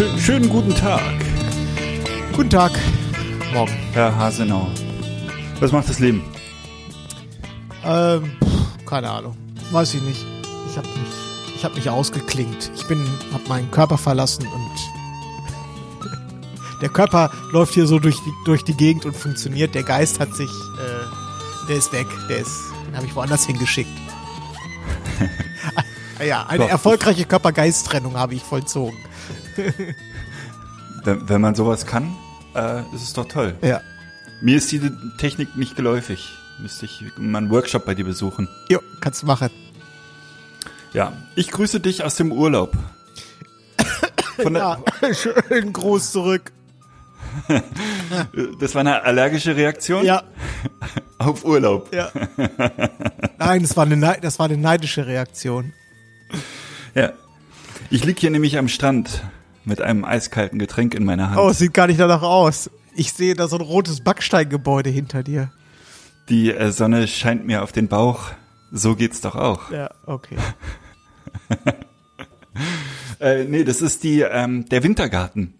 Schön, 0.00 0.18
schönen 0.18 0.48
guten 0.48 0.74
Tag, 0.74 1.02
Guten 2.32 2.48
Tag. 2.48 2.72
Morgen. 3.52 3.72
Herr 3.92 4.16
Hasenau. 4.16 4.68
Was 5.58 5.72
macht 5.72 5.90
das 5.90 5.98
Leben? 5.98 6.22
Ähm, 7.84 8.32
keine 8.86 9.10
Ahnung. 9.10 9.36
Weiß 9.70 9.92
ich 9.92 10.00
nicht. 10.00 10.24
Ich 10.70 10.78
habe 10.78 10.88
mich, 10.88 11.54
ich 11.54 11.64
hab 11.66 11.74
mich 11.74 11.90
ausgeklingt. 11.90 12.70
Ich 12.74 12.86
bin, 12.86 13.06
habe 13.30 13.46
meinen 13.48 13.70
Körper 13.70 13.98
verlassen 13.98 14.46
und 14.46 14.70
der 16.80 16.88
Körper 16.88 17.30
läuft 17.52 17.74
hier 17.74 17.86
so 17.86 17.98
durch 17.98 18.16
die, 18.16 18.32
durch 18.46 18.64
die 18.64 18.74
Gegend 18.74 19.04
und 19.04 19.14
funktioniert. 19.14 19.74
Der 19.74 19.82
Geist 19.82 20.18
hat 20.18 20.34
sich, 20.34 20.48
äh, 20.48 21.66
der 21.68 21.76
ist 21.76 21.92
weg. 21.92 22.06
Der 22.30 22.38
ist, 22.38 22.56
den 22.86 22.96
habe 22.96 23.04
ich 23.04 23.14
woanders 23.14 23.44
hingeschickt. 23.44 23.90
ja, 26.26 26.46
eine 26.46 26.64
Doch. 26.64 26.70
erfolgreiche 26.70 27.26
Körper-Geist-Trennung 27.26 28.16
habe 28.16 28.34
ich 28.34 28.42
vollzogen. 28.42 28.96
Wenn, 31.04 31.28
wenn 31.28 31.40
man 31.40 31.54
sowas 31.54 31.86
kann, 31.86 32.14
äh, 32.54 32.80
ist 32.94 33.02
es 33.02 33.12
doch 33.14 33.26
toll. 33.26 33.54
Ja. 33.62 33.80
Mir 34.42 34.58
ist 34.58 34.70
diese 34.70 34.92
Technik 35.16 35.56
nicht 35.56 35.74
geläufig. 35.74 36.28
Müsste 36.60 36.84
ich 36.84 37.02
mal 37.16 37.38
einen 37.38 37.50
Workshop 37.50 37.86
bei 37.86 37.94
dir 37.94 38.04
besuchen. 38.04 38.48
Jo, 38.68 38.80
kannst 39.00 39.22
du 39.22 39.26
machen. 39.26 39.48
Ja, 40.92 41.14
ich 41.36 41.50
grüße 41.50 41.80
dich 41.80 42.04
aus 42.04 42.16
dem 42.16 42.32
Urlaub. 42.32 42.76
Von 44.42 44.52
der, 44.54 44.62
Ja, 45.02 45.14
schön 45.48 45.72
groß 45.72 46.12
zurück. 46.12 46.52
Das 48.58 48.74
war 48.74 48.80
eine 48.80 49.02
allergische 49.04 49.54
Reaktion 49.54 50.04
Ja, 50.04 50.24
auf 51.18 51.44
Urlaub. 51.44 51.94
Ja. 51.94 52.10
Nein, 53.38 53.62
das 53.62 53.76
war 53.76 53.86
eine, 53.86 54.18
das 54.20 54.38
war 54.38 54.46
eine 54.46 54.56
neidische 54.56 55.06
Reaktion. 55.06 55.72
Ja. 56.94 57.12
Ich 57.88 58.04
lieg 58.04 58.18
hier 58.18 58.30
nämlich 58.30 58.58
am 58.58 58.68
Strand 58.68 59.22
mit 59.70 59.80
einem 59.80 60.04
eiskalten 60.04 60.58
Getränk 60.58 60.94
in 60.94 61.04
meiner 61.04 61.30
Hand. 61.30 61.38
Oh, 61.38 61.48
es 61.48 61.58
sieht 61.58 61.72
gar 61.72 61.86
nicht 61.86 61.98
danach 61.98 62.22
aus. 62.22 62.68
Ich 62.94 63.12
sehe 63.14 63.34
da 63.34 63.48
so 63.48 63.56
ein 63.56 63.62
rotes 63.62 64.02
Backsteingebäude 64.04 64.90
hinter 64.90 65.22
dir. 65.22 65.50
Die 66.28 66.52
äh, 66.52 66.70
Sonne 66.72 67.08
scheint 67.08 67.46
mir 67.46 67.62
auf 67.62 67.72
den 67.72 67.88
Bauch. 67.88 68.32
So 68.72 68.94
geht's 68.96 69.20
doch 69.20 69.36
auch. 69.36 69.70
Ja, 69.70 69.90
okay. 70.06 70.36
Äh, 73.20 73.44
nee, 73.44 73.64
das 73.64 73.82
ist 73.82 74.02
die, 74.02 74.20
ähm, 74.22 74.66
der 74.70 74.82
Wintergarten. 74.82 75.54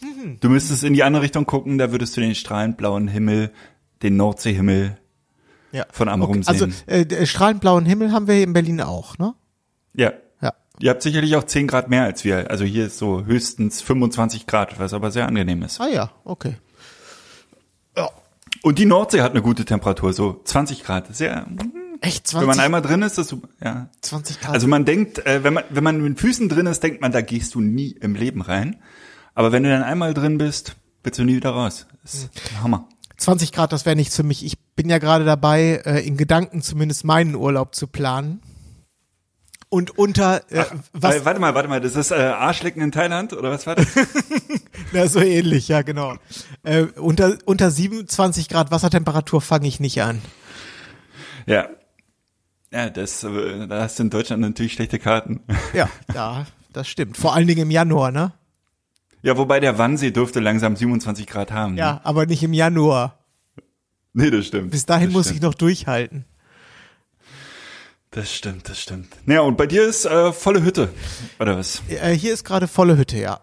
Mhm. 0.00 0.38
Du 0.40 0.48
müsstest 0.50 0.84
in 0.84 0.92
die 0.92 1.02
andere 1.02 1.22
Richtung 1.22 1.46
gucken, 1.46 1.78
da 1.78 1.92
würdest 1.92 2.16
du 2.16 2.20
den 2.20 2.34
strahlend 2.34 2.76
blauen 2.76 3.08
Himmel, 3.08 3.50
den 4.02 4.16
Nordseehimmel 4.16 4.98
Ja. 5.72 5.86
von 5.90 6.08
Amrum 6.08 6.38
okay. 6.38 6.44
Also, 6.46 6.66
sehen. 6.66 6.74
äh, 6.86 7.06
der 7.06 7.24
strahlend 7.24 7.62
blauen 7.62 7.86
Himmel 7.86 8.12
haben 8.12 8.26
wir 8.26 8.34
hier 8.34 8.44
in 8.44 8.52
Berlin 8.52 8.80
auch, 8.82 9.16
ne? 9.18 9.34
Ja. 9.94 10.12
Ja. 10.80 10.86
Ihr 10.86 10.90
habt 10.90 11.02
sicherlich 11.02 11.36
auch 11.36 11.44
10 11.44 11.66
Grad 11.66 11.90
mehr 11.90 12.04
als 12.04 12.24
wir. 12.24 12.50
Also 12.50 12.64
hier 12.64 12.86
ist 12.86 12.98
so 12.98 13.24
höchstens 13.24 13.82
25 13.82 14.46
Grad, 14.46 14.78
was 14.78 14.92
aber 14.92 15.10
sehr 15.10 15.26
angenehm 15.26 15.62
ist. 15.62 15.80
Ah 15.80 15.88
ja, 15.88 16.10
okay. 16.24 16.56
Und 18.62 18.78
die 18.78 18.86
Nordsee 18.86 19.22
hat 19.22 19.30
eine 19.30 19.42
gute 19.42 19.64
Temperatur, 19.64 20.12
so 20.12 20.40
20 20.44 20.84
Grad. 20.84 21.14
Sehr, 21.14 21.46
Echt 22.02 22.26
20, 22.28 22.40
wenn 22.40 22.56
man 22.56 22.64
einmal 22.64 22.82
drin 22.82 23.02
ist, 23.02 23.18
ist 23.18 23.28
super. 23.28 23.48
Ja. 23.62 23.88
20 24.02 24.40
Grad? 24.40 24.52
Also 24.52 24.66
man 24.68 24.84
denkt, 24.84 25.24
äh, 25.26 25.44
wenn 25.44 25.54
man 25.54 25.64
wenn 25.70 25.84
man 25.84 25.98
mit 25.98 26.06
den 26.06 26.16
Füßen 26.16 26.48
drin 26.48 26.66
ist, 26.66 26.82
denkt 26.82 27.00
man, 27.00 27.12
da 27.12 27.20
gehst 27.20 27.54
du 27.54 27.60
nie 27.60 27.90
im 28.00 28.14
Leben 28.14 28.42
rein. 28.42 28.76
Aber 29.34 29.52
wenn 29.52 29.62
du 29.62 29.70
dann 29.70 29.82
einmal 29.82 30.14
drin 30.14 30.38
bist, 30.38 30.76
willst 31.02 31.18
du 31.18 31.24
nie 31.24 31.36
wieder 31.36 31.50
raus. 31.50 31.86
Das 32.02 32.14
ist 32.14 32.30
ein 32.52 32.62
Hammer. 32.62 32.88
20 33.16 33.52
Grad, 33.52 33.72
das 33.72 33.84
wäre 33.84 33.96
nichts 33.96 34.16
für 34.16 34.22
mich. 34.22 34.44
Ich 34.44 34.58
bin 34.76 34.88
ja 34.88 34.98
gerade 34.98 35.24
dabei, 35.24 35.82
äh, 35.84 36.06
in 36.06 36.16
Gedanken 36.16 36.62
zumindest 36.62 37.04
meinen 37.04 37.34
Urlaub 37.34 37.74
zu 37.74 37.86
planen. 37.86 38.40
Und 39.70 39.96
unter, 39.96 40.42
äh, 40.50 40.64
was, 40.92 41.14
Äh, 41.16 41.24
warte 41.24 41.40
mal, 41.40 41.54
warte 41.54 41.68
mal, 41.68 41.80
das 41.80 41.94
ist 41.96 42.10
äh, 42.10 42.16
Arschlecken 42.16 42.82
in 42.82 42.90
Thailand 42.92 43.32
oder 43.32 43.50
was 43.50 43.66
war 43.66 43.76
das? 43.76 43.86
Ja, 44.92 45.06
so 45.06 45.20
ähnlich, 45.20 45.68
ja, 45.68 45.82
genau. 45.82 46.16
Äh, 46.64 46.82
unter, 46.96 47.38
unter 47.44 47.70
27 47.70 48.48
Grad 48.48 48.72
Wassertemperatur 48.72 49.40
fange 49.40 49.68
ich 49.68 49.78
nicht 49.80 50.02
an. 50.02 50.20
ja. 51.46 51.68
Ja, 52.72 52.88
das, 52.88 53.24
äh, 53.24 53.66
da 53.66 53.82
hast 53.82 53.98
du 53.98 54.04
in 54.04 54.10
Deutschland 54.10 54.42
natürlich 54.42 54.72
schlechte 54.74 54.98
Karten. 55.00 55.40
Ja, 55.72 55.88
ja, 56.14 56.46
das 56.72 56.86
stimmt. 56.88 57.16
Vor 57.16 57.34
allen 57.34 57.46
Dingen 57.48 57.62
im 57.62 57.70
Januar, 57.72 58.10
ne? 58.12 58.32
Ja, 59.22 59.36
wobei 59.36 59.58
der 59.60 59.76
Wannsee 59.78 60.10
dürfte 60.12 60.38
langsam 60.40 60.76
27 60.76 61.26
Grad 61.26 61.50
haben. 61.52 61.74
Ne? 61.74 61.80
Ja, 61.80 62.00
aber 62.04 62.26
nicht 62.26 62.42
im 62.44 62.52
Januar. 62.52 63.18
Nee, 64.12 64.30
das 64.30 64.46
stimmt. 64.46 64.70
Bis 64.70 64.86
dahin 64.86 65.08
das 65.08 65.14
muss 65.14 65.26
stimmt. 65.26 65.36
ich 65.38 65.42
noch 65.42 65.54
durchhalten. 65.54 66.24
Das 68.10 68.32
stimmt, 68.32 68.68
das 68.68 68.80
stimmt. 68.80 69.08
Naja, 69.24 69.42
und 69.42 69.56
bei 69.56 69.66
dir 69.66 69.86
ist 69.86 70.04
äh, 70.04 70.32
volle 70.32 70.62
Hütte, 70.62 70.92
oder 71.38 71.56
was? 71.56 71.82
Äh, 71.88 72.12
hier 72.12 72.34
ist 72.34 72.44
gerade 72.44 72.66
volle 72.66 72.96
Hütte, 72.96 73.18
ja. 73.18 73.40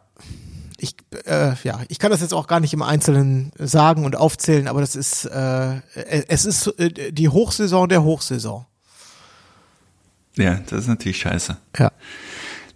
Ich, 0.77 0.95
äh, 1.25 1.53
ja, 1.63 1.79
ich 1.87 1.99
kann 1.99 2.11
das 2.11 2.21
jetzt 2.21 2.33
auch 2.33 2.47
gar 2.47 2.59
nicht 2.59 2.73
im 2.73 2.81
Einzelnen 2.81 3.51
sagen 3.57 4.03
und 4.03 4.15
aufzählen, 4.15 4.67
aber 4.67 4.81
das 4.81 4.95
ist, 4.95 5.25
äh, 5.25 5.81
es 6.27 6.45
ist 6.45 6.67
äh, 6.79 7.11
die 7.11 7.29
Hochsaison 7.29 7.87
der 7.87 8.03
Hochsaison. 8.03 8.65
Ja, 10.35 10.59
das 10.69 10.81
ist 10.81 10.87
natürlich 10.87 11.17
scheiße. 11.17 11.57
Ja. 11.77 11.91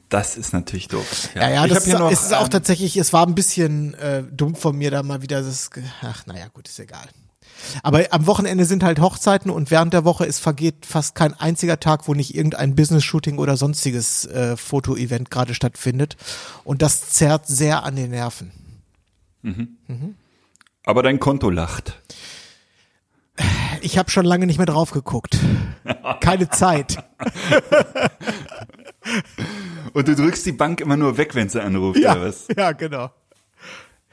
Das 0.10 0.36
ist 0.36 0.52
natürlich 0.52 0.88
doof. 0.88 1.30
Ja, 1.36 1.50
ja, 1.50 1.66
ich 1.66 1.74
das 1.74 1.88
ist, 1.88 1.94
noch, 1.94 2.12
es 2.12 2.24
ist 2.24 2.34
auch 2.34 2.46
ähm, 2.46 2.50
tatsächlich, 2.50 2.98
es 2.98 3.14
war 3.14 3.28
ein 3.28 3.36
bisschen 3.36 3.94
äh, 3.96 4.24
dumm 4.24 4.56
von 4.56 4.78
mir 4.78 4.92
da 4.92 5.04
mal 5.04 5.22
wieder 5.22 5.42
das, 5.42 5.70
ach 6.02 6.26
naja, 6.26 6.48
gut, 6.54 6.68
ist 6.68 6.80
egal. 6.80 7.08
Aber 7.84 8.06
am 8.12 8.28
Wochenende 8.28 8.66
sind 8.66 8.84
halt 8.84 9.00
Hochzeiten 9.00 9.52
und 9.52 9.72
während 9.72 9.94
der 9.94 10.06
Woche 10.06 10.26
ist 10.26 10.40
vergeht 10.40 10.86
fast 10.86 11.16
kein 11.16 11.34
einziger 11.34 11.80
Tag, 11.80 12.08
wo 12.08 12.14
nicht 12.14 12.36
irgendein 12.36 12.76
Business-Shooting 12.76 13.38
oder 13.38 13.58
sonstiges 13.58 14.26
äh, 14.26 14.58
Foto-Event 14.58 15.32
gerade 15.32 15.54
stattfindet. 15.54 16.18
Und 16.64 16.82
das 16.82 17.10
zerrt 17.10 17.48
sehr 17.48 17.84
an 17.84 17.96
den 17.96 18.12
Nerven. 18.12 18.52
Aber 20.86 21.04
dein 21.04 21.20
Konto 21.20 21.50
lacht. 21.50 22.02
Ich 23.82 23.98
habe 23.98 24.12
schon 24.12 24.26
lange 24.26 24.46
nicht 24.46 24.58
mehr 24.58 24.66
drauf 24.68 24.92
geguckt. 24.92 25.40
Keine 26.20 26.50
Zeit. 26.50 27.04
Und 29.94 30.08
du 30.08 30.16
drückst 30.16 30.46
die 30.46 30.52
Bank 30.52 30.80
immer 30.80 30.98
nur 30.98 31.18
weg, 31.18 31.36
wenn 31.36 31.50
sie 31.50 31.62
anruft, 31.62 32.00
Ja, 32.00 32.14
oder 32.14 32.28
was? 32.28 32.48
ja 32.56 32.72
genau. 32.72 33.10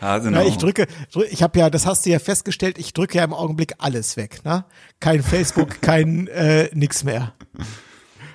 Hasenau. 0.00 0.40
Ja, 0.40 0.46
ich 0.46 0.58
drücke, 0.58 0.86
drück, 1.12 1.28
ich 1.30 1.42
habe 1.42 1.58
ja, 1.58 1.70
das 1.70 1.86
hast 1.86 2.06
du 2.06 2.10
ja 2.10 2.18
festgestellt, 2.18 2.78
ich 2.78 2.92
drücke 2.92 3.18
ja 3.18 3.24
im 3.24 3.34
Augenblick 3.34 3.74
alles 3.78 4.16
weg. 4.16 4.44
Ne? 4.44 4.64
Kein 5.00 5.22
Facebook, 5.22 5.80
kein 5.80 6.28
äh, 6.28 6.70
nix 6.72 7.04
mehr. 7.04 7.34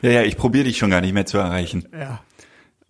Ja, 0.02 0.12
ja, 0.12 0.22
ich 0.24 0.38
probiere 0.38 0.66
dich 0.66 0.78
schon 0.78 0.90
gar 0.90 1.02
nicht 1.02 1.14
mehr 1.14 1.26
zu 1.26 1.38
erreichen. 1.38 1.88
Ja. 1.94 2.22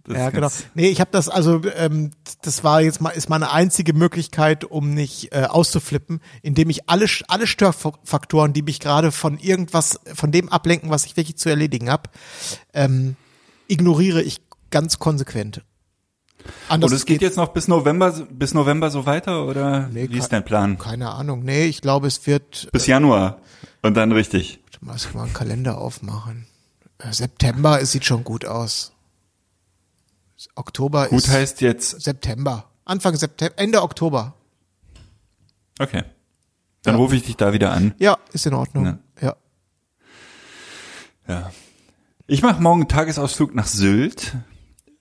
Das 0.06 0.18
Ja, 0.18 0.30
genau. 0.32 0.50
Nee, 0.74 0.90
ich 0.90 1.00
habe 1.00 1.12
das 1.12 1.30
also, 1.30 1.62
ähm, 1.78 2.12
das 2.42 2.64
war 2.64 2.82
jetzt 2.82 3.00
mal 3.00 3.12
ist 3.12 3.30
meine 3.30 3.52
einzige 3.52 3.94
Möglichkeit, 3.94 4.66
um 4.66 4.94
nicht 4.94 5.34
äh, 5.34 5.46
auszuflippen, 5.46 6.20
indem 6.42 6.70
ich 6.70 6.90
alle 6.90 7.06
alle 7.30 7.48
Störfaktoren, 7.48 8.52
die 8.52 8.64
mich 8.64 8.82
gerade 8.82 9.14
von 9.14 9.40
irgendwas, 9.40 10.02
von 10.14 10.32
dem 10.32 10.50
ablenken, 10.50 10.90
was 10.90 11.06
ich 11.06 11.16
wirklich 11.16 11.38
zu 11.38 11.48
erledigen 11.48 11.90
habe, 11.90 12.10
ähm, 12.74 13.16
ignoriere 13.70 14.22
ich 14.22 14.42
ganz 14.72 15.00
konsequent. 15.00 15.64
Anders 16.70 16.92
Und 16.92 16.96
es 16.98 17.06
geht 17.06 17.22
jetzt 17.22 17.38
noch 17.38 17.50
bis 17.54 17.68
November, 17.68 18.12
bis 18.30 18.54
November 18.54 18.90
so 18.90 19.06
weiter, 19.06 19.46
oder 19.46 19.88
Nee, 19.90 20.10
wie 20.10 20.18
ist 20.18 20.30
dein 20.30 20.44
Plan? 20.46 20.78
keine 20.78 21.12
Ahnung. 21.12 21.44
Nee, 21.44 21.66
ich 21.66 21.82
glaube, 21.82 22.08
es 22.08 22.26
wird. 22.28 22.70
Bis 22.72 22.88
Januar. 22.88 23.40
Und 23.82 23.96
dann 23.96 24.12
richtig. 24.12 24.60
Mal, 24.82 24.96
ich 24.98 25.14
mal 25.14 25.24
einen 25.24 25.34
Kalender 25.34 25.78
aufmachen. 25.78 26.48
Äh, 26.98 27.12
September, 27.14 27.82
es 27.82 27.92
sieht 27.92 28.06
schon 28.06 28.24
gut 28.24 28.46
aus. 28.46 28.92
Oktober 30.56 31.08
Gut 31.08 31.20
ist 31.20 31.30
heißt 31.30 31.62
jetzt, 31.62 32.02
September. 32.02 32.66
Anfang 32.86 33.16
September, 33.16 33.54
Ende 33.58 33.82
Oktober. 33.82 34.34
okay. 35.80 36.04
Dann 36.84 36.96
Ja. 36.96 37.00
rufe 37.00 37.16
ich 37.16 37.24
dich 37.24 37.38
da 37.38 37.54
wieder 37.54 37.72
an. 37.72 37.94
Ja, 37.98 38.18
ist 38.34 38.46
in 38.46 38.54
Ordnung. 38.54 38.86
Ja. 38.86 38.98
Ja. 39.22 39.36
Ja. 41.28 41.52
Ich 42.28 42.42
mache 42.42 42.62
morgen 42.62 42.82
einen 42.82 42.90
Tagesausflug 42.90 43.56
nach 43.56 43.68
Sylt. 43.68 44.34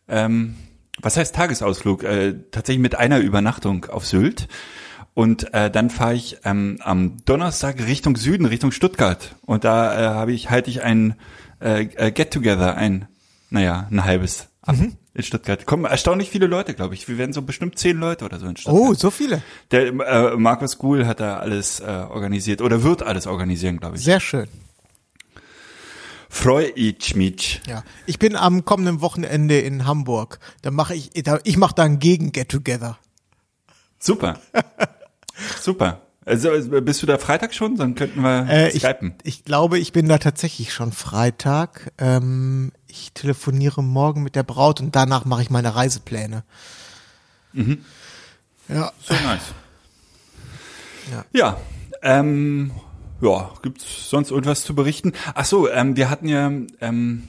Ähm, 0.06 0.56
was 1.00 1.17
heißt 1.17 1.35
Tagesausflug? 1.35 2.05
Äh, 2.05 2.35
tatsächlich 2.50 2.83
mit 2.83 2.94
einer 2.94 3.19
Übernachtung 3.19 3.87
auf 3.87 4.06
Sylt. 4.06 4.49
Und 5.15 5.53
äh, 5.53 5.71
dann 5.71 5.91
fahre 5.91 6.15
ich 6.15 6.39
ähm, 6.44 6.79
am 6.83 7.19
Donnerstag 7.25 7.87
Richtung 7.87 8.17
Süden, 8.17 8.47
Richtung 8.47 8.73
Stuttgart. 8.73 9.37
Und 9.44 9.65
da 9.65 9.94
äh, 9.94 10.15
habe 10.15 10.33
ich 10.33 10.50
halte 10.50 10.71
ich 10.71 10.83
ein 10.83 11.15
äh, 11.61 11.83
äh, 11.85 12.11
Get 12.11 12.33
Together, 12.33 12.77
ein, 12.77 13.09
naja, 13.50 13.87
ein 13.91 14.05
halbes 14.05 14.49
ab 14.62 14.77
in 15.15 15.23
Stuttgart. 15.23 15.67
Kommen 15.67 15.85
erstaunlich 15.85 16.31
viele 16.31 16.47
Leute, 16.47 16.75
glaube 16.75 16.95
ich. 16.95 17.06
Wir 17.09 17.19
werden 17.19 17.33
so 17.33 17.43
bestimmt 17.43 17.79
zehn 17.79 17.99
Leute 17.99 18.25
oder 18.25 18.38
so 18.38 18.47
in 18.47 18.56
Stuttgart. 18.56 18.83
Oh, 18.83 18.95
so 18.95 19.11
viele. 19.11 19.43
Der 19.71 19.88
äh, 19.88 20.37
Markus 20.37 20.79
Guhl 20.79 21.06
hat 21.06 21.21
da 21.21 21.38
alles 21.38 21.81
äh, 21.81 21.85
organisiert 21.85 22.62
oder 22.62 22.83
wird 22.83 23.03
alles 23.03 23.27
organisieren, 23.27 23.79
glaube 23.79 23.97
ich. 23.97 24.05
Sehr 24.05 24.21
schön. 24.21 24.49
Freu 26.34 26.73
ich 26.75 27.14
mich. 27.14 27.61
Ja. 27.67 27.84
Ich 28.06 28.19
bin 28.19 28.37
am 28.37 28.64
kommenden 28.64 29.02
Wochenende 29.02 29.61
in 29.61 29.84
Hamburg. 29.84 30.38
Da 30.62 30.70
mache 30.70 30.94
ich, 30.94 31.11
da, 31.11 31.38
ich 31.44 31.58
mache 31.58 31.75
da 31.75 31.82
ein 31.82 31.99
Gegen-Get-Together. 31.99 32.99
Super. 33.99 34.40
Super. 35.61 36.00
Also 36.25 36.50
bist 36.81 37.02
du 37.02 37.06
da 37.06 37.19
Freitag 37.19 37.52
schon? 37.52 37.76
Dann 37.76 37.94
könnten 37.94 38.23
wir 38.23 38.49
Äh, 38.49 38.70
ich, 38.70 38.82
skypen. 38.82 39.14
ich 39.25 39.44
glaube, 39.44 39.79
ich 39.79 39.93
bin 39.93 40.08
da 40.08 40.17
tatsächlich 40.17 40.73
schon 40.73 40.90
Freitag. 40.93 41.93
Ähm, 41.99 42.73
ich 42.87 43.12
telefoniere 43.12 43.82
morgen 43.82 44.23
mit 44.23 44.35
der 44.35 44.43
Braut 44.43 44.81
und 44.81 44.96
danach 44.96 45.26
mache 45.26 45.43
ich 45.43 45.50
meine 45.50 45.75
Reisepläne. 45.75 46.44
Ja. 47.52 48.90
So 49.02 49.12
nice. 49.12 49.52
Ja. 51.11 51.25
Ja. 51.35 51.61
Ähm, 52.00 52.73
ja, 53.23 53.51
gibt's 53.63 54.11
sonst 54.11 54.31
irgendwas 54.31 54.65
zu 54.65 54.75
berichten? 54.75 55.13
Ach 55.35 55.45
so, 55.45 55.71
ähm, 55.71 55.97
wir 55.97 56.11
hatten 56.11 56.29
ja 56.29 56.51
ähm, 56.81 57.23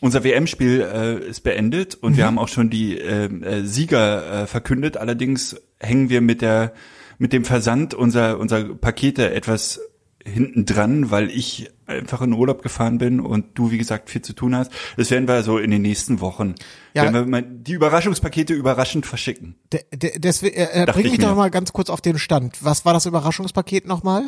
unser 0.00 0.22
WM-Spiel 0.22 0.80
äh, 0.80 1.28
ist 1.28 1.40
beendet 1.40 1.94
und 1.94 2.16
wir 2.16 2.26
haben 2.26 2.38
auch 2.38 2.48
schon 2.48 2.70
die 2.70 2.98
äh, 2.98 3.24
äh, 3.24 3.64
Sieger 3.64 4.42
äh, 4.42 4.46
verkündet. 4.46 4.96
Allerdings 4.96 5.56
hängen 5.80 6.08
wir 6.08 6.20
mit 6.20 6.40
der 6.40 6.72
mit 7.18 7.32
dem 7.32 7.44
Versand 7.44 7.94
unser 7.94 8.38
unser 8.38 8.74
Pakete 8.74 9.32
etwas 9.32 9.80
hinten 10.24 10.64
dran, 10.64 11.10
weil 11.10 11.30
ich 11.30 11.70
einfach 11.86 12.22
in 12.22 12.32
Urlaub 12.32 12.62
gefahren 12.62 12.98
bin 12.98 13.20
und 13.20 13.58
du 13.58 13.70
wie 13.70 13.78
gesagt 13.78 14.08
viel 14.10 14.22
zu 14.22 14.32
tun 14.32 14.56
hast. 14.56 14.72
Das 14.96 15.10
werden 15.10 15.28
wir 15.28 15.42
so 15.42 15.58
in 15.58 15.70
den 15.70 15.82
nächsten 15.82 16.20
Wochen. 16.20 16.54
Ja. 16.94 17.02
Werden 17.02 17.14
wir 17.14 17.26
mal 17.26 17.42
die 17.42 17.72
Überraschungspakete 17.72 18.54
überraschend 18.54 19.04
verschicken. 19.04 19.56
De, 19.72 19.80
de, 19.92 20.18
deswegen, 20.18 20.56
äh, 20.56 20.82
äh, 20.82 20.86
bring 20.86 21.04
ich 21.06 21.12
mich 21.12 21.20
doch 21.20 21.30
mir. 21.30 21.36
mal 21.36 21.50
ganz 21.50 21.72
kurz 21.72 21.90
auf 21.90 22.00
den 22.00 22.18
Stand. 22.18 22.64
Was 22.64 22.84
war 22.84 22.94
das 22.94 23.06
Überraschungspaket 23.06 23.86
nochmal? 23.86 24.24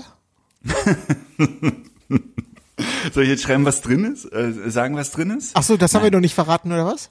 Soll 3.12 3.22
ich 3.22 3.28
jetzt 3.30 3.42
schreiben, 3.42 3.64
was 3.64 3.80
drin 3.80 4.04
ist? 4.04 4.26
Äh, 4.32 4.70
sagen, 4.70 4.96
was 4.96 5.10
drin 5.10 5.30
ist? 5.30 5.52
Ach 5.54 5.62
so, 5.62 5.76
das 5.76 5.94
haben 5.94 6.02
wir 6.02 6.10
noch 6.10 6.20
nicht 6.20 6.34
verraten, 6.34 6.72
oder 6.72 6.86
was? 6.86 7.10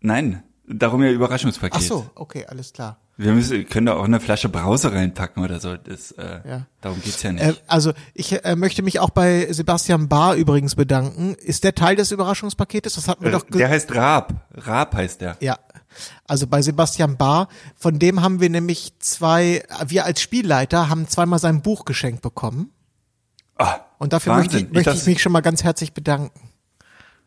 Nein, 0.00 0.42
darum 0.66 1.02
ja 1.02 1.10
Überraschungspaket. 1.10 1.76
Ach 1.76 1.80
so, 1.82 2.10
okay, 2.14 2.46
alles 2.46 2.72
klar. 2.72 2.98
Wir 3.18 3.32
müssen, 3.32 3.66
können 3.68 3.86
da 3.86 3.96
auch 3.96 4.04
eine 4.04 4.20
Flasche 4.20 4.48
Brause 4.48 4.92
reinpacken 4.92 5.44
oder 5.44 5.60
so. 5.60 5.76
Das, 5.76 6.12
äh, 6.12 6.40
Ja. 6.48 6.66
Darum 6.80 7.00
geht's 7.02 7.22
ja 7.22 7.32
nicht. 7.32 7.44
Äh, 7.44 7.54
also 7.66 7.92
ich 8.14 8.42
äh, 8.44 8.56
möchte 8.56 8.82
mich 8.82 9.00
auch 9.00 9.10
bei 9.10 9.52
Sebastian 9.52 10.08
Bahr 10.08 10.34
übrigens 10.34 10.76
bedanken. 10.76 11.34
Ist 11.34 11.64
der 11.64 11.74
Teil 11.74 11.94
des 11.96 12.10
Überraschungspaketes? 12.10 12.94
Das 12.94 13.08
hatten 13.08 13.22
wir 13.24 13.28
Äh, 13.28 13.32
doch 13.32 13.44
der 13.44 13.68
heißt 13.68 13.94
Raab. 13.94 14.46
Raab 14.54 14.94
heißt 14.94 15.20
der. 15.20 15.36
Ja, 15.40 15.58
also 16.26 16.46
bei 16.46 16.62
Sebastian 16.62 17.18
Bahr, 17.18 17.48
von 17.76 17.98
dem 17.98 18.22
haben 18.22 18.40
wir 18.40 18.48
nämlich 18.48 18.94
zwei, 18.98 19.62
wir 19.86 20.06
als 20.06 20.22
Spielleiter 20.22 20.88
haben 20.88 21.06
zweimal 21.06 21.38
sein 21.38 21.60
Buch 21.60 21.84
geschenkt 21.84 22.22
bekommen. 22.22 22.70
Ah, 23.62 23.86
Und 23.98 24.12
dafür 24.12 24.32
Wahnsinn. 24.34 24.52
möchte 24.52 24.66
ich, 24.66 24.72
möchte 24.74 24.90
ich 24.90 24.96
das- 24.96 25.06
mich 25.06 25.22
schon 25.22 25.32
mal 25.32 25.40
ganz 25.40 25.62
herzlich 25.64 25.92
bedanken. 25.92 26.30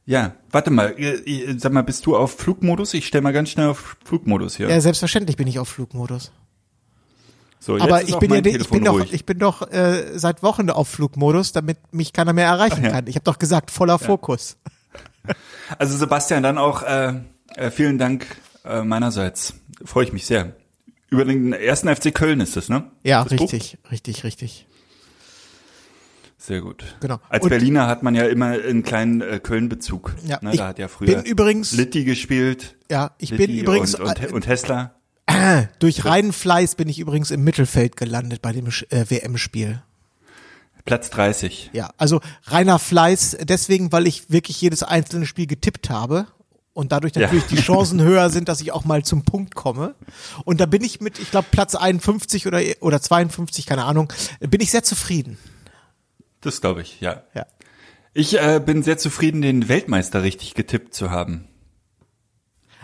Ja, 0.08 0.34
warte 0.52 0.70
mal. 0.70 0.96
Sag 1.58 1.72
mal, 1.74 1.82
bist 1.84 2.06
du 2.06 2.16
auf 2.16 2.38
Flugmodus? 2.38 2.94
Ich 2.94 3.08
stell 3.08 3.22
mal 3.22 3.34
ganz 3.34 3.50
schnell 3.50 3.70
auf 3.70 3.98
Flugmodus 4.06 4.56
hier. 4.58 4.70
Ja, 4.70 4.80
selbstverständlich 4.80 5.36
bin 5.36 5.48
ich 5.48 5.58
auf 5.58 5.68
Flugmodus. 5.68 6.32
so, 7.60 7.78
Aber 7.80 8.04
ich 8.04 8.16
bin 8.20 8.32
ja, 8.32 8.40
ich 8.46 8.70
bin 8.70 8.84
doch, 8.84 9.00
ich 9.12 9.26
bin 9.26 9.40
doch 9.40 9.72
äh, 9.72 10.20
seit 10.20 10.44
Wochen 10.44 10.70
auf 10.70 10.88
Flugmodus, 10.90 11.54
damit 11.54 11.78
mich 11.92 12.14
keiner 12.14 12.34
mehr 12.34 12.46
erreichen 12.46 12.78
Ach 12.82 12.84
ja. 12.84 12.92
kann. 12.92 13.08
Ich 13.08 13.16
habe 13.16 13.24
doch 13.24 13.40
gesagt, 13.40 13.72
voller 13.72 13.98
Fokus. 14.00 14.58
Also 15.80 15.98
Sebastian, 15.98 16.44
dann 16.44 16.60
auch 16.60 16.84
äh, 16.84 17.14
äh, 17.56 17.72
vielen 17.72 17.98
Dank 17.98 18.28
äh, 18.64 18.84
meinerseits. 18.84 19.56
Freue 19.84 20.04
ich 20.06 20.14
mich 20.14 20.28
sehr. 20.28 20.56
Über 21.10 21.26
den 21.26 21.52
ersten 21.52 21.88
FC 21.94 22.14
Köln 22.14 22.40
ist 22.42 22.56
es, 22.58 22.70
ne? 22.70 22.92
Ja, 23.04 23.24
Das 23.24 23.36
Buch? 23.36 23.52
richtig, 23.52 23.80
richtig, 23.90 24.24
richtig. 24.24 24.68
Sehr 26.46 26.62
gut. 26.62 26.84
Genau. 27.00 27.20
Als 27.30 27.44
Und- 27.44 27.50
Berliner 27.50 27.88
hat 27.88 28.04
man 28.04 28.14
ja 28.14 28.26
immer 28.26 28.48
einen 28.52 28.84
kleinen 28.84 29.22
äh, 29.22 29.40
Köln-Bezug. 29.42 30.16
Ja, 30.28 30.38
ne? 30.42 30.52
ich 30.52 30.58
Da 30.60 30.68
hat 30.68 30.78
ja 30.80 30.88
früher 30.88 31.08
bin 31.16 31.26
übrigens- 31.26 31.72
Litti 31.72 32.04
gespielt. 32.04 32.76
Ja, 32.92 33.12
ich 33.18 33.32
Litti 33.32 33.48
bin 33.48 33.58
übrigens 33.60 33.96
und, 33.96 34.06
und, 34.06 34.22
äh, 34.24 34.28
und 34.32 34.46
Hessler. 34.48 34.94
durch 35.80 36.06
reinen 36.06 36.34
Fleiß 36.34 36.76
bin 36.76 36.88
ich 36.88 37.00
übrigens 37.00 37.32
im 37.32 37.44
Mittelfeld 37.44 37.98
gelandet 37.98 38.42
bei 38.44 38.52
dem 38.52 38.68
äh, 38.68 39.06
WM-Spiel. 39.10 39.82
Platz 40.86 41.10
30. 41.10 41.72
Ja, 41.74 41.90
also 41.98 42.22
reiner 42.44 42.78
Fleiß, 42.78 43.38
deswegen, 43.42 43.92
weil 43.92 44.06
ich 44.06 44.30
wirklich 44.30 44.62
jedes 44.62 44.84
einzelne 44.84 45.26
Spiel 45.26 45.48
getippt 45.48 45.90
habe 45.90 46.28
und 46.74 46.92
dadurch 46.92 47.16
Ja. 47.16 47.22
natürlich 47.24 47.46
die 47.46 47.56
Chancen 47.62 48.00
höher 48.04 48.30
sind, 48.30 48.50
dass 48.50 48.62
ich 48.62 48.72
auch 48.72 48.86
mal 48.86 49.04
zum 49.04 49.24
Punkt 49.26 49.56
komme. 49.56 49.96
Und 50.44 50.60
da 50.62 50.68
bin 50.68 50.84
ich 50.84 51.02
mit, 51.02 51.18
ich 51.18 51.32
glaube, 51.32 51.48
Platz 51.50 51.74
51 51.74 52.46
oder, 52.46 52.62
oder 52.82 53.02
52, 53.02 53.66
keine 53.66 53.86
Ahnung, 53.86 54.14
bin 54.42 54.62
ich 54.62 54.70
sehr 54.70 54.84
zufrieden. 54.84 55.40
Das 56.46 56.62
glaube 56.62 56.82
ich, 56.82 57.02
ja. 57.02 57.24
Ja. 57.34 57.46
Ich 58.14 58.40
äh, 58.40 58.62
bin 58.66 58.84
sehr 58.84 58.98
zufrieden, 58.98 59.42
den 59.42 59.68
Weltmeister 59.68 60.24
richtig 60.24 60.54
getippt 60.54 60.94
zu 60.94 61.12
haben. 61.12 61.48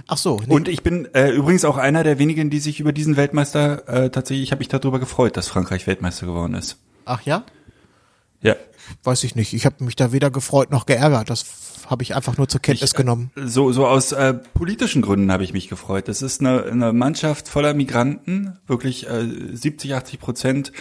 Ach 0.07 0.17
so, 0.17 0.41
nee, 0.45 0.53
Und 0.53 0.67
ich 0.67 0.83
bin 0.83 1.05
äh, 1.13 1.29
übrigens 1.29 1.63
auch 1.63 1.77
einer 1.77 2.03
der 2.03 2.19
wenigen, 2.19 2.49
die 2.49 2.59
sich 2.59 2.79
über 2.79 2.91
diesen 2.91 3.17
Weltmeister 3.17 3.87
äh, 3.87 4.09
tatsächlich, 4.09 4.43
ich 4.43 4.51
habe 4.51 4.59
mich 4.59 4.67
darüber 4.67 4.99
gefreut, 4.99 5.37
dass 5.37 5.47
Frankreich 5.47 5.87
Weltmeister 5.87 6.25
geworden 6.25 6.55
ist. 6.55 6.79
ach 7.05 7.21
ja? 7.21 7.45
Ja. 8.41 8.55
Weiß 9.03 9.23
ich 9.23 9.35
nicht. 9.35 9.53
Ich 9.53 9.65
habe 9.65 9.83
mich 9.83 9.95
da 9.95 10.11
weder 10.11 10.31
gefreut 10.31 10.71
noch 10.71 10.85
geärgert. 10.85 11.29
Das 11.29 11.45
habe 11.87 12.03
ich 12.03 12.15
einfach 12.15 12.37
nur 12.37 12.47
zur 12.47 12.61
Kenntnis 12.61 12.91
Ich, 12.91 12.95
äh, 12.95 13.01
genommen. 13.01 13.31
So, 13.35 13.71
so 13.71 13.85
aus 13.85 14.11
äh, 14.11 14.33
politischen 14.33 15.01
Gründen 15.01 15.31
habe 15.31 15.43
ich 15.43 15.53
mich 15.53 15.67
gefreut. 15.67 16.07
Das 16.07 16.21
ist 16.21 16.39
eine, 16.41 16.63
eine 16.63 16.93
Mannschaft 16.93 17.47
voller 17.47 17.73
Migranten, 17.73 18.57
wirklich 18.65 19.07
äh, 19.07 19.27
70, 19.53 19.93
80 19.93 20.19
Prozent 20.19 20.71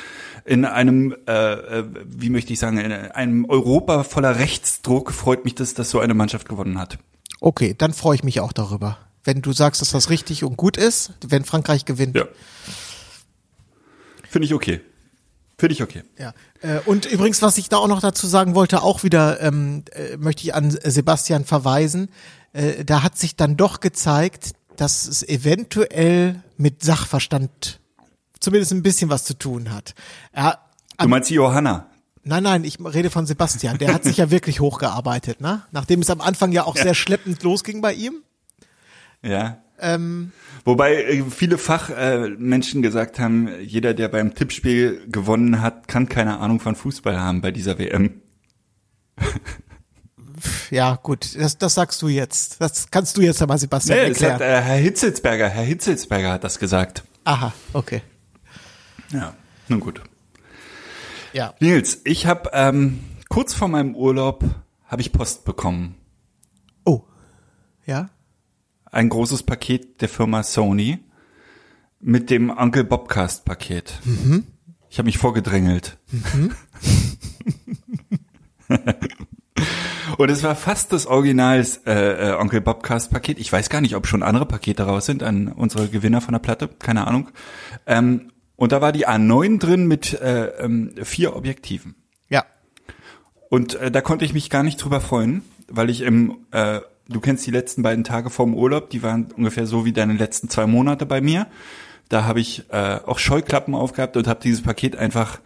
in 0.45 0.65
einem, 0.65 1.15
äh, 1.27 1.53
äh, 1.53 1.85
wie 2.07 2.31
möchte 2.31 2.53
ich 2.53 2.59
sagen, 2.59 2.79
in 2.79 2.93
einem 2.93 3.45
Europa 3.45 4.05
voller 4.05 4.39
Rechtsdruck. 4.39 5.13
Freut 5.13 5.45
mich, 5.45 5.55
dass 5.55 5.75
das 5.75 5.91
so 5.91 6.01
eine 6.01 6.15
Mannschaft 6.15 6.49
gewonnen 6.49 6.79
hat. 6.79 6.99
Okay, 7.41 7.75
dann 7.77 7.93
freue 7.93 8.15
ich 8.15 8.25
mich 8.25 8.41
auch 8.41 8.53
darüber. 8.53 8.99
Wenn 9.25 9.43
du 9.43 9.53
sagst, 9.53 9.83
dass 9.83 9.91
das 9.91 10.11
richtig 10.11 10.45
und 10.45 10.57
gut 10.57 10.77
ist, 10.77 11.13
wenn 11.27 11.45
Frankreich 11.45 11.85
gewinnt. 11.85 12.17
Ja. 12.17 12.25
Finde 14.29 14.47
ich 14.47 14.55
okay. 14.55 14.81
Finde 15.61 15.75
ich 15.75 15.83
okay. 15.83 16.05
Ja. 16.19 16.33
Äh, 16.63 16.79
und 16.87 17.05
übrigens, 17.05 17.43
was 17.43 17.59
ich 17.59 17.69
da 17.69 17.77
auch 17.77 17.87
noch 17.87 18.01
dazu 18.01 18.27
sagen 18.27 18.55
wollte, 18.55 18.83
auch 18.83 19.03
wieder 19.03 19.43
ähm, 19.43 19.85
äh, 19.93 20.17
möchte 20.17 20.43
ich 20.43 20.55
an 20.55 20.71
Sebastian 20.71 21.45
verweisen. 21.45 22.09
Äh, 22.55 22.83
da 22.87 23.03
hat 23.03 23.19
sich 23.19 23.37
dann 23.37 23.59
doch 23.59 23.81
gezeigt, 23.81 24.53
dass 24.77 25.07
es 25.07 25.23
eventuell 25.23 26.43
mit 26.57 26.83
Sachverstand 26.83 27.79
zumindest 28.41 28.73
ein 28.73 28.83
bisschen 28.83 29.11
was 29.11 29.25
zu 29.25 29.35
tun 29.35 29.71
hat. 29.71 29.95
Er, 30.33 30.61
Du 30.99 31.09
meinst 31.09 31.29
die 31.29 31.35
Johanna? 31.35 31.89
nein, 32.25 32.43
nein, 32.43 32.65
ich 32.65 32.79
rede 32.83 33.11
von 33.11 33.27
Sebastian. 33.27 33.77
Der 33.77 33.93
hat 33.93 34.05
sich 34.05 34.17
ja 34.17 34.31
wirklich 34.31 34.61
hochgearbeitet, 34.61 35.43
ne? 35.43 35.63
Nachdem 35.73 36.01
es 36.01 36.09
am 36.09 36.23
Anfang 36.23 36.53
ja 36.53 36.65
auch 36.65 36.77
sehr 36.77 36.95
schleppend 36.95 37.43
losging 37.43 37.83
bei 37.83 37.93
ihm. 37.93 38.23
Ja. 39.23 39.59
Ähm, 39.81 40.33
Wobei 40.65 41.05
äh, 41.05 41.25
viele 41.31 41.59
Fachmenschen 41.59 42.81
äh, 42.81 42.83
gesagt 42.83 43.19
haben, 43.19 43.49
jeder, 43.63 43.95
der 43.95 44.09
beim 44.09 44.35
Tippspiel 44.35 45.03
gewonnen 45.09 45.63
hat, 45.63 45.89
kann 45.89 46.09
keine 46.09 46.39
Ahnung 46.39 46.61
von 46.61 46.75
Fußball 46.77 47.19
haben 47.19 47.41
bei 47.41 47.51
dieser 47.51 47.79
WM. 47.79 48.21
ja, 50.71 50.97
gut, 51.03 51.37
das, 51.37 51.59
das 51.59 51.75
sagst 51.75 52.01
du 52.03 52.09
jetzt. 52.09 52.61
Das 52.61 52.91
kannst 52.91 53.17
du 53.17 53.23
jetzt 53.23 53.41
einmal 53.43 53.59
Sebastian 53.59 53.99
Nee, 53.99 54.05
erklären. 54.09 54.35
hat, 54.35 54.41
äh, 54.41 54.61
Herr 54.61 54.77
Hitzelsberger, 54.77 55.49
Herr 55.49 55.65
Hitzelsberger 55.65 56.33
hat 56.33 56.45
das 56.45 56.59
gesagt. 56.59 57.05
Aha, 57.25 57.53
okay. 57.73 58.03
Ja, 59.13 59.35
nun 59.69 59.81
gut. 59.81 60.01
Ja. 61.33 61.55
Nils, 61.61 62.01
ich 62.05 62.27
habe 62.27 62.51
ähm, 62.53 63.01
kurz 63.29 63.55
vor 63.55 63.69
meinem 63.69 63.95
Urlaub 63.95 64.45
habe 64.87 65.03
ich 65.03 65.13
Post 65.13 65.45
bekommen. 65.45 65.95
Oh. 66.85 67.03
Ja? 67.87 68.11
Ein 68.91 69.09
großes 69.09 69.45
Paket 69.45 70.01
der 70.01 70.09
Firma 70.09 70.43
Sony 70.43 70.99
mit 72.01 72.31
dem 72.31 72.51
Uncle 72.51 72.85
Bobcast 72.85 73.45
Paket. 73.45 74.01
Ich 74.89 74.99
habe 74.99 75.07
mich 75.07 75.19
vorgedrängelt. 75.19 75.99
Und 80.19 80.29
es 80.31 80.43
war 80.43 80.57
fast 80.57 80.93
das 80.93 81.07
Original 81.07 81.65
äh, 81.87 82.31
äh, 82.31 82.33
Onkel 82.35 82.61
Bobcast 82.61 83.13
Paket. 83.13 83.39
Ich 83.39 83.53
weiß 83.53 83.71
gar 83.71 83.81
nicht, 83.81 83.95
ob 83.95 84.09
schon 84.09 84.23
andere 84.25 84.45
Pakete 84.47 84.83
raus 84.83 85.07
sind 85.07 85.23
an 85.23 85.49
unsere 85.49 85.89
Gewinner 85.89 86.21
von 86.21 86.33
der 86.33 86.41
Platte. 86.41 86.69
Keine 86.69 87.07
Ahnung. 87.07 87.31
Ähm, 87.87 88.33
und 88.57 88.73
da 88.73 88.81
war 88.81 88.93
die 88.93 89.07
A9 89.07 89.59
drin 89.59 89.87
mit 89.87 90.21
äh, 90.21 90.47
ähm, 90.59 90.93
vier 91.03 91.37
Objektiven. 91.37 91.95
Ja. 92.29 92.45
Und 93.49 93.77
äh, 93.77 93.91
da 93.91 94.01
konnte 94.01 94.25
ich 94.25 94.35
mich 94.35 94.51
gar 94.51 94.63
nicht 94.63 94.77
drüber 94.79 95.01
freuen, 95.01 95.43
weil 95.69 95.89
ich 95.89 96.03
im, 96.03 96.39
äh, 96.51 96.81
du 97.11 97.21
kennst 97.21 97.47
die 97.47 97.51
letzten 97.51 97.83
beiden 97.83 98.05
Tage 98.05 98.31
vorm 98.31 98.55
Urlaub, 98.55 98.91
die 98.91 99.03
waren 99.03 99.33
ungefähr 99.37 99.67
so 99.67 99.85
wie 99.85 99.93
deine 99.93 100.15
letzten 100.15 100.49
zwei 100.49 100.67
Monate 100.67 101.07
bei 101.07 101.21
mir. 101.21 101.47
Da 102.09 102.25
habe 102.25 102.41
ich 102.41 102.65
äh, 102.71 102.99
auch 103.05 103.19
Scheuklappen 103.19 103.75
aufgehabt 103.75 104.17
und 104.17 104.27
habe 104.27 104.41
dieses 104.43 104.63
Paket 104.63 104.97
einfach 104.97 105.41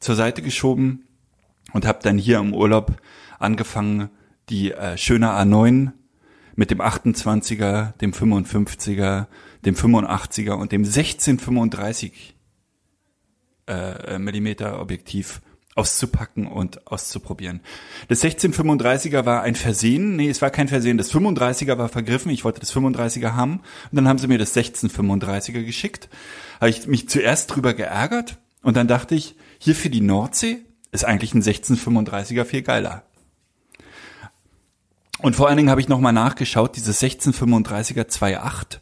zur 0.00 0.14
Seite 0.14 0.42
geschoben 0.42 1.06
und 1.72 1.86
habe 1.86 1.98
dann 2.02 2.18
hier 2.18 2.38
im 2.38 2.54
Urlaub 2.54 2.96
angefangen, 3.38 4.10
die 4.48 4.72
äh, 4.72 4.96
schöne 4.96 5.30
A9 5.30 5.92
mit 6.56 6.70
dem 6.70 6.80
28er, 6.80 7.96
dem 7.98 8.12
55er, 8.12 9.26
dem 9.64 9.74
85er 9.74 10.52
und 10.52 10.72
dem 10.72 10.82
1635 10.82 12.36
äh, 13.66 14.18
Millimeter 14.18 14.80
Objektiv 14.80 15.40
auszupacken 15.74 16.46
und 16.46 16.86
auszuprobieren. 16.86 17.60
Das 18.08 18.22
1635er 18.22 19.24
war 19.24 19.42
ein 19.42 19.54
Versehen, 19.56 20.16
nee, 20.16 20.28
es 20.28 20.40
war 20.40 20.50
kein 20.50 20.68
Versehen, 20.68 20.98
das 20.98 21.12
35er 21.12 21.78
war 21.78 21.88
vergriffen, 21.88 22.30
ich 22.30 22.44
wollte 22.44 22.60
das 22.60 22.74
35er 22.74 23.32
haben 23.32 23.60
und 23.90 23.96
dann 23.96 24.06
haben 24.06 24.18
sie 24.18 24.28
mir 24.28 24.38
das 24.38 24.54
1635er 24.56 25.64
geschickt. 25.64 26.08
Habe 26.60 26.70
ich 26.70 26.86
mich 26.86 27.08
zuerst 27.08 27.54
drüber 27.54 27.74
geärgert 27.74 28.38
und 28.62 28.76
dann 28.76 28.88
dachte 28.88 29.14
ich, 29.14 29.36
hier 29.58 29.74
für 29.74 29.90
die 29.90 30.00
Nordsee 30.00 30.58
ist 30.92 31.04
eigentlich 31.04 31.34
ein 31.34 31.42
1635er 31.42 32.44
viel 32.44 32.62
geiler. 32.62 33.02
Und 35.18 35.34
vor 35.34 35.48
allen 35.48 35.56
Dingen 35.56 35.70
habe 35.70 35.80
ich 35.80 35.88
nochmal 35.88 36.12
nachgeschaut, 36.12 36.76
dieses 36.76 37.02
1635er 37.02 38.08
2.8, 38.08 38.78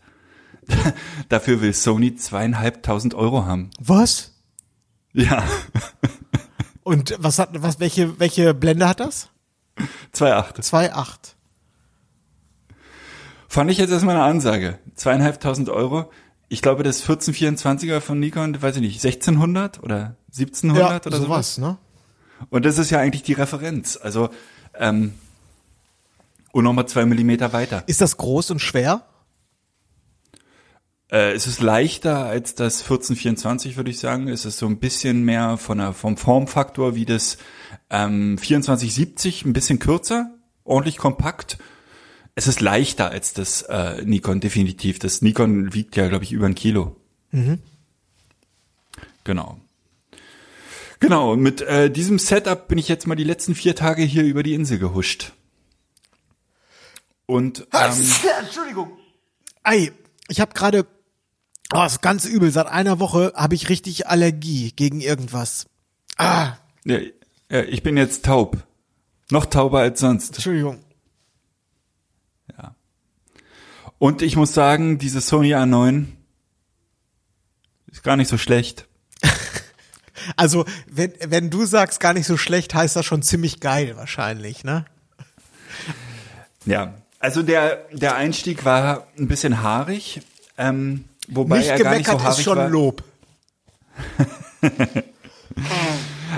dafür 1.28 1.60
will 1.60 1.72
Sony 1.72 2.16
zweieinhalbtausend 2.16 3.14
Euro 3.14 3.46
haben. 3.46 3.70
Was? 3.78 4.34
Ja, 5.12 5.44
Und 6.82 7.14
was 7.18 7.38
hat, 7.38 7.50
was, 7.62 7.80
welche, 7.80 8.18
welche 8.18 8.54
Blende 8.54 8.88
hat 8.88 9.00
das? 9.00 9.28
2.8. 10.14 10.60
2,8. 10.60 11.34
Fand 13.48 13.70
ich 13.70 13.78
jetzt 13.78 13.90
erstmal 13.90 14.16
eine 14.16 14.24
Ansage. 14.24 14.78
Zweieinhalbtausend 14.94 15.68
Euro. 15.68 16.10
Ich 16.48 16.62
glaube, 16.62 16.82
das 16.82 17.04
1424er 17.06 18.00
von 18.00 18.18
Nikon, 18.18 18.60
weiß 18.60 18.76
ich 18.76 18.82
nicht, 18.82 19.04
1600 19.04 19.82
oder 19.82 20.16
1700 20.32 21.06
oder 21.06 21.16
sowas. 21.16 21.54
sowas, 21.54 21.58
ne? 21.58 21.78
Und 22.50 22.64
das 22.64 22.78
ist 22.78 22.90
ja 22.90 22.98
eigentlich 22.98 23.22
die 23.22 23.34
Referenz. 23.34 23.96
Also, 23.96 24.30
ähm, 24.78 25.14
und 26.52 26.64
nochmal 26.64 26.86
zwei 26.86 27.06
Millimeter 27.06 27.52
weiter. 27.52 27.84
Ist 27.86 28.00
das 28.00 28.16
groß 28.16 28.50
und 28.50 28.58
schwer? 28.58 29.02
Äh, 31.12 31.32
es 31.32 31.46
ist 31.46 31.60
leichter 31.60 32.24
als 32.24 32.54
das 32.54 32.82
1424, 32.82 33.76
würde 33.76 33.90
ich 33.90 33.98
sagen. 33.98 34.28
Es 34.28 34.46
ist 34.46 34.58
so 34.58 34.66
ein 34.66 34.78
bisschen 34.78 35.22
mehr 35.24 35.58
von 35.58 35.78
der, 35.78 35.92
vom 35.92 36.16
Formfaktor 36.16 36.94
wie 36.94 37.04
das 37.04 37.36
ähm, 37.90 38.38
2470, 38.38 39.44
ein 39.44 39.52
bisschen 39.52 39.78
kürzer, 39.78 40.30
ordentlich 40.64 40.96
kompakt. 40.96 41.58
Es 42.34 42.46
ist 42.46 42.62
leichter 42.62 43.10
als 43.10 43.34
das 43.34 43.60
äh, 43.62 44.02
Nikon, 44.04 44.40
definitiv. 44.40 44.98
Das 44.98 45.20
Nikon 45.20 45.74
wiegt 45.74 45.96
ja, 45.96 46.08
glaube 46.08 46.24
ich, 46.24 46.32
über 46.32 46.46
ein 46.46 46.54
Kilo. 46.54 46.96
Genau. 49.24 49.60
Genau, 50.98 51.36
mit 51.36 51.60
äh, 51.60 51.90
diesem 51.90 52.18
Setup 52.18 52.68
bin 52.68 52.78
ich 52.78 52.88
jetzt 52.88 53.06
mal 53.06 53.16
die 53.16 53.24
letzten 53.24 53.54
vier 53.54 53.76
Tage 53.76 54.02
hier 54.02 54.22
über 54.22 54.42
die 54.42 54.54
Insel 54.54 54.78
gehuscht. 54.78 55.32
Und 57.26 57.66
ähm, 57.72 57.90
Entschuldigung. 58.40 58.92
Ei, 59.62 59.92
ich 60.28 60.40
habe 60.40 60.54
gerade, 60.54 60.86
oh, 61.72 61.84
ist 61.84 62.02
ganz 62.02 62.24
übel. 62.24 62.50
Seit 62.50 62.66
einer 62.66 62.98
Woche 63.00 63.32
habe 63.34 63.54
ich 63.54 63.68
richtig 63.68 64.06
Allergie 64.08 64.72
gegen 64.72 65.00
irgendwas. 65.00 65.66
Ah, 66.16 66.54
ja, 66.84 66.98
ja, 67.50 67.62
ich 67.62 67.82
bin 67.82 67.96
jetzt 67.96 68.24
taub. 68.24 68.58
Noch 69.30 69.46
tauber 69.46 69.80
als 69.80 70.00
sonst. 70.00 70.34
Entschuldigung. 70.34 70.78
Und 74.02 74.20
ich 74.20 74.34
muss 74.34 74.52
sagen, 74.52 74.98
diese 74.98 75.20
Sony 75.20 75.54
A9 75.54 76.06
ist 77.86 78.02
gar 78.02 78.16
nicht 78.16 78.26
so 78.26 78.36
schlecht. 78.36 78.88
Also, 80.36 80.64
wenn, 80.86 81.12
wenn 81.26 81.50
du 81.50 81.66
sagst, 81.66 81.98
gar 81.98 82.12
nicht 82.12 82.26
so 82.26 82.36
schlecht, 82.36 82.74
heißt 82.74 82.94
das 82.94 83.04
schon 83.04 83.22
ziemlich 83.22 83.58
geil 83.58 83.96
wahrscheinlich, 83.96 84.62
ne? 84.62 84.84
Ja, 86.64 86.94
also 87.18 87.42
der, 87.42 87.88
der 87.90 88.14
Einstieg 88.14 88.64
war 88.64 89.08
ein 89.18 89.26
bisschen 89.26 89.62
haarig, 89.62 90.20
ähm, 90.58 91.06
wobei 91.28 91.58
nicht 91.58 91.68
er 91.68 91.78
gar 91.78 91.94
nicht 91.96 92.06
gemeckert 92.06 92.34
so 92.34 92.40
ist 92.40 92.44
schon 92.44 92.58
war. 92.58 92.68
Lob. 92.68 93.02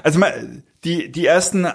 Also 0.02 0.18
mal, 0.18 0.62
die, 0.84 1.10
die 1.10 1.24
ersten 1.24 1.68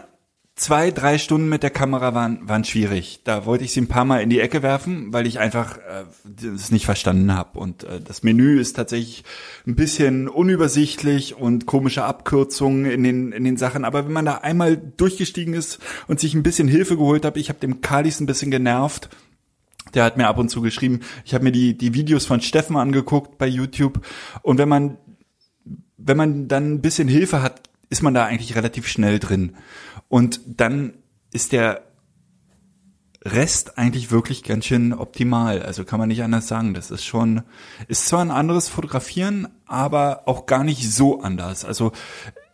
zwei, 0.55 0.91
drei 0.91 1.17
Stunden 1.17 1.47
mit 1.47 1.63
der 1.63 1.69
Kamera 1.69 2.13
waren, 2.13 2.47
waren 2.47 2.65
schwierig. 2.65 3.21
Da 3.23 3.45
wollte 3.45 3.63
ich 3.63 3.71
sie 3.71 3.81
ein 3.81 3.87
paar 3.87 4.03
Mal 4.03 4.21
in 4.21 4.29
die 4.29 4.41
Ecke 4.41 4.61
werfen, 4.61 5.13
weil 5.13 5.25
ich 5.25 5.39
einfach 5.39 5.77
äh, 5.77 6.03
das 6.25 6.71
nicht 6.71 6.85
verstanden 6.85 7.33
habe. 7.33 7.57
Und 7.59 7.85
äh, 7.85 8.01
das 8.01 8.23
Menü 8.23 8.59
ist 8.59 8.75
tatsächlich 8.75 9.23
ein 9.65 9.75
bisschen 9.75 10.27
unübersichtlich 10.27 11.35
und 11.35 11.65
komische 11.65 12.03
Abkürzungen 12.03 12.85
in 12.85 13.03
den, 13.03 13.31
in 13.31 13.45
den 13.45 13.57
Sachen. 13.57 13.85
Aber 13.85 14.05
wenn 14.05 14.11
man 14.11 14.25
da 14.25 14.35
einmal 14.35 14.75
durchgestiegen 14.75 15.53
ist 15.53 15.79
und 16.07 16.19
sich 16.19 16.33
ein 16.33 16.43
bisschen 16.43 16.67
Hilfe 16.67 16.97
geholt 16.97 17.23
hat, 17.23 17.37
ich 17.37 17.47
habe 17.47 17.59
dem 17.59 17.79
Kalis 17.79 18.19
ein 18.19 18.25
bisschen 18.25 18.51
genervt. 18.51 19.09
Der 19.93 20.03
hat 20.03 20.17
mir 20.17 20.27
ab 20.27 20.37
und 20.37 20.49
zu 20.49 20.61
geschrieben, 20.61 21.01
ich 21.25 21.33
habe 21.33 21.43
mir 21.43 21.51
die, 21.51 21.77
die 21.77 21.93
Videos 21.93 22.25
von 22.25 22.41
Steffen 22.41 22.77
angeguckt 22.77 23.37
bei 23.37 23.47
YouTube. 23.47 24.05
Und 24.41 24.57
wenn 24.57 24.69
man, 24.69 24.97
wenn 25.97 26.17
man 26.17 26.47
dann 26.47 26.73
ein 26.73 26.81
bisschen 26.81 27.07
Hilfe 27.07 27.41
hat, 27.41 27.61
ist 27.89 28.03
man 28.03 28.13
da 28.13 28.25
eigentlich 28.25 28.55
relativ 28.55 28.87
schnell 28.87 29.19
drin. 29.19 29.55
Und 30.07 30.41
dann 30.45 30.93
ist 31.31 31.51
der 31.51 31.83
Rest 33.25 33.77
eigentlich 33.77 34.11
wirklich 34.11 34.43
ganz 34.43 34.65
schön 34.65 34.93
optimal. 34.93 35.61
Also 35.61 35.83
kann 35.83 35.99
man 35.99 36.07
nicht 36.07 36.23
anders 36.23 36.47
sagen. 36.47 36.73
Das 36.73 36.89
ist 36.89 37.03
schon, 37.03 37.43
ist 37.87 38.07
zwar 38.07 38.21
ein 38.21 38.31
anderes 38.31 38.69
Fotografieren, 38.69 39.47
aber 39.65 40.23
auch 40.25 40.45
gar 40.45 40.63
nicht 40.63 40.89
so 40.91 41.21
anders. 41.21 41.65
Also 41.65 41.91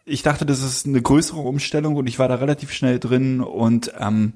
ich 0.05 0.23
dachte, 0.23 0.45
das 0.45 0.61
ist 0.61 0.85
eine 0.85 1.01
größere 1.01 1.39
Umstellung 1.39 1.95
und 1.95 2.07
ich 2.07 2.19
war 2.19 2.27
da 2.27 2.35
relativ 2.35 2.71
schnell 2.71 2.99
drin 2.99 3.41
und 3.41 3.91
ähm, 3.99 4.33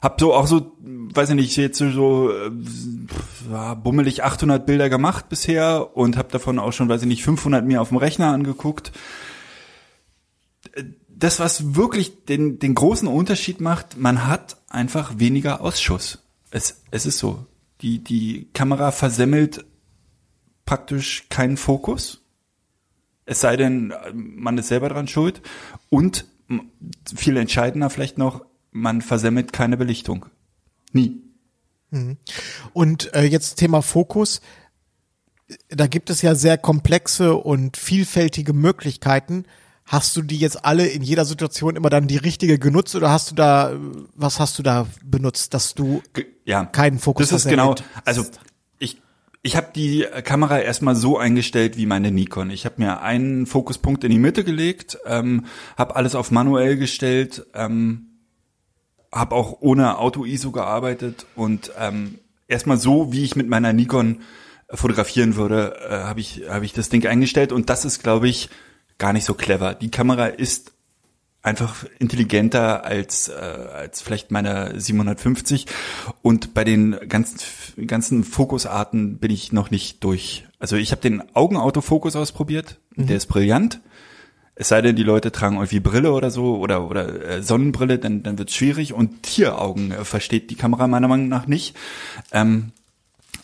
hab 0.00 0.20
so 0.20 0.34
auch 0.34 0.46
so, 0.46 0.76
weiß 0.80 1.30
ich 1.30 1.34
nicht, 1.34 1.56
jetzt 1.56 1.78
so, 1.78 2.30
äh, 2.32 2.50
bummelig 3.82 4.22
800 4.22 4.64
Bilder 4.64 4.88
gemacht 4.88 5.28
bisher 5.28 5.96
und 5.96 6.16
hab 6.16 6.30
davon 6.30 6.58
auch 6.58 6.72
schon, 6.72 6.88
weiß 6.88 7.02
ich 7.02 7.08
nicht, 7.08 7.22
500 7.22 7.64
mir 7.64 7.82
auf 7.82 7.88
dem 7.88 7.98
Rechner 7.98 8.32
angeguckt. 8.32 8.92
Das, 11.08 11.38
was 11.38 11.74
wirklich 11.74 12.24
den, 12.24 12.58
den 12.58 12.74
großen 12.74 13.08
Unterschied 13.08 13.60
macht, 13.60 13.98
man 13.98 14.26
hat 14.26 14.56
einfach 14.68 15.18
weniger 15.18 15.60
Ausschuss. 15.60 16.22
Es, 16.50 16.82
es 16.90 17.04
ist 17.04 17.18
so. 17.18 17.44
Die, 17.82 18.02
die 18.02 18.48
Kamera 18.52 18.92
versemmelt 18.92 19.64
praktisch 20.64 21.26
keinen 21.28 21.56
Fokus. 21.56 22.22
Es 23.26 23.40
sei 23.40 23.56
denn, 23.56 23.92
man 24.14 24.56
ist 24.56 24.68
selber 24.68 24.88
dran 24.88 25.08
schuld. 25.08 25.42
Und 25.88 26.24
viel 27.14 27.36
entscheidender 27.36 27.90
vielleicht 27.90 28.18
noch, 28.18 28.44
man 28.70 29.02
versemmelt 29.02 29.52
keine 29.52 29.76
Belichtung. 29.76 30.26
Nie. 30.92 31.22
Und 32.72 33.14
äh, 33.14 33.24
jetzt 33.24 33.56
Thema 33.56 33.82
Fokus. 33.82 34.40
Da 35.68 35.88
gibt 35.88 36.10
es 36.10 36.22
ja 36.22 36.36
sehr 36.36 36.58
komplexe 36.58 37.34
und 37.34 37.76
vielfältige 37.76 38.52
Möglichkeiten. 38.52 39.44
Hast 39.84 40.16
du 40.16 40.22
die 40.22 40.38
jetzt 40.38 40.64
alle 40.64 40.86
in 40.86 41.02
jeder 41.02 41.24
Situation 41.24 41.74
immer 41.74 41.90
dann 41.90 42.06
die 42.06 42.16
richtige 42.16 42.60
genutzt 42.60 42.94
oder 42.94 43.10
hast 43.10 43.32
du 43.32 43.34
da, 43.34 43.76
was 44.14 44.38
hast 44.38 44.56
du 44.60 44.62
da 44.62 44.86
benutzt, 45.04 45.52
dass 45.52 45.74
du 45.74 46.00
ja, 46.44 46.64
keinen 46.64 47.00
Fokus 47.00 47.30
Das 47.30 47.44
ist 47.44 47.50
genau, 47.50 47.74
also 48.04 48.24
ich 48.78 49.02
ich 49.42 49.56
habe 49.56 49.70
die 49.74 50.06
Kamera 50.22 50.60
erstmal 50.60 50.94
so 50.94 51.18
eingestellt 51.18 51.76
wie 51.76 51.86
meine 51.86 52.12
Nikon. 52.12 52.50
Ich 52.50 52.66
habe 52.66 52.76
mir 52.78 53.00
einen 53.00 53.46
Fokuspunkt 53.46 54.04
in 54.04 54.12
die 54.12 54.18
Mitte 54.20 54.44
gelegt, 54.44 54.98
ähm, 55.06 55.46
habe 55.76 55.96
alles 55.96 56.14
auf 56.14 56.30
manuell 56.30 56.76
gestellt, 56.76 57.44
ähm, 57.54 58.09
habe 59.12 59.34
auch 59.34 59.58
ohne 59.60 59.98
Auto-ISO 59.98 60.52
gearbeitet 60.52 61.26
und 61.34 61.72
ähm, 61.78 62.18
erstmal 62.48 62.78
so, 62.78 63.12
wie 63.12 63.24
ich 63.24 63.36
mit 63.36 63.48
meiner 63.48 63.72
Nikon 63.72 64.20
fotografieren 64.72 65.36
würde, 65.36 65.76
äh, 65.88 66.04
habe 66.04 66.20
ich 66.20 66.42
habe 66.48 66.64
ich 66.64 66.72
das 66.72 66.88
Ding 66.88 67.06
eingestellt 67.06 67.52
und 67.52 67.70
das 67.70 67.84
ist, 67.84 68.02
glaube 68.02 68.28
ich, 68.28 68.50
gar 68.98 69.12
nicht 69.12 69.24
so 69.24 69.34
clever. 69.34 69.74
Die 69.74 69.90
Kamera 69.90 70.26
ist 70.26 70.72
einfach 71.42 71.86
intelligenter 71.98 72.84
als 72.84 73.28
äh, 73.28 73.32
als 73.32 74.02
vielleicht 74.02 74.30
meine 74.30 74.78
750 74.78 75.66
und 76.22 76.54
bei 76.54 76.64
den 76.64 76.96
ganzen 77.08 77.86
ganzen 77.86 78.24
Fokusarten 78.24 79.18
bin 79.18 79.30
ich 79.30 79.52
noch 79.52 79.70
nicht 79.70 80.04
durch. 80.04 80.46
Also 80.58 80.76
ich 80.76 80.92
habe 80.92 81.00
den 81.00 81.34
Augenautofokus 81.34 82.14
ausprobiert, 82.14 82.78
der 82.94 83.16
ist 83.16 83.26
brillant. 83.26 83.80
Es 84.60 84.68
sei 84.68 84.82
denn, 84.82 84.94
die 84.94 85.04
Leute 85.04 85.32
tragen 85.32 85.56
irgendwie 85.56 85.80
Brille 85.80 86.12
oder 86.12 86.30
so 86.30 86.58
oder 86.58 86.86
oder 86.86 87.24
äh, 87.26 87.42
Sonnenbrille, 87.42 87.98
dann 87.98 88.22
dann 88.22 88.36
wird's 88.36 88.54
schwierig 88.54 88.92
und 88.92 89.22
Tieraugen 89.22 89.90
äh, 89.90 90.04
versteht 90.04 90.50
die 90.50 90.54
Kamera 90.54 90.86
meiner 90.86 91.08
Meinung 91.08 91.28
nach 91.28 91.46
nicht. 91.46 91.74
Ähm, 92.30 92.72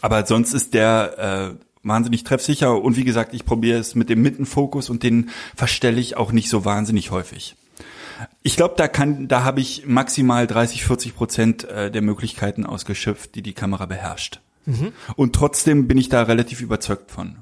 aber 0.02 0.26
sonst 0.26 0.52
ist 0.52 0.74
der 0.74 1.56
äh, 1.56 1.64
wahnsinnig 1.82 2.24
treffsicher 2.24 2.78
und 2.82 2.98
wie 2.98 3.04
gesagt, 3.04 3.32
ich 3.32 3.46
probiere 3.46 3.78
es 3.78 3.94
mit 3.94 4.10
dem 4.10 4.20
Mittenfokus 4.20 4.90
und 4.90 5.02
den 5.02 5.30
verstelle 5.54 5.98
ich 5.98 6.18
auch 6.18 6.32
nicht 6.32 6.50
so 6.50 6.66
wahnsinnig 6.66 7.10
häufig. 7.12 7.56
Ich 8.42 8.56
glaube, 8.56 8.74
da 8.76 8.86
kann, 8.86 9.26
da 9.26 9.42
habe 9.42 9.62
ich 9.62 9.86
maximal 9.86 10.46
30, 10.46 10.84
40 10.84 11.16
Prozent 11.16 11.64
äh, 11.64 11.90
der 11.90 12.02
Möglichkeiten 12.02 12.66
ausgeschöpft, 12.66 13.34
die 13.34 13.42
die 13.42 13.54
Kamera 13.54 13.86
beherrscht. 13.86 14.40
Und 15.16 15.34
trotzdem 15.34 15.88
bin 15.88 15.96
ich 15.96 16.10
da 16.10 16.24
relativ 16.24 16.60
überzeugt 16.60 17.10
von. 17.10 17.38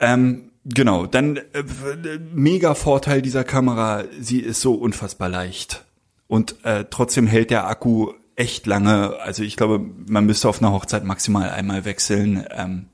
Ähm, 0.00 0.52
genau, 0.66 1.06
dann 1.06 1.36
äh, 1.36 1.62
mega 2.34 2.74
Vorteil 2.74 3.22
dieser 3.22 3.44
Kamera, 3.44 4.04
sie 4.20 4.40
ist 4.40 4.60
so 4.60 4.74
unfassbar 4.74 5.28
leicht. 5.28 5.84
Und 6.28 6.64
äh, 6.64 6.84
trotzdem 6.90 7.26
hält 7.26 7.50
der 7.50 7.68
Akku 7.68 8.12
echt 8.34 8.66
lange. 8.66 9.18
Also 9.20 9.42
ich 9.42 9.56
glaube, 9.56 9.80
man 10.06 10.26
müsste 10.26 10.48
auf 10.48 10.60
einer 10.60 10.72
Hochzeit 10.72 11.04
maximal 11.04 11.50
einmal 11.50 11.84
wechseln. 11.84 12.44
Ähm, 12.50 12.86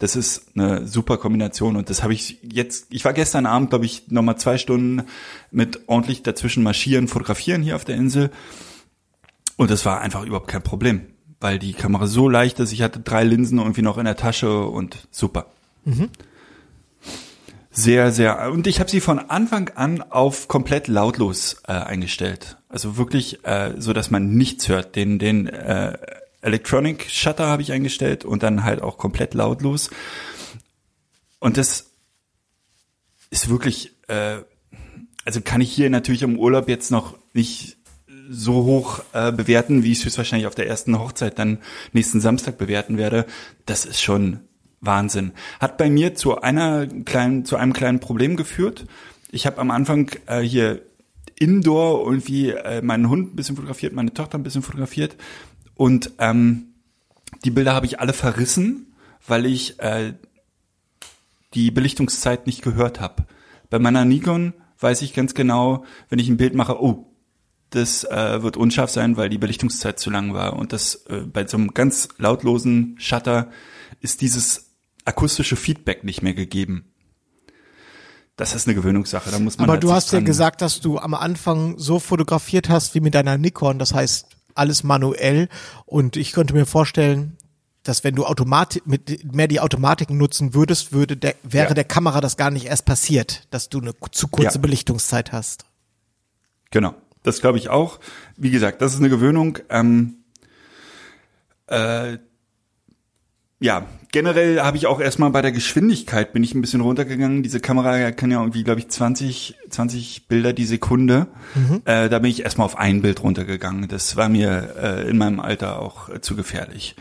das 0.00 0.16
ist 0.16 0.56
eine 0.56 0.86
super 0.86 1.18
Kombination 1.18 1.76
und 1.76 1.90
das 1.90 2.02
habe 2.02 2.14
ich 2.14 2.38
jetzt, 2.42 2.86
ich 2.88 3.04
war 3.04 3.12
gestern 3.12 3.44
Abend, 3.44 3.68
glaube 3.68 3.84
ich, 3.84 4.10
nochmal 4.10 4.38
zwei 4.38 4.56
Stunden 4.56 5.06
mit 5.50 5.88
ordentlich 5.88 6.22
dazwischen 6.22 6.62
marschieren, 6.62 7.06
fotografieren 7.06 7.62
hier 7.62 7.76
auf 7.76 7.84
der 7.84 7.96
Insel 7.96 8.30
und 9.58 9.70
das 9.70 9.84
war 9.84 10.00
einfach 10.00 10.24
überhaupt 10.24 10.48
kein 10.48 10.62
Problem, 10.62 11.02
weil 11.38 11.58
die 11.58 11.74
Kamera 11.74 12.06
so 12.06 12.30
leicht 12.30 12.60
ist, 12.60 12.72
ich 12.72 12.80
hatte 12.80 13.00
drei 13.00 13.24
Linsen 13.24 13.58
irgendwie 13.58 13.82
noch 13.82 13.98
in 13.98 14.06
der 14.06 14.16
Tasche 14.16 14.64
und 14.64 15.06
super. 15.10 15.52
Sehr, 17.80 18.12
sehr. 18.12 18.52
Und 18.52 18.66
ich 18.66 18.78
habe 18.78 18.90
sie 18.90 19.00
von 19.00 19.18
Anfang 19.18 19.70
an 19.70 20.02
auf 20.02 20.48
komplett 20.48 20.86
lautlos 20.86 21.62
äh, 21.66 21.72
eingestellt. 21.72 22.58
Also 22.68 22.98
wirklich, 22.98 23.42
äh, 23.46 23.72
so 23.78 23.94
dass 23.94 24.10
man 24.10 24.34
nichts 24.34 24.68
hört. 24.68 24.96
Den, 24.96 25.18
den 25.18 25.46
äh, 25.46 25.96
Electronic 26.42 27.10
Shutter 27.10 27.46
habe 27.46 27.62
ich 27.62 27.72
eingestellt 27.72 28.26
und 28.26 28.42
dann 28.42 28.64
halt 28.64 28.82
auch 28.82 28.98
komplett 28.98 29.32
lautlos. 29.32 29.88
Und 31.38 31.56
das 31.56 31.86
ist 33.30 33.48
wirklich, 33.48 33.92
äh, 34.08 34.40
also 35.24 35.40
kann 35.40 35.62
ich 35.62 35.72
hier 35.72 35.88
natürlich 35.88 36.20
im 36.20 36.38
Urlaub 36.38 36.68
jetzt 36.68 36.90
noch 36.90 37.16
nicht 37.32 37.78
so 38.28 38.64
hoch 38.64 39.00
äh, 39.14 39.32
bewerten, 39.32 39.84
wie 39.84 39.92
ich 39.92 40.00
es 40.00 40.04
höchstwahrscheinlich 40.04 40.46
auf 40.46 40.54
der 40.54 40.66
ersten 40.66 40.98
Hochzeit 40.98 41.38
dann 41.38 41.60
nächsten 41.94 42.20
Samstag 42.20 42.58
bewerten 42.58 42.98
werde. 42.98 43.24
Das 43.64 43.86
ist 43.86 44.02
schon 44.02 44.40
Wahnsinn. 44.80 45.32
Hat 45.60 45.78
bei 45.78 45.90
mir 45.90 46.14
zu 46.14 46.40
einer 46.40 46.86
kleinen, 46.86 47.44
zu 47.44 47.56
einem 47.56 47.72
kleinen 47.72 48.00
Problem 48.00 48.36
geführt. 48.36 48.86
Ich 49.30 49.46
habe 49.46 49.58
am 49.58 49.70
Anfang 49.70 50.10
äh, 50.26 50.40
hier 50.40 50.82
indoor 51.38 52.06
irgendwie 52.06 52.50
äh, 52.50 52.82
meinen 52.82 53.08
Hund 53.08 53.32
ein 53.32 53.36
bisschen 53.36 53.56
fotografiert, 53.56 53.92
meine 53.92 54.12
Tochter 54.12 54.38
ein 54.38 54.42
bisschen 54.42 54.62
fotografiert 54.62 55.16
und 55.74 56.12
ähm, 56.18 56.74
die 57.44 57.50
Bilder 57.50 57.74
habe 57.74 57.86
ich 57.86 58.00
alle 58.00 58.12
verrissen, 58.12 58.94
weil 59.26 59.46
ich 59.46 59.80
äh, 59.80 60.14
die 61.54 61.70
Belichtungszeit 61.70 62.46
nicht 62.46 62.62
gehört 62.62 63.00
habe. 63.00 63.24
Bei 63.70 63.78
meiner 63.78 64.04
Nikon 64.04 64.52
weiß 64.78 65.02
ich 65.02 65.14
ganz 65.14 65.34
genau, 65.34 65.84
wenn 66.08 66.18
ich 66.18 66.28
ein 66.28 66.36
Bild 66.36 66.54
mache, 66.54 66.82
oh, 66.82 67.06
das 67.70 68.04
äh, 68.04 68.42
wird 68.42 68.56
unscharf 68.56 68.90
sein, 68.90 69.16
weil 69.16 69.28
die 69.28 69.38
Belichtungszeit 69.38 69.98
zu 69.98 70.10
lang 70.10 70.34
war. 70.34 70.54
Und 70.54 70.72
das 70.72 71.06
äh, 71.06 71.20
bei 71.20 71.46
so 71.46 71.56
einem 71.56 71.72
ganz 71.72 72.08
lautlosen 72.18 72.96
Shutter 72.98 73.50
ist 74.00 74.20
dieses 74.20 74.69
akustische 75.04 75.56
Feedback 75.56 76.04
nicht 76.04 76.22
mehr 76.22 76.34
gegeben. 76.34 76.84
Das 78.36 78.54
ist 78.54 78.66
eine 78.66 78.74
Gewöhnungssache. 78.74 79.30
Da 79.30 79.38
muss 79.38 79.58
man 79.58 79.64
Aber 79.64 79.74
halt 79.74 79.82
du 79.82 79.92
hast 79.92 80.12
ja 80.12 80.20
gesagt, 80.20 80.62
dass 80.62 80.80
du 80.80 80.98
am 80.98 81.14
Anfang 81.14 81.78
so 81.78 81.98
fotografiert 81.98 82.68
hast 82.70 82.94
wie 82.94 83.00
mit 83.00 83.14
deiner 83.14 83.36
Nikon, 83.36 83.78
das 83.78 83.92
heißt 83.92 84.26
alles 84.54 84.82
manuell. 84.82 85.48
Und 85.84 86.16
ich 86.16 86.32
könnte 86.32 86.54
mir 86.54 86.64
vorstellen, 86.66 87.36
dass 87.82 88.02
wenn 88.04 88.14
du 88.14 88.24
Automatik 88.26 88.86
mit 88.86 89.34
mehr 89.34 89.48
die 89.48 89.60
Automatiken 89.60 90.16
nutzen 90.16 90.54
würdest, 90.54 90.92
würde 90.92 91.16
der, 91.16 91.34
wäre 91.42 91.68
Ja. 91.68 91.74
der 91.74 91.84
Kamera 91.84 92.20
das 92.20 92.36
gar 92.36 92.50
nicht 92.50 92.66
erst 92.66 92.84
passiert, 92.86 93.46
dass 93.50 93.68
du 93.68 93.80
eine 93.80 93.92
zu 94.10 94.28
kurze 94.28 94.54
Ja. 94.56 94.60
Belichtungszeit 94.60 95.32
hast. 95.32 95.64
Genau, 96.70 96.94
das 97.22 97.40
glaube 97.40 97.58
ich 97.58 97.68
auch. 97.68 98.00
Wie 98.36 98.50
gesagt, 98.50 98.80
das 98.80 98.92
ist 98.94 99.00
eine 99.00 99.08
Gewöhnung. 99.10 99.58
Ähm, 99.70 100.16
äh, 101.66 102.18
ja, 103.60 103.86
generell 104.12 104.60
habe 104.60 104.76
ich 104.76 104.86
auch 104.86 105.00
erstmal 105.00 105.30
bei 105.30 105.42
der 105.42 105.52
Geschwindigkeit 105.52 106.32
bin 106.32 106.42
ich 106.42 106.54
ein 106.54 106.60
bisschen 106.60 106.80
runtergegangen. 106.80 107.42
Diese 107.42 107.60
Kamera 107.60 108.10
kann 108.12 108.30
ja 108.30 108.40
irgendwie, 108.40 108.64
glaube 108.64 108.80
ich, 108.80 108.88
20, 108.88 109.56
20 109.68 110.28
Bilder 110.28 110.52
die 110.52 110.64
Sekunde. 110.64 111.28
Äh, 111.84 112.08
da 112.08 112.18
bin 112.18 112.30
ich 112.30 112.42
erstmal 112.42 112.64
auf 112.64 112.78
ein 112.78 113.02
Bild 113.02 113.22
runtergegangen. 113.22 113.88
Das 113.88 114.16
war 114.16 114.28
mir 114.28 114.74
äh, 114.80 115.08
in 115.08 115.18
meinem 115.18 115.40
Alter 115.40 115.80
auch 115.80 116.08
äh, 116.08 116.20
zu 116.20 116.36
gefährlich. 116.36 116.96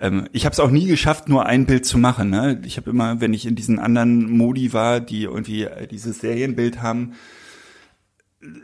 Ähm, 0.00 0.28
ich 0.32 0.46
habe 0.46 0.52
es 0.52 0.60
auch 0.60 0.70
nie 0.70 0.86
geschafft, 0.86 1.28
nur 1.28 1.46
ein 1.46 1.66
Bild 1.66 1.84
zu 1.84 1.98
machen. 1.98 2.30
Ne? 2.30 2.60
Ich 2.64 2.76
habe 2.76 2.90
immer, 2.90 3.20
wenn 3.20 3.34
ich 3.34 3.46
in 3.46 3.54
diesen 3.54 3.78
anderen 3.78 4.30
Modi 4.30 4.72
war, 4.72 5.00
die 5.00 5.24
irgendwie 5.24 5.64
äh, 5.64 5.86
dieses 5.86 6.20
Serienbild 6.20 6.82
haben, 6.82 7.12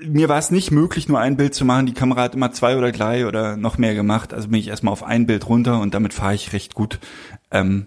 mir 0.00 0.30
war 0.30 0.38
es 0.38 0.50
nicht 0.50 0.70
möglich, 0.70 1.06
nur 1.06 1.20
ein 1.20 1.36
Bild 1.36 1.54
zu 1.54 1.66
machen. 1.66 1.84
Die 1.84 1.92
Kamera 1.92 2.22
hat 2.22 2.34
immer 2.34 2.50
zwei 2.52 2.78
oder 2.78 2.92
drei 2.92 3.26
oder 3.26 3.58
noch 3.58 3.76
mehr 3.76 3.94
gemacht. 3.94 4.32
Also 4.32 4.48
bin 4.48 4.58
ich 4.58 4.68
erstmal 4.68 4.92
auf 4.92 5.02
ein 5.02 5.26
Bild 5.26 5.48
runter 5.48 5.80
und 5.80 5.92
damit 5.92 6.14
fahre 6.14 6.34
ich 6.34 6.54
recht 6.54 6.74
gut. 6.74 6.98
Ähm, 7.50 7.86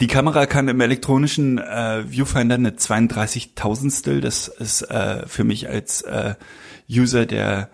die 0.00 0.08
Kamera 0.08 0.46
kann 0.46 0.68
im 0.68 0.80
elektronischen 0.80 1.58
äh, 1.58 2.04
Viewfinder 2.10 2.56
eine 2.56 2.70
32.000stel. 2.72 4.20
Das 4.20 4.48
ist 4.48 4.82
äh, 4.82 5.26
für 5.26 5.44
mich 5.44 5.68
als 5.68 6.02
äh, 6.02 6.34
User 6.90 7.24
der 7.26 7.70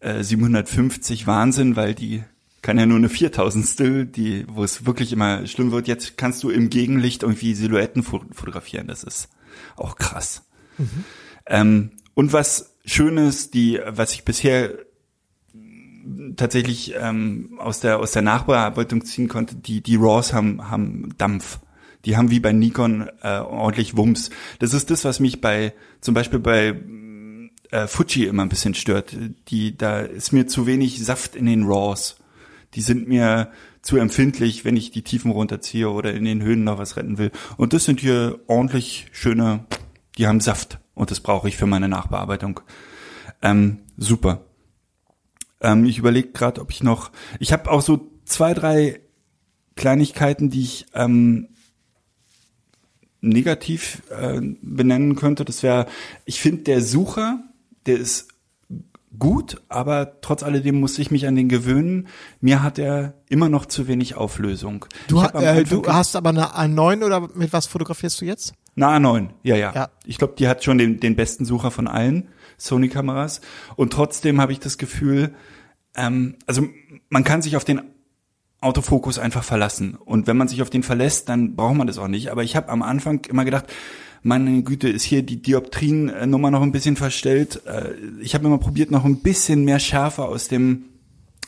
äh, 0.00 0.22
750 0.22 1.26
Wahnsinn, 1.26 1.74
weil 1.74 1.94
die 1.94 2.22
kann 2.62 2.78
ja 2.78 2.86
nur 2.86 2.98
eine 2.98 3.08
4000stel, 3.08 4.04
die, 4.04 4.44
wo 4.48 4.62
es 4.62 4.86
wirklich 4.86 5.12
immer 5.12 5.46
schlimm 5.46 5.72
wird. 5.72 5.88
Jetzt 5.88 6.16
kannst 6.16 6.42
du 6.42 6.50
im 6.50 6.70
Gegenlicht 6.70 7.22
irgendwie 7.22 7.54
Silhouetten 7.54 8.02
fo- 8.02 8.24
fotografieren. 8.32 8.86
Das 8.86 9.02
ist 9.04 9.28
auch 9.76 9.96
krass. 9.96 10.42
Ähm, 11.46 11.90
und 12.14 12.32
was 12.32 12.76
Schönes, 12.84 13.50
die, 13.50 13.80
was 13.86 14.12
ich 14.12 14.24
bisher 14.24 14.72
tatsächlich 16.36 16.94
ähm, 16.98 17.58
aus 17.58 17.80
der 17.80 17.98
aus 17.98 18.12
der 18.12 18.22
Nachbearbeitung 18.22 19.04
ziehen 19.04 19.28
konnte, 19.28 19.56
die 19.56 19.82
die 19.82 19.96
RAWs 19.96 20.32
haben 20.32 20.70
haben 20.70 21.14
Dampf. 21.18 21.58
Die 22.04 22.16
haben 22.16 22.30
wie 22.30 22.40
bei 22.40 22.52
Nikon 22.52 23.08
äh, 23.22 23.38
ordentlich 23.38 23.96
Wumms. 23.96 24.30
Das 24.60 24.72
ist 24.72 24.90
das, 24.90 25.04
was 25.04 25.20
mich 25.20 25.40
bei 25.40 25.74
zum 26.00 26.14
Beispiel 26.14 26.38
bei 26.38 26.80
äh, 27.70 27.86
Fuji 27.86 28.24
immer 28.24 28.42
ein 28.42 28.48
bisschen 28.48 28.74
stört. 28.74 29.16
Die 29.48 29.76
da 29.76 30.00
ist 30.00 30.32
mir 30.32 30.46
zu 30.46 30.66
wenig 30.66 31.04
Saft 31.04 31.36
in 31.36 31.46
den 31.46 31.64
RAWs. 31.64 32.16
Die 32.74 32.82
sind 32.82 33.08
mir 33.08 33.50
zu 33.82 33.96
empfindlich, 33.96 34.64
wenn 34.64 34.76
ich 34.76 34.90
die 34.90 35.02
Tiefen 35.02 35.30
runterziehe 35.30 35.88
oder 35.88 36.12
in 36.12 36.24
den 36.24 36.42
Höhen 36.42 36.64
noch 36.64 36.78
was 36.78 36.96
retten 36.96 37.18
will. 37.18 37.30
Und 37.56 37.72
das 37.72 37.84
sind 37.84 38.00
hier 38.00 38.38
ordentlich 38.46 39.06
schöne, 39.12 39.64
die 40.18 40.26
haben 40.26 40.40
Saft. 40.40 40.78
Und 40.94 41.10
das 41.10 41.20
brauche 41.20 41.48
ich 41.48 41.56
für 41.56 41.66
meine 41.66 41.88
Nachbearbeitung. 41.88 42.60
Ähm, 43.40 43.78
super. 43.96 44.47
Ähm, 45.60 45.84
ich 45.84 45.98
überlege 45.98 46.28
gerade, 46.32 46.60
ob 46.60 46.70
ich 46.70 46.82
noch. 46.82 47.10
Ich 47.40 47.52
habe 47.52 47.70
auch 47.70 47.82
so 47.82 48.10
zwei, 48.24 48.54
drei 48.54 49.00
Kleinigkeiten, 49.76 50.50
die 50.50 50.62
ich 50.62 50.86
ähm, 50.94 51.48
negativ 53.20 54.02
äh, 54.10 54.40
benennen 54.62 55.16
könnte. 55.16 55.44
Das 55.44 55.62
wäre, 55.62 55.86
ich 56.24 56.40
finde, 56.40 56.62
der 56.62 56.82
Sucher, 56.82 57.42
der 57.86 57.98
ist 57.98 58.28
gut, 59.18 59.60
aber 59.68 60.20
trotz 60.20 60.42
alledem 60.42 60.78
muss 60.78 60.98
ich 60.98 61.10
mich 61.10 61.26
an 61.26 61.34
den 61.34 61.48
gewöhnen. 61.48 62.08
Mir 62.40 62.62
hat 62.62 62.78
er 62.78 63.14
immer 63.28 63.48
noch 63.48 63.66
zu 63.66 63.88
wenig 63.88 64.14
Auflösung. 64.14 64.84
Du, 65.08 65.22
ha 65.22 65.28
äh, 65.40 65.64
du 65.64 65.84
hast 65.86 66.14
aber 66.14 66.30
eine 66.30 66.54
A9 66.54 67.04
oder 67.04 67.28
mit 67.34 67.52
was 67.52 67.66
fotografierst 67.66 68.20
du 68.20 68.26
jetzt? 68.26 68.52
Na, 68.78 68.96
A9, 68.96 69.28
ja, 69.42 69.56
ja. 69.56 69.72
Ja. 69.74 69.90
Ich 70.04 70.18
glaube, 70.18 70.34
die 70.38 70.48
hat 70.48 70.62
schon 70.62 70.78
den, 70.78 71.00
den 71.00 71.16
besten 71.16 71.44
Sucher 71.44 71.70
von 71.70 71.88
allen 71.88 72.28
Sony-Kameras. 72.58 73.40
Und 73.76 73.92
trotzdem 73.92 74.40
habe 74.40 74.52
ich 74.52 74.60
das 74.60 74.78
Gefühl, 74.78 75.34
ähm, 75.96 76.36
also 76.46 76.62
man 77.08 77.24
kann 77.24 77.42
sich 77.42 77.56
auf 77.56 77.64
den 77.64 77.82
Autofokus 78.60 79.18
einfach 79.18 79.44
verlassen. 79.44 79.96
Und 79.96 80.26
wenn 80.26 80.36
man 80.36 80.48
sich 80.48 80.62
auf 80.62 80.70
den 80.70 80.82
verlässt, 80.82 81.28
dann 81.28 81.56
braucht 81.56 81.76
man 81.76 81.86
das 81.86 81.98
auch 81.98 82.08
nicht. 82.08 82.30
Aber 82.30 82.42
ich 82.44 82.56
habe 82.56 82.68
am 82.68 82.82
Anfang 82.82 83.24
immer 83.28 83.44
gedacht, 83.44 83.66
meine 84.22 84.62
Güte, 84.62 84.88
ist 84.88 85.04
hier 85.04 85.22
die 85.22 85.42
Dioptrien-Nummer 85.42 86.50
noch 86.50 86.62
ein 86.62 86.72
bisschen 86.72 86.96
verstellt. 86.96 87.62
Äh, 87.66 87.94
Ich 88.20 88.34
habe 88.34 88.46
immer 88.46 88.58
probiert, 88.58 88.90
noch 88.90 89.04
ein 89.04 89.20
bisschen 89.20 89.64
mehr 89.64 89.78
Schärfe 89.78 90.24
aus 90.24 90.48
dem 90.48 90.84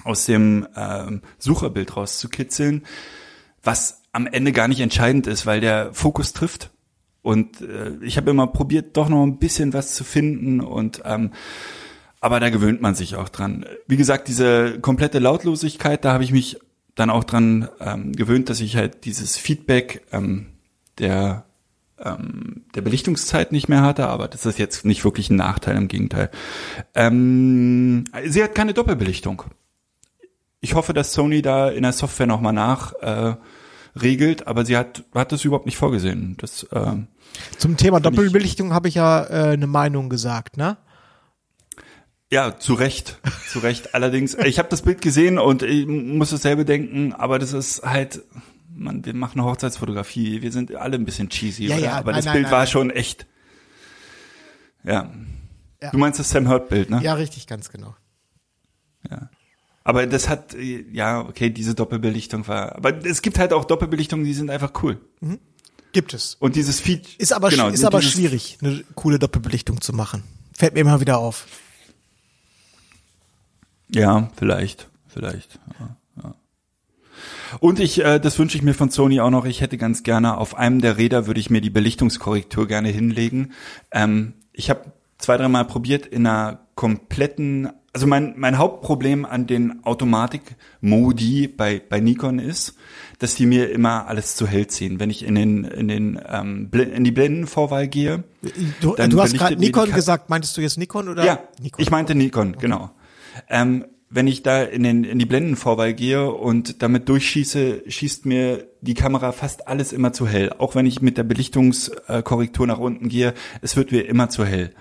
aus 0.03 0.25
dem 0.25 0.67
ähm, 0.77 1.21
Sucherbild 1.39 1.95
rauszukitzeln, 1.95 2.87
was 3.63 4.03
am 4.13 4.27
Ende 4.27 4.53
gar 4.53 4.67
nicht 4.67 4.81
entscheidend 4.81 5.27
ist, 5.27 5.45
weil 5.45 5.61
der 5.61 5.93
Fokus 5.93 6.33
trifft. 6.33 6.71
Und 7.23 7.61
äh, 7.61 7.93
ich 8.03 8.17
habe 8.17 8.31
immer 8.31 8.47
probiert, 8.47 8.97
doch 8.97 9.09
noch 9.09 9.23
ein 9.23 9.39
bisschen 9.39 9.73
was 9.73 9.95
zu 9.95 10.05
finden 10.05 10.61
und 10.61 11.03
ähm, 11.05 11.33
aber 12.23 12.39
da 12.39 12.51
gewöhnt 12.51 12.83
man 12.83 12.95
sich 12.95 13.17
auch 13.17 13.31
dran. 13.31 13.65
Wie 13.87 13.97
gesagt, 13.97 14.29
diese 14.29 14.79
komplette 14.81 15.19
Lautlosigkeit, 15.19 16.05
da 16.05 16.13
habe 16.13 16.25
ich 16.25 16.33
mich 16.33 16.59
dann 16.95 17.09
auch 17.09 17.25
dran 17.25 17.69
ähm, 17.81 18.13
gewöhnt, 18.13 18.51
dass 18.51 18.61
ich 18.61 18.77
halt 18.77 19.05
dieses 19.05 19.39
Feedback 19.39 20.03
ähm, 20.13 20.47
der 20.99 21.45
ähm, 21.99 22.65
der 22.75 22.81
Belichtungszeit 22.81 23.53
nicht 23.53 23.69
mehr 23.69 23.83
hatte, 23.83 24.09
aber 24.09 24.29
das 24.29 24.47
ist 24.47 24.59
jetzt 24.59 24.85
nicht 24.85 25.05
wirklich 25.05 25.31
ein 25.31 25.37
Nachteil, 25.37 25.77
im 25.77 25.89
Gegenteil. 25.89 26.31
Ähm, 26.95 28.05
sie 28.27 28.43
hat 28.43 28.55
keine 28.55 28.75
Doppelbelichtung. 28.75 29.43
Ich 30.61 30.75
hoffe, 30.75 30.93
dass 30.93 31.13
Sony 31.13 31.43
da 31.43 31.69
in 31.71 31.83
der 31.83 31.93
Software 31.93 32.27
nochmal 32.27 32.53
nach 32.53 32.93
äh, 33.01 33.35
regelt, 33.95 34.47
aber 34.47 34.65
sie 34.65 34.77
hat, 34.77 35.05
hat 35.15 35.33
das 35.33 35.45
überhaupt 35.45 35.67
nicht 35.67 35.77
vorgesehen. 35.77 36.37
Das, 36.39 36.67
ähm, 36.73 37.09
Zum 37.59 37.77
Thema 37.77 38.01
Doppelbelichtung 38.01 38.73
habe 38.73 38.89
ich 38.89 38.95
ja 38.95 39.25
äh, 39.25 39.53
eine 39.53 39.67
Meinung 39.67 40.09
gesagt, 40.09 40.57
ne? 40.57 40.77
Ja, 42.33 42.57
zu 42.59 42.75
Recht, 42.75 43.19
zu 43.49 43.59
Recht. 43.59 43.95
Allerdings, 43.95 44.35
ich 44.35 44.59
habe 44.61 44.69
das 44.69 44.83
Bild 44.83 45.03
gesehen 45.03 45.39
und 45.39 45.63
ich 45.63 45.87
muss 45.87 46.31
dasselbe 46.31 46.65
denken, 46.65 47.13
aber 47.13 47.41
das 47.41 47.53
ist 47.53 47.83
halt, 47.83 48.23
man, 48.73 49.05
wir 49.05 49.15
machen 49.15 49.41
eine 49.41 49.49
Hochzeitsfotografie, 49.49 50.41
wir 50.41 50.53
sind 50.53 50.75
alle 50.77 50.97
ein 50.97 51.05
bisschen 51.05 51.29
cheesy, 51.29 51.67
Ja, 51.67 51.77
ja, 51.77 51.93
aber 51.95 52.13
nein, 52.13 52.19
das 52.19 52.25
nein, 52.27 52.35
Bild 52.35 52.45
nein, 52.45 52.53
war 52.53 52.67
schon 52.67 52.91
echt. 52.91 53.27
Ja. 54.85 55.11
Ja. 55.83 55.91
Du 55.91 55.99
meinst 55.99 56.21
das 56.21 56.31
Sam 56.31 56.49
Hurt 56.49 56.69
Bild, 56.69 56.91
ne? 56.91 57.01
Ja, 57.03 57.15
richtig, 57.15 57.47
ganz 57.47 57.71
genau. 57.71 57.97
Aber 59.83 60.07
das 60.07 60.29
hat, 60.29 60.55
ja, 60.93 61.21
okay, 61.21 61.51
diese 61.51 61.75
Doppelbelichtung 61.75 62.47
war, 62.49 62.77
aber 62.77 63.05
es 63.05 63.23
gibt 63.23 63.39
halt 63.39 63.53
auch 63.53 63.65
Doppelbelichtungen, 63.65 64.25
die 64.25 64.35
sind 64.35 64.51
einfach 64.51 64.73
cool. 64.83 65.01
Gibt 65.93 66.15
es. 66.15 66.37
Und 66.37 66.57
dieses 66.57 66.81
Feature. 66.81 67.15
Ist 67.19 67.33
aber, 67.33 67.51
genau, 67.51 67.69
ist 67.69 67.85
aber 67.85 68.03
schwierig, 68.03 68.59
eine 68.63 68.85
coole 68.95 69.19
Doppelbelichtung 69.19 69.81
zu 69.81 69.93
machen. 69.93 70.23
Fällt 70.53 70.75
mir 70.75 70.81
immer 70.81 71.01
wieder 71.01 71.19
auf. 71.19 71.47
Ja, 73.93 74.31
vielleicht, 74.37 74.89
vielleicht. 75.09 75.59
Ja, 75.81 75.97
ja. 76.23 76.35
Und 77.59 77.81
ich, 77.81 78.05
äh, 78.05 78.21
das 78.21 78.39
wünsche 78.39 78.57
ich 78.57 78.63
mir 78.63 78.75
von 78.75 78.91
Sony 78.91 79.21
auch 79.21 79.31
noch. 79.31 79.45
Ich 79.47 79.61
hätte 79.61 79.79
ganz 79.79 80.05
gerne 80.05 80.37
auf 80.37 80.57
einem 80.57 80.81
der 80.81 80.97
Räder 80.97 81.27
würde 81.27 81.41
ich 81.41 81.51
mir 81.51 81.61
die 81.61 81.71
Belichtungskorrektur 81.71 82.69
gerne 82.69 82.91
hinlegen. 82.91 83.53
Ähm, 83.91 84.35
ich 84.53 84.71
habe 84.71 84.93
zwei, 85.19 85.37
dreimal 85.37 85.65
probiert 85.65 86.07
in 86.07 86.27
einer 86.27 86.69
kompletten. 86.77 87.71
Also 87.93 88.07
mein 88.07 88.35
mein 88.37 88.57
Hauptproblem 88.59 89.25
an 89.25 89.47
den 89.47 89.85
Automatik-Modi 89.85 91.49
bei 91.49 91.83
bei 91.87 91.99
Nikon 92.01 92.39
ist, 92.39 92.77
dass 93.19 93.35
die 93.35 93.47
mir 93.47 93.71
immer 93.71 94.07
alles 94.07 94.37
zu 94.37 94.47
hell 94.47 94.69
ziehen. 94.69 95.01
Wenn 95.01 95.11
ich 95.11 95.25
in 95.25 95.35
den 95.35 95.65
in 95.65 95.89
den 95.89 96.21
ähm, 96.29 96.71
in 96.73 97.05
die 97.05 97.11
Blendenvorwahl 97.11 97.89
gehe, 97.89 98.25
Du, 98.81 98.95
du 98.95 99.21
hast 99.21 99.35
gerade 99.35 99.57
Nikon 99.57 99.93
gesagt, 99.93 100.31
meintest 100.31 100.57
du 100.57 100.61
jetzt 100.61 100.79
Nikon 100.79 101.09
oder? 101.09 101.25
ja, 101.25 101.41
Nikon. 101.61 101.83
ich 101.83 101.91
meinte 101.91 102.15
Nikon, 102.15 102.57
genau. 102.59 102.91
Ähm, 103.49 103.85
wenn 104.11 104.27
ich 104.27 104.43
da 104.43 104.63
in, 104.63 104.83
den, 104.83 105.05
in 105.05 105.21
die 105.21 105.25
Blendenvorwahl 105.25 105.95
gehe 105.95 106.31
und 106.31 106.83
damit 106.83 107.09
durchschieße, 107.09 107.85
schießt 107.87 108.27
mir 108.27 108.67
die 108.81 108.95
Kamera 108.95 109.31
fast 109.31 109.69
alles 109.69 109.93
immer 109.93 110.13
zu 110.13 110.27
hell. 110.27 110.53
Auch 110.59 110.75
wenn 110.75 110.85
ich 110.85 111.01
mit 111.01 111.17
der 111.17 111.23
Belichtungskorrektur 111.23 112.67
nach 112.67 112.81
unten 112.81 113.09
gehe, 113.09 113.35
es 113.63 113.77
wird 113.77 113.93
mir 113.93 114.01
immer 114.01 114.29
zu 114.29 114.45
hell. 114.45 114.75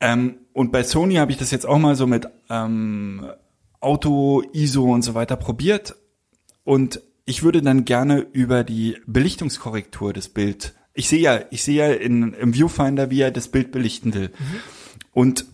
Ähm, 0.00 0.38
und 0.52 0.72
bei 0.72 0.82
Sony 0.82 1.16
habe 1.16 1.32
ich 1.32 1.38
das 1.38 1.50
jetzt 1.50 1.66
auch 1.66 1.78
mal 1.78 1.94
so 1.94 2.06
mit 2.06 2.28
ähm, 2.50 3.26
Auto, 3.80 4.42
ISO 4.52 4.92
und 4.92 5.02
so 5.02 5.14
weiter 5.14 5.36
probiert. 5.36 5.96
Und 6.64 7.00
ich 7.24 7.42
würde 7.42 7.62
dann 7.62 7.84
gerne 7.84 8.20
über 8.32 8.64
die 8.64 8.96
Belichtungskorrektur 9.06 10.12
des 10.12 10.28
Bild. 10.28 10.74
Ich 10.94 11.08
sehe 11.08 11.20
ja, 11.20 11.40
ich 11.50 11.62
sehe 11.62 11.76
ja 11.76 11.92
in, 11.94 12.32
im 12.32 12.54
Viewfinder, 12.54 13.10
wie 13.10 13.20
er 13.20 13.30
das 13.30 13.48
Bild 13.48 13.70
belichten 13.70 14.14
will. 14.14 14.30
Und 15.12 15.46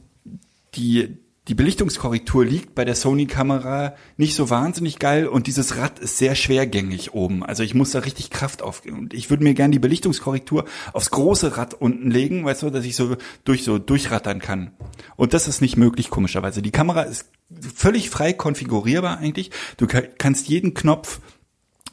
die, 0.74 1.18
die 1.48 1.54
Belichtungskorrektur 1.54 2.44
liegt 2.44 2.74
bei 2.74 2.86
der 2.86 2.94
Sony-Kamera 2.94 3.94
nicht 4.16 4.34
so 4.34 4.48
wahnsinnig 4.48 4.98
geil 4.98 5.26
und 5.28 5.46
dieses 5.46 5.76
Rad 5.76 5.98
ist 5.98 6.16
sehr 6.16 6.34
schwergängig 6.34 7.12
oben. 7.12 7.44
Also 7.44 7.62
ich 7.62 7.74
muss 7.74 7.90
da 7.90 7.98
richtig 7.98 8.30
Kraft 8.30 8.62
aufgeben. 8.62 8.98
Und 8.98 9.14
ich 9.14 9.28
würde 9.28 9.44
mir 9.44 9.52
gerne 9.52 9.72
die 9.72 9.78
Belichtungskorrektur 9.78 10.64
aufs 10.94 11.10
große 11.10 11.58
Rad 11.58 11.74
unten 11.74 12.10
legen, 12.10 12.46
weißt 12.46 12.62
du, 12.62 12.70
dass 12.70 12.86
ich 12.86 12.96
so 12.96 13.16
durch 13.44 13.62
so 13.62 13.78
durchrattern 13.78 14.38
kann. 14.38 14.70
Und 15.16 15.34
das 15.34 15.46
ist 15.46 15.60
nicht 15.60 15.76
möglich, 15.76 16.08
komischerweise. 16.08 16.62
Die 16.62 16.70
Kamera 16.70 17.02
ist 17.02 17.26
völlig 17.74 18.08
frei 18.08 18.32
konfigurierbar 18.32 19.18
eigentlich. 19.18 19.50
Du 19.76 19.86
ka- 19.86 20.00
kannst 20.00 20.48
jeden 20.48 20.72
Knopf 20.72 21.20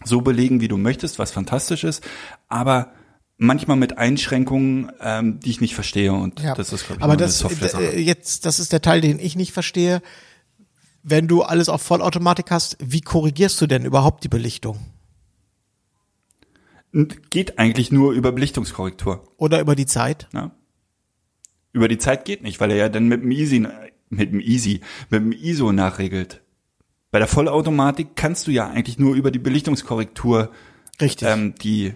so 0.06 0.22
belegen, 0.22 0.62
wie 0.62 0.70
du 0.70 0.78
möchtest, 0.78 1.20
was 1.20 1.32
fantastisch 1.32 1.84
ist, 1.84 2.04
aber 2.48 2.94
manchmal 3.42 3.76
mit 3.76 3.98
Einschränkungen, 3.98 4.92
ähm, 5.02 5.40
die 5.40 5.50
ich 5.50 5.62
nicht 5.62 5.74
verstehe 5.74 6.14
und 6.14 6.40
Ja. 6.40 6.54
das 6.54 6.72
ist, 6.72 6.86
glaube 6.86 7.00
ich, 7.00 7.04
aber 7.04 7.18
das 7.18 7.40
Software-Sache. 7.40 7.96
äh, 7.96 8.00
jetzt, 8.00 8.46
das 8.46 8.60
ist 8.60 8.72
der 8.72 8.84
Teil, 8.84 9.02
den 9.02 9.18
ich 9.18 9.36
nicht 9.36 9.52
verstehe. 9.52 10.04
Wenn 11.02 11.28
du 11.28 11.42
alles 11.42 11.68
auf 11.68 11.82
Vollautomatik 11.82 12.52
hast, 12.52 12.78
wie 12.80 13.02
korrigierst 13.02 13.60
du 13.60 13.66
denn 13.66 13.84
überhaupt 13.84 14.24
die 14.24 14.28
Belichtung? 14.28 14.78
Und 16.94 17.32
geht 17.32 17.58
eigentlich 17.58 17.92
nur 17.92 18.14
über 18.14 18.32
Belichtungskorrektur. 18.32 19.24
Oder 19.38 19.60
über 19.60 19.76
die 19.76 19.88
Zeit? 19.88 20.28
Ne? 20.34 20.52
Über 21.74 21.88
die 21.88 21.98
Zeit 21.98 22.26
geht 22.26 22.44
nicht, 22.44 22.60
weil 22.60 22.70
er 22.70 22.78
ja 22.78 22.90
dann 22.90 23.08
mit 23.08 23.24
dem 23.24 23.32
Easy, 23.32 23.66
mit 24.10 24.32
dem 24.34 24.40
Easy, 24.40 24.82
mit 25.10 25.22
dem 25.22 25.32
ISO 25.32 25.72
nachregelt. 25.72 26.42
Bei 27.10 27.18
der 27.18 27.28
Vollautomatik 27.28 28.16
kannst 28.16 28.46
du 28.46 28.52
ja 28.52 28.70
eigentlich 28.70 29.00
nur 29.00 29.16
über 29.16 29.32
die 29.32 29.40
Belichtungskorrektur 29.40 30.52
Richtig. 31.02 31.28
ähm, 31.28 31.56
die, 31.56 31.94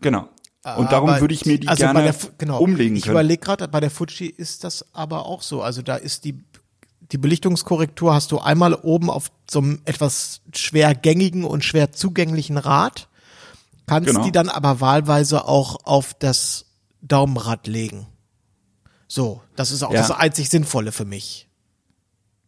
genau. 0.00 0.28
Und 0.76 0.92
darum 0.92 1.08
Aber- 1.10 1.20
würde 1.22 1.32
ich 1.34 1.46
mir 1.46 1.58
die 1.58 1.68
also 1.68 1.82
gerne 1.84 2.02
der, 2.02 2.14
genau, 2.36 2.58
umlegen 2.60 2.96
Ich 2.96 3.04
können. 3.04 3.12
überlege 3.14 3.40
gerade, 3.40 3.66
bei 3.68 3.80
der 3.80 3.90
Fuji 3.90 4.26
ist 4.26 4.62
das 4.64 4.84
aber 4.92 5.24
auch 5.26 5.40
so. 5.42 5.62
Also 5.62 5.80
da 5.80 5.96
ist 5.96 6.24
die, 6.24 6.38
die 7.12 7.18
Belichtungskorrektur 7.18 8.12
hast 8.12 8.30
du 8.30 8.38
einmal 8.40 8.74
oben 8.74 9.08
auf 9.08 9.30
so 9.50 9.60
einem 9.60 9.80
etwas 9.86 10.42
schwer 10.54 10.94
gängigen 10.94 11.44
und 11.44 11.64
schwer 11.64 11.92
zugänglichen 11.92 12.58
Rad, 12.58 13.08
kannst 13.86 14.10
Genau. 14.10 14.22
die 14.22 14.32
dann 14.32 14.50
aber 14.50 14.80
wahlweise 14.80 15.46
auch 15.46 15.78
auf 15.84 16.12
das 16.14 16.66
Daumenrad 17.00 17.66
legen. 17.66 18.06
So, 19.08 19.40
das 19.56 19.70
ist 19.72 19.82
auch 19.82 19.92
Ja. 19.92 20.00
das 20.02 20.10
einzig 20.10 20.50
Sinnvolle 20.50 20.92
für 20.92 21.06
mich. 21.06 21.48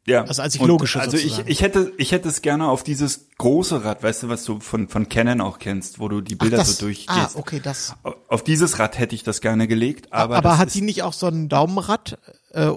Ja. 0.05 0.25
Das 0.25 0.41
einzig 0.41 0.61
Und 0.61 0.69
Logische 0.69 1.01
Also 1.01 1.17
ich, 1.17 1.23
sozusagen. 1.25 1.49
ich 1.49 1.63
hätte, 1.63 1.93
ich 1.97 2.11
hätte 2.11 2.29
es 2.29 2.43
gerne 2.43 2.69
auf 2.69 2.83
dieses 2.83 3.29
große 3.39 3.85
Rad, 3.85 4.03
weißt 4.03 4.25
du, 4.25 4.29
was 4.29 4.45
du 4.45 4.59
von, 4.59 4.89
von 4.89 5.09
Canon 5.09 5.41
auch 5.41 5.61
kennst, 5.61 6.01
wo 6.01 6.09
du 6.09 6.21
die 6.21 6.35
Bilder 6.35 6.57
das, 6.57 6.77
so 6.77 6.87
durchgehst. 6.87 7.11
ah, 7.11 7.31
okay, 7.35 7.61
das. 7.63 7.95
Auf 8.29 8.43
dieses 8.43 8.81
Rad 8.81 8.99
hätte 8.99 9.15
ich 9.15 9.23
das 9.23 9.41
gerne 9.41 9.69
gelegt, 9.69 10.13
aber, 10.13 10.37
Aber, 10.37 10.59
hat 10.59 10.75
die 10.75 10.81
nicht 10.81 11.05
auch 11.05 11.13
so 11.13 11.29
ein 11.29 11.49
Daumenrad, 11.49 12.19
äh, 12.51 12.73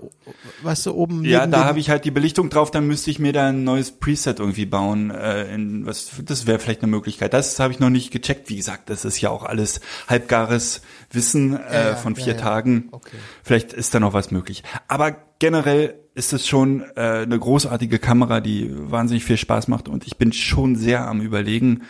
weißt 0.61 0.85
du, 0.85 0.93
oben 0.93 1.25
ja, 1.25 1.47
da 1.47 1.65
habe 1.65 1.79
ich 1.79 1.89
halt 1.89 2.05
die 2.05 2.11
Belichtung 2.11 2.51
drauf, 2.51 2.69
dann 2.69 2.85
müsste 2.85 3.09
ich 3.09 3.17
mir 3.17 3.33
da 3.33 3.47
ein 3.47 3.63
neues 3.63 3.91
Preset 3.91 4.39
irgendwie 4.39 4.67
bauen. 4.67 5.09
Äh, 5.09 5.53
in 5.53 5.85
was, 5.87 6.11
das 6.23 6.45
wäre 6.45 6.59
vielleicht 6.59 6.83
eine 6.83 6.91
Möglichkeit. 6.91 7.33
Das 7.33 7.59
habe 7.59 7.73
ich 7.73 7.79
noch 7.79 7.89
nicht 7.89 8.11
gecheckt. 8.11 8.49
Wie 8.49 8.55
gesagt, 8.55 8.89
das 8.91 9.03
ist 9.03 9.19
ja 9.19 9.31
auch 9.31 9.43
alles 9.43 9.81
halbgares 10.07 10.81
Wissen 11.11 11.59
äh, 11.59 11.89
ja, 11.89 11.95
von 11.95 12.13
ja, 12.13 12.23
vier 12.23 12.33
ja. 12.33 12.39
Tagen. 12.39 12.89
Okay. 12.91 13.17
Vielleicht 13.43 13.73
ist 13.73 13.95
da 13.95 13.99
noch 13.99 14.13
was 14.13 14.29
möglich. 14.29 14.63
Aber 14.87 15.15
generell 15.39 15.95
ist 16.15 16.33
es 16.33 16.47
schon 16.47 16.81
äh, 16.95 17.23
eine 17.23 17.37
großartige 17.37 17.99
Kamera, 17.99 18.39
die 18.39 18.71
wahnsinnig 18.73 19.25
viel 19.25 19.37
Spaß 19.37 19.67
macht 19.67 19.87
und 19.87 20.07
ich 20.07 20.17
bin 20.17 20.33
schon 20.33 20.75
sehr 20.75 21.07
am 21.07 21.21
überlegen, 21.21 21.83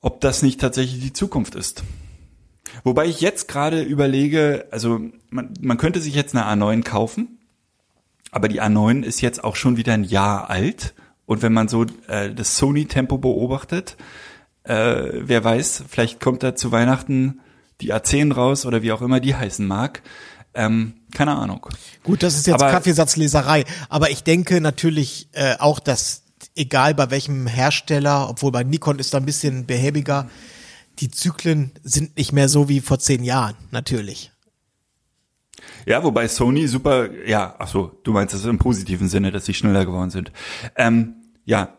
ob 0.00 0.20
das 0.20 0.42
nicht 0.42 0.60
tatsächlich 0.60 1.02
die 1.02 1.12
Zukunft 1.14 1.54
ist. 1.54 1.82
Wobei 2.82 3.06
ich 3.06 3.20
jetzt 3.20 3.48
gerade 3.48 3.82
überlege, 3.82 4.66
also 4.70 5.00
man, 5.30 5.54
man 5.60 5.78
könnte 5.78 6.00
sich 6.00 6.14
jetzt 6.14 6.36
eine 6.36 6.46
A9 6.46 6.82
kaufen, 6.82 7.38
aber 8.30 8.48
die 8.48 8.60
A9 8.60 9.02
ist 9.02 9.22
jetzt 9.22 9.42
auch 9.42 9.56
schon 9.56 9.76
wieder 9.78 9.94
ein 9.94 10.04
Jahr 10.04 10.50
alt. 10.50 10.94
Und 11.24 11.40
wenn 11.40 11.52
man 11.52 11.68
so 11.68 11.86
äh, 12.08 12.34
das 12.34 12.58
Sony-Tempo 12.58 13.16
beobachtet, 13.16 13.96
äh, 14.64 15.10
wer 15.14 15.42
weiß, 15.42 15.84
vielleicht 15.88 16.20
kommt 16.20 16.42
da 16.42 16.54
zu 16.54 16.72
Weihnachten 16.72 17.40
die 17.80 17.94
A10 17.94 18.34
raus 18.34 18.66
oder 18.66 18.82
wie 18.82 18.92
auch 18.92 19.02
immer 19.02 19.20
die 19.20 19.34
heißen 19.34 19.66
mag. 19.66 20.02
Ähm, 20.54 20.94
keine 21.12 21.36
Ahnung. 21.36 21.66
Gut, 22.02 22.22
das 22.22 22.36
ist 22.36 22.46
jetzt 22.46 22.62
Aber- 22.62 22.70
Kaffeesatzleserei, 22.70 23.64
aber 23.88 24.10
ich 24.10 24.22
denke 24.22 24.60
natürlich 24.60 25.28
äh, 25.32 25.56
auch, 25.58 25.80
dass 25.80 26.22
egal 26.54 26.94
bei 26.94 27.10
welchem 27.10 27.46
Hersteller, 27.46 28.28
obwohl 28.30 28.52
bei 28.52 28.62
Nikon 28.64 28.98
ist 28.98 29.12
da 29.14 29.18
ein 29.18 29.26
bisschen 29.26 29.66
behäbiger, 29.66 30.28
die 31.00 31.10
Zyklen 31.10 31.72
sind 31.82 32.16
nicht 32.16 32.32
mehr 32.32 32.48
so 32.48 32.68
wie 32.68 32.80
vor 32.80 32.98
zehn 33.00 33.24
Jahren, 33.24 33.56
natürlich. 33.72 34.30
Ja, 35.86 36.02
wobei 36.04 36.28
Sony 36.28 36.68
super, 36.68 37.08
ja, 37.26 37.54
ach 37.58 37.68
so, 37.68 37.98
du 38.04 38.12
meinst 38.12 38.34
das 38.34 38.44
im 38.44 38.58
positiven 38.58 39.08
Sinne, 39.08 39.30
dass 39.32 39.44
sie 39.46 39.54
schneller 39.54 39.84
geworden 39.84 40.10
sind. 40.10 40.30
Ähm, 40.76 41.16
ja, 41.44 41.76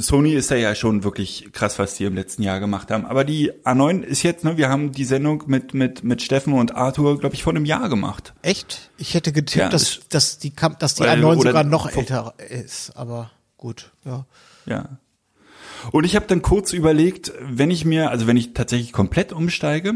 Sony 0.00 0.32
ist 0.34 0.50
da 0.50 0.56
ja 0.56 0.74
schon 0.74 1.04
wirklich 1.04 1.48
krass, 1.52 1.78
was 1.78 1.94
die 1.94 2.04
im 2.04 2.14
letzten 2.14 2.42
Jahr 2.42 2.60
gemacht 2.60 2.90
haben. 2.90 3.04
Aber 3.06 3.24
die 3.24 3.52
A9 3.64 4.02
ist 4.02 4.22
jetzt, 4.22 4.44
ne, 4.44 4.56
wir 4.56 4.68
haben 4.68 4.92
die 4.92 5.04
Sendung 5.04 5.44
mit, 5.46 5.74
mit, 5.74 6.04
mit 6.04 6.22
Steffen 6.22 6.52
und 6.52 6.74
Arthur, 6.74 7.18
glaube 7.18 7.34
ich, 7.34 7.42
vor 7.42 7.52
einem 7.52 7.64
Jahr 7.64 7.88
gemacht. 7.88 8.32
Echt? 8.42 8.90
Ich 8.98 9.14
hätte 9.14 9.32
getippt, 9.32 9.56
Ja, 9.56 9.68
dass, 9.68 9.96
das- 9.96 10.08
dass 10.08 10.38
die, 10.38 10.52
dass 10.78 10.94
die 10.94 11.02
Weil- 11.02 11.18
A9 11.22 11.36
oder- 11.38 11.50
sogar 11.50 11.64
noch 11.64 11.90
älter 11.90 12.34
ist, 12.50 12.92
aber 12.96 13.30
gut, 13.56 13.92
ja. 14.04 14.26
Ja. 14.66 14.98
Und 15.92 16.04
ich 16.04 16.16
habe 16.16 16.26
dann 16.26 16.42
kurz 16.42 16.72
überlegt, 16.72 17.32
wenn 17.40 17.70
ich 17.70 17.84
mir, 17.84 18.10
also 18.10 18.26
wenn 18.26 18.36
ich 18.36 18.52
tatsächlich 18.52 18.92
komplett 18.92 19.32
umsteige, 19.32 19.94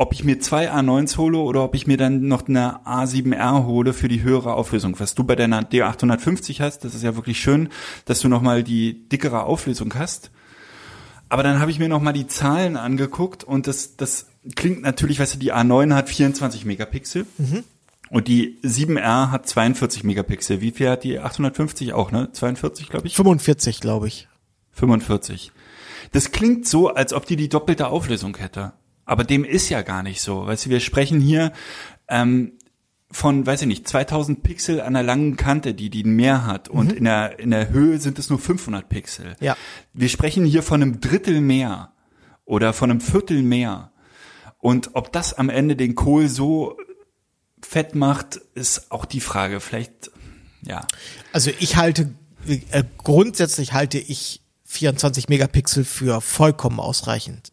ob 0.00 0.14
ich 0.14 0.24
mir 0.24 0.40
zwei 0.40 0.72
A9s 0.72 1.18
hole 1.18 1.36
oder 1.36 1.62
ob 1.62 1.74
ich 1.74 1.86
mir 1.86 1.98
dann 1.98 2.26
noch 2.26 2.48
eine 2.48 2.86
A7R 2.86 3.66
hole 3.66 3.92
für 3.92 4.08
die 4.08 4.22
höhere 4.22 4.54
Auflösung. 4.54 4.98
Was 4.98 5.14
du 5.14 5.24
bei 5.24 5.36
deiner 5.36 5.60
D850 5.60 6.60
hast, 6.60 6.86
das 6.86 6.94
ist 6.94 7.02
ja 7.02 7.16
wirklich 7.16 7.38
schön, 7.38 7.68
dass 8.06 8.20
du 8.20 8.28
nochmal 8.28 8.62
die 8.62 9.06
dickere 9.10 9.42
Auflösung 9.42 9.92
hast. 9.94 10.30
Aber 11.28 11.42
dann 11.42 11.60
habe 11.60 11.70
ich 11.70 11.78
mir 11.78 11.90
nochmal 11.90 12.14
die 12.14 12.26
Zahlen 12.26 12.78
angeguckt 12.78 13.44
und 13.44 13.66
das, 13.66 13.98
das 13.98 14.28
klingt 14.56 14.80
natürlich, 14.80 15.20
weißt 15.20 15.34
du, 15.34 15.38
die 15.38 15.52
A9 15.52 15.94
hat 15.94 16.08
24 16.08 16.64
Megapixel. 16.64 17.26
Und 18.08 18.26
die 18.26 18.58
7R 18.64 19.30
hat 19.30 19.46
42 19.46 20.02
Megapixel. 20.02 20.62
Wie 20.62 20.70
viel 20.70 20.88
hat 20.88 21.04
die 21.04 21.18
850 21.18 21.92
auch, 21.92 22.10
ne? 22.10 22.32
42, 22.32 22.88
glaube 22.88 23.06
ich? 23.06 23.16
45, 23.16 23.80
glaube 23.80 24.08
ich. 24.08 24.28
45. 24.72 25.52
Das 26.12 26.32
klingt 26.32 26.66
so, 26.66 26.88
als 26.88 27.12
ob 27.12 27.26
die 27.26 27.36
die 27.36 27.50
doppelte 27.50 27.88
Auflösung 27.88 28.34
hätte. 28.38 28.72
Aber 29.10 29.24
dem 29.24 29.42
ist 29.42 29.68
ja 29.70 29.82
gar 29.82 30.04
nicht 30.04 30.20
so. 30.20 30.46
Weißt 30.46 30.66
du, 30.66 30.70
wir 30.70 30.78
sprechen 30.78 31.20
hier, 31.20 31.52
ähm, 32.06 32.52
von, 33.10 33.44
weiß 33.44 33.62
ich 33.62 33.66
nicht, 33.66 33.88
2000 33.88 34.44
Pixel 34.44 34.80
an 34.80 34.94
der 34.94 35.02
langen 35.02 35.36
Kante, 35.36 35.74
die 35.74 35.90
die 35.90 36.04
mehr 36.04 36.46
hat 36.46 36.68
und 36.68 36.92
in 36.92 37.02
der 37.02 37.40
in 37.40 37.50
der 37.50 37.70
Höhe 37.70 37.98
sind 37.98 38.20
es 38.20 38.30
nur 38.30 38.38
500 38.38 38.88
Pixel. 38.88 39.34
Ja. 39.40 39.56
Wir 39.92 40.08
sprechen 40.08 40.44
hier 40.44 40.62
von 40.62 40.80
einem 40.80 41.00
Drittel 41.00 41.40
mehr 41.40 41.90
oder 42.44 42.72
von 42.72 42.88
einem 42.88 43.00
Viertel 43.00 43.42
mehr. 43.42 43.90
Und 44.58 44.90
ob 44.92 45.10
das 45.10 45.34
am 45.34 45.48
Ende 45.48 45.74
den 45.74 45.96
Kohl 45.96 46.28
so 46.28 46.76
fett 47.60 47.96
macht, 47.96 48.36
ist 48.54 48.92
auch 48.92 49.06
die 49.06 49.20
Frage. 49.20 49.58
Vielleicht, 49.58 50.12
ja. 50.62 50.86
Also 51.32 51.50
ich 51.58 51.74
halte, 51.74 52.14
äh, 52.46 52.84
grundsätzlich 52.98 53.72
halte 53.72 53.98
ich 53.98 54.40
24 54.66 55.28
Megapixel 55.28 55.84
für 55.84 56.20
vollkommen 56.20 56.78
ausreichend. 56.78 57.50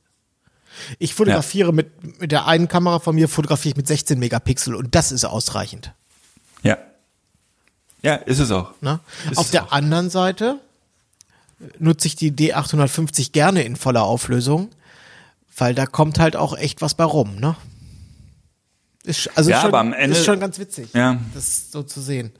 Ich 0.99 1.13
fotografiere 1.13 1.73
mit, 1.73 2.19
mit 2.21 2.31
der 2.31 2.47
einen 2.47 2.67
Kamera 2.67 2.99
von 2.99 3.15
mir, 3.15 3.27
fotografiere 3.29 3.71
ich 3.73 3.77
mit 3.77 3.87
16 3.87 4.17
Megapixel 4.19 4.75
und 4.75 4.93
das 4.95 5.11
ist 5.11 5.25
ausreichend. 5.25 5.93
Ja. 6.63 6.77
Ja, 8.01 8.15
ist 8.15 8.39
es 8.39 8.51
auch. 8.51 8.71
Ne? 8.81 8.99
Ist 9.31 9.37
Auf 9.37 9.45
es 9.45 9.51
der 9.51 9.65
auch. 9.65 9.71
anderen 9.71 10.09
Seite 10.09 10.59
nutze 11.79 12.07
ich 12.07 12.15
die 12.15 12.31
D850 12.31 13.31
gerne 13.31 13.63
in 13.63 13.75
voller 13.75 14.03
Auflösung, 14.03 14.69
weil 15.57 15.73
da 15.73 15.85
kommt 15.87 16.19
halt 16.19 16.35
auch 16.35 16.55
echt 16.55 16.81
was 16.81 16.93
bei 16.93 17.03
rum, 17.03 17.35
ne? 17.37 17.55
Ist, 19.03 19.29
also 19.35 19.49
Ja, 19.49 19.55
ist 19.57 19.61
schon, 19.61 19.69
aber 19.69 19.79
am 19.79 19.93
Ende- 19.93 20.15
ist 20.17 20.25
schon 20.25 20.39
ganz 20.39 20.59
witzig, 20.59 20.89
Ja. 20.93 21.17
das 21.33 21.71
so 21.71 21.81
zu 21.81 22.01
sehen. 22.01 22.31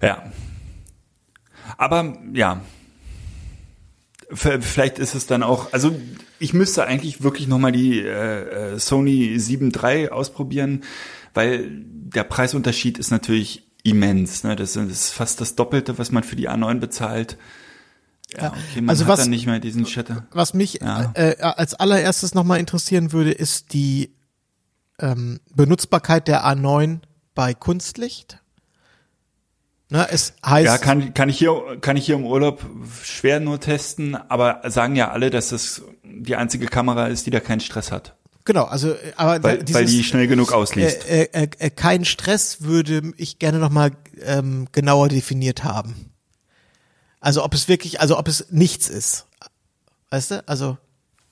Ja. 0.00 0.32
Aber 1.78 2.16
ja. 2.32 2.60
Vielleicht 4.34 4.98
ist 4.98 5.14
es 5.14 5.26
dann 5.26 5.42
auch, 5.42 5.72
also 5.72 5.94
ich 6.38 6.54
müsste 6.54 6.86
eigentlich 6.86 7.22
wirklich 7.22 7.48
nochmal 7.48 7.72
die 7.72 8.00
äh, 8.00 8.72
äh, 8.74 8.78
Sony 8.78 9.38
7 9.38 9.72
III 9.74 10.08
ausprobieren, 10.10 10.84
weil 11.34 11.68
der 11.70 12.24
Preisunterschied 12.24 12.98
ist 12.98 13.10
natürlich 13.10 13.68
immens. 13.82 14.44
Ne? 14.44 14.56
Das 14.56 14.76
ist 14.76 15.10
fast 15.10 15.40
das 15.40 15.54
Doppelte, 15.54 15.98
was 15.98 16.12
man 16.12 16.22
für 16.22 16.36
die 16.36 16.48
A9 16.48 16.78
bezahlt. 16.78 17.36
Ja, 18.36 18.48
okay, 18.52 18.80
man 18.80 18.90
also 18.90 19.04
hat 19.04 19.10
was- 19.12 19.20
dann 19.20 19.30
nicht 19.30 19.46
mehr 19.46 19.58
diesen 19.60 19.84
Shutter. 19.86 20.26
Was 20.32 20.54
mich 20.54 20.80
Ja. 20.80 21.10
äh, 21.14 21.36
als 21.40 21.74
allererstes 21.74 22.34
nochmal 22.34 22.60
interessieren 22.60 23.12
würde, 23.12 23.32
ist 23.32 23.72
die 23.74 24.14
ähm, 24.98 25.40
Benutzbarkeit 25.54 26.28
der 26.28 26.44
A9 26.46 27.00
bei 27.34 27.54
Kunstlicht. 27.54 28.38
Ne, 29.92 30.08
es 30.10 30.32
heißt, 30.44 30.64
Ja, 30.64 30.78
kann, 30.78 31.12
kann 31.12 31.28
ich 31.28 31.36
hier, 31.36 31.76
kann 31.82 31.98
ich 31.98 32.06
hier 32.06 32.14
im 32.14 32.24
Urlaub 32.24 32.64
schwer 33.04 33.40
nur 33.40 33.60
testen, 33.60 34.14
aber 34.16 34.62
sagen 34.70 34.96
ja 34.96 35.10
alle, 35.10 35.28
dass 35.28 35.50
das 35.50 35.82
die 36.02 36.34
einzige 36.34 36.64
Kamera 36.64 37.08
ist, 37.08 37.26
die 37.26 37.30
da 37.30 37.40
keinen 37.40 37.60
Stress 37.60 37.92
hat. 37.92 38.14
genau, 38.46 38.64
also 38.64 38.92
äh, 38.92 39.12
aber 39.16 39.42
Weil, 39.42 39.58
dieses, 39.62 39.74
weil 39.78 39.84
die 39.86 40.02
schnell 40.02 40.28
genug 40.28 40.50
ausliest. 40.52 41.06
äh, 41.10 41.24
äh, 41.32 41.48
äh, 41.58 41.68
kein 41.68 42.06
Stress 42.06 42.62
würde 42.62 43.12
ich 43.18 43.38
gerne 43.38 43.58
nochmal 43.58 43.90
ähm, 44.22 44.66
genauer 44.72 45.08
definiert 45.10 45.62
haben. 45.62 46.10
Also 47.20 47.44
ob 47.44 47.52
es 47.52 47.68
wirklich, 47.68 48.00
also 48.00 48.18
ob 48.18 48.28
es 48.28 48.46
nichts 48.50 48.88
ist. 48.88 49.26
Weißt 50.08 50.30
du? 50.30 50.48
Also 50.48 50.78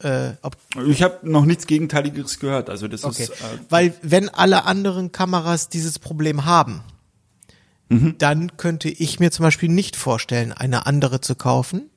äh, 0.02 0.32
ob 0.42 0.58
Ich 0.86 1.02
habe 1.02 1.18
noch 1.22 1.46
nichts 1.46 1.66
Gegenteiliges 1.66 2.38
gehört. 2.38 2.68
Also 2.68 2.88
das 2.88 3.04
Okay. 3.04 3.22
ist 3.22 3.30
äh, 3.30 3.34
Weil 3.70 3.94
wenn 4.02 4.28
alle 4.28 4.66
anderen 4.66 5.12
Kameras 5.12 5.70
dieses 5.70 5.98
Problem 5.98 6.44
haben, 6.44 6.82
Mhm. 7.90 8.14
dann 8.18 8.56
könnte 8.56 8.88
ich 8.88 9.20
mir 9.20 9.30
zum 9.30 9.42
Beispiel 9.42 9.68
nicht 9.68 9.96
vorstellen, 9.96 10.52
eine 10.52 10.86
andere 10.86 11.20
zu 11.20 11.34
kaufen. 11.34 11.90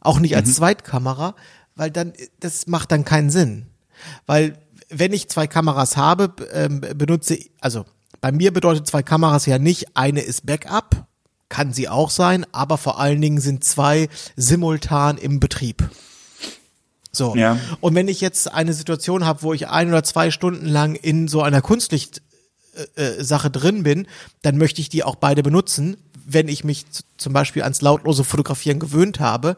Auch 0.00 0.18
nicht 0.18 0.32
Mhm. 0.32 0.38
als 0.38 0.54
Zweitkamera, 0.54 1.34
weil 1.76 1.90
dann, 1.90 2.12
das 2.40 2.66
macht 2.66 2.90
dann 2.90 3.04
keinen 3.04 3.30
Sinn. 3.30 3.66
Weil 4.26 4.58
wenn 4.88 5.12
ich 5.12 5.28
zwei 5.28 5.46
Kameras 5.46 5.96
habe, 5.96 6.32
ähm, 6.52 6.80
benutze, 6.80 7.38
also 7.60 7.84
bei 8.20 8.32
mir 8.32 8.52
bedeutet 8.52 8.86
zwei 8.86 9.02
Kameras 9.02 9.46
ja 9.46 9.58
nicht, 9.58 9.96
eine 9.96 10.20
ist 10.20 10.46
Backup, 10.46 11.06
kann 11.48 11.72
sie 11.72 11.88
auch 11.88 12.10
sein, 12.10 12.46
aber 12.52 12.78
vor 12.78 12.98
allen 12.98 13.20
Dingen 13.20 13.40
sind 13.40 13.62
zwei 13.62 14.08
simultan 14.36 15.18
im 15.18 15.38
Betrieb. 15.38 15.88
So. 17.12 17.34
Ja. 17.34 17.58
Und 17.80 17.94
wenn 17.94 18.08
ich 18.08 18.20
jetzt 18.20 18.52
eine 18.52 18.72
Situation 18.72 19.26
habe, 19.26 19.42
wo 19.42 19.52
ich 19.52 19.68
ein 19.68 19.88
oder 19.88 20.02
zwei 20.04 20.30
Stunden 20.30 20.66
lang 20.66 20.94
in 20.94 21.28
so 21.28 21.42
einer 21.42 21.60
Kunstlicht 21.60 22.22
äh, 22.96 23.22
Sache 23.22 23.50
drin 23.50 23.82
bin, 23.82 24.06
dann 24.42 24.56
möchte 24.56 24.80
ich 24.80 24.88
die 24.88 25.04
auch 25.04 25.16
beide 25.16 25.42
benutzen, 25.42 25.96
wenn 26.26 26.48
ich 26.48 26.64
mich 26.64 26.84
zum 27.16 27.32
Beispiel 27.32 27.62
ans 27.62 27.80
lautlose 27.80 28.24
Fotografieren 28.24 28.78
gewöhnt 28.78 29.20
habe. 29.20 29.56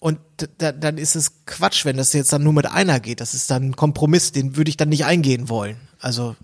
Und 0.00 0.18
da, 0.58 0.72
dann 0.72 0.96
ist 0.96 1.14
es 1.14 1.44
Quatsch, 1.44 1.84
wenn 1.84 1.96
das 1.96 2.12
jetzt 2.12 2.32
dann 2.32 2.42
nur 2.42 2.54
mit 2.54 2.66
einer 2.66 3.00
geht. 3.00 3.20
Das 3.20 3.34
ist 3.34 3.50
dann 3.50 3.70
ein 3.70 3.76
Kompromiss, 3.76 4.32
den 4.32 4.56
würde 4.56 4.70
ich 4.70 4.76
dann 4.76 4.88
nicht 4.88 5.04
eingehen 5.04 5.48
wollen. 5.48 5.76
Also, 6.00 6.36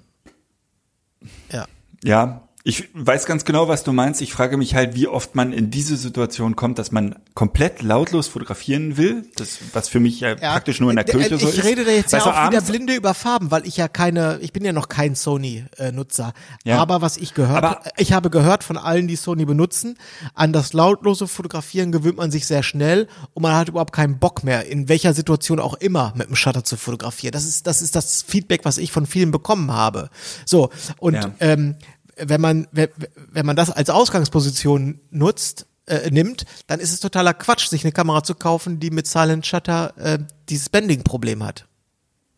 ja. 1.50 1.66
ja. 2.04 2.45
Ich 2.68 2.88
weiß 2.94 3.26
ganz 3.26 3.44
genau, 3.44 3.68
was 3.68 3.84
du 3.84 3.92
meinst. 3.92 4.20
Ich 4.20 4.32
frage 4.32 4.56
mich 4.56 4.74
halt, 4.74 4.96
wie 4.96 5.06
oft 5.06 5.36
man 5.36 5.52
in 5.52 5.70
diese 5.70 5.96
Situation 5.96 6.56
kommt, 6.56 6.80
dass 6.80 6.90
man 6.90 7.14
komplett 7.34 7.80
lautlos 7.80 8.26
fotografieren 8.26 8.96
will. 8.96 9.24
Das, 9.36 9.58
was 9.72 9.88
für 9.88 10.00
mich 10.00 10.18
ja, 10.18 10.34
praktisch 10.34 10.80
nur 10.80 10.90
in 10.90 10.96
der 10.96 11.06
Äh, 11.08 11.12
Kirche 11.12 11.34
äh, 11.36 11.38
so 11.38 11.48
ich 11.48 11.58
ist. 11.58 11.64
rede 11.64 11.84
da 11.84 11.92
jetzt 11.92 12.12
Weißt 12.12 12.26
ja 12.26 12.46
auch 12.46 12.50
wieder 12.50 12.60
blinde 12.62 12.94
über 12.96 13.14
Farben, 13.14 13.52
weil 13.52 13.64
ich 13.68 13.76
ja 13.76 13.86
keine, 13.86 14.40
ich 14.42 14.52
bin 14.52 14.64
ja 14.64 14.72
noch 14.72 14.88
kein 14.88 15.14
Sony-Nutzer. 15.14 16.32
Ja. 16.64 16.78
Aber 16.78 17.00
was 17.02 17.18
ich 17.18 17.34
gehört, 17.34 17.62
Aber- 17.62 17.82
ich 17.98 18.12
habe 18.12 18.30
gehört 18.30 18.64
von 18.64 18.76
allen, 18.78 19.06
die 19.06 19.14
Sony 19.14 19.44
benutzen, 19.44 19.96
an 20.34 20.52
das 20.52 20.72
lautlose 20.72 21.28
Fotografieren 21.28 21.92
gewöhnt 21.92 22.16
man 22.16 22.32
sich 22.32 22.46
sehr 22.48 22.64
schnell 22.64 23.06
und 23.32 23.44
man 23.44 23.54
hat 23.54 23.68
überhaupt 23.68 23.92
keinen 23.92 24.18
Bock 24.18 24.42
mehr, 24.42 24.66
in 24.66 24.88
welcher 24.88 25.14
Situation 25.14 25.60
auch 25.60 25.74
immer 25.74 26.12
mit 26.16 26.26
dem 26.28 26.34
Shutter 26.34 26.64
zu 26.64 26.76
fotografieren. 26.76 27.30
Das 27.30 27.44
ist, 27.46 27.68
das 27.68 27.80
ist 27.80 27.94
das 27.94 28.22
Feedback, 28.22 28.64
was 28.64 28.78
ich 28.78 28.90
von 28.90 29.06
vielen 29.06 29.30
bekommen 29.30 29.70
habe. 29.70 30.10
So. 30.44 30.70
Und, 30.98 31.14
Ja. 31.14 31.30
ähm, 31.38 31.76
wenn 32.16 32.40
man, 32.40 32.66
wenn, 32.72 32.88
wenn 33.30 33.46
man 33.46 33.56
das 33.56 33.70
als 33.70 33.90
Ausgangsposition 33.90 35.00
nutzt, 35.10 35.66
äh, 35.86 36.10
nimmt, 36.10 36.46
dann 36.66 36.80
ist 36.80 36.92
es 36.92 37.00
totaler 37.00 37.34
Quatsch, 37.34 37.68
sich 37.68 37.84
eine 37.84 37.92
Kamera 37.92 38.22
zu 38.22 38.34
kaufen, 38.34 38.80
die 38.80 38.90
mit 38.90 39.06
Silent 39.06 39.46
Shutter 39.46 39.96
äh, 39.96 40.18
dieses 40.48 40.68
Bending-Problem 40.68 41.44
hat. 41.44 41.66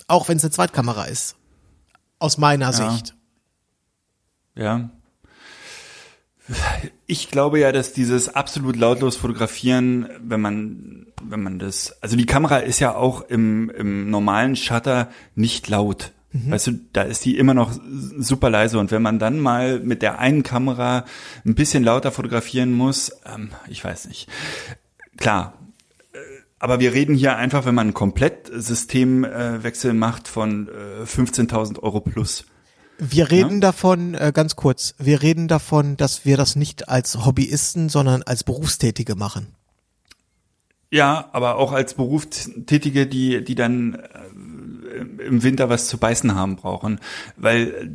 Auch 0.07 0.29
wenn 0.29 0.37
es 0.37 0.45
eine 0.45 0.51
Zweitkamera 0.51 1.05
ist. 1.05 1.37
Aus 2.19 2.38
meiner 2.38 2.73
Ja. 2.73 2.91
Sicht. 2.91 3.14
Ja. 4.55 4.91
Ich 7.07 7.31
glaube 7.31 7.61
ja, 7.61 7.73
dass 7.73 7.93
dieses 7.93 8.35
absolut 8.35 8.77
lautlos 8.77 9.17
fotografieren, 9.17 10.09
wenn 10.21 10.41
man, 10.41 11.07
wenn 11.23 11.43
man 11.43 11.59
das, 11.59 12.03
also 12.03 12.17
die 12.17 12.27
Kamera 12.27 12.59
ist 12.59 12.81
ja 12.81 12.95
auch 12.95 13.21
im, 13.23 13.71
im 13.71 14.11
normalen 14.11 14.57
Shutter 14.57 15.11
nicht 15.35 15.69
laut. 15.69 16.12
Weißt 16.31 16.67
du, 16.67 16.73
da 16.93 17.03
ist 17.03 17.25
die 17.25 17.38
immer 17.38 17.55
noch 17.55 17.73
super 18.19 18.51
leise 18.51 18.79
und 18.79 18.91
wenn 18.91 19.01
man 19.01 19.19
dann 19.19 19.41
mal 19.41 19.81
mit 19.81 20.03
der 20.03 20.19
einen 20.19 20.43
Kamera 20.43 21.07
ein 21.47 21.55
bisschen 21.55 21.83
lauter 21.83 22.12
fotografieren 22.12 22.73
muss, 22.73 23.12
ähm, 23.25 23.51
ich 23.67 23.83
weiß 23.83 24.09
nicht. 24.09 24.29
Klar, 25.17 25.55
äh, 26.12 26.19
aber 26.59 26.81
wir 26.81 26.93
reden 26.93 27.14
hier 27.14 27.37
einfach, 27.37 27.64
wenn 27.64 27.75
man 27.75 27.87
einen 27.87 27.95
Komplettsystemwechsel 27.95 29.95
macht 29.95 30.29
von 30.29 30.69
äh, 30.69 31.05
15.000 31.05 31.83
Euro 31.83 32.01
plus. 32.01 32.45
Wir 32.99 33.31
reden 33.31 33.62
davon, 33.62 34.14
äh, 34.14 34.31
ganz 34.35 34.55
kurz, 34.55 34.97
wir 34.99 35.23
reden 35.23 35.49
davon, 35.49 35.97
dass 35.97 36.27
wir 36.27 36.37
das 36.37 36.57
nicht 36.57 36.91
als 36.91 37.25
Hobbyisten, 37.25 37.88
sondern 37.88 38.23
als 38.23 38.45
Berufstätige 38.45 39.14
machen. 39.14 39.47
Ja, 40.91 41.31
aber 41.33 41.57
auch 41.57 41.73
als 41.73 41.95
Berufstätige, 41.95 43.07
die, 43.07 43.45
die 43.45 43.55
dann 43.55 43.95
äh, 43.95 44.09
im 44.98 45.42
Winter 45.42 45.68
was 45.68 45.87
zu 45.87 45.98
beißen 45.98 46.34
haben 46.34 46.56
brauchen. 46.56 47.00
Weil 47.37 47.90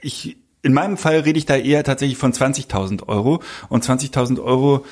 ich, 0.00 0.36
in 0.62 0.72
meinem 0.72 0.96
Fall 0.96 1.20
rede 1.20 1.38
ich 1.38 1.46
da 1.46 1.56
eher 1.56 1.84
tatsächlich 1.84 2.18
von 2.18 2.32
20.000 2.32 3.08
Euro. 3.08 3.42
Und 3.68 3.84
20.000 3.84 4.42
Euro, 4.42 4.84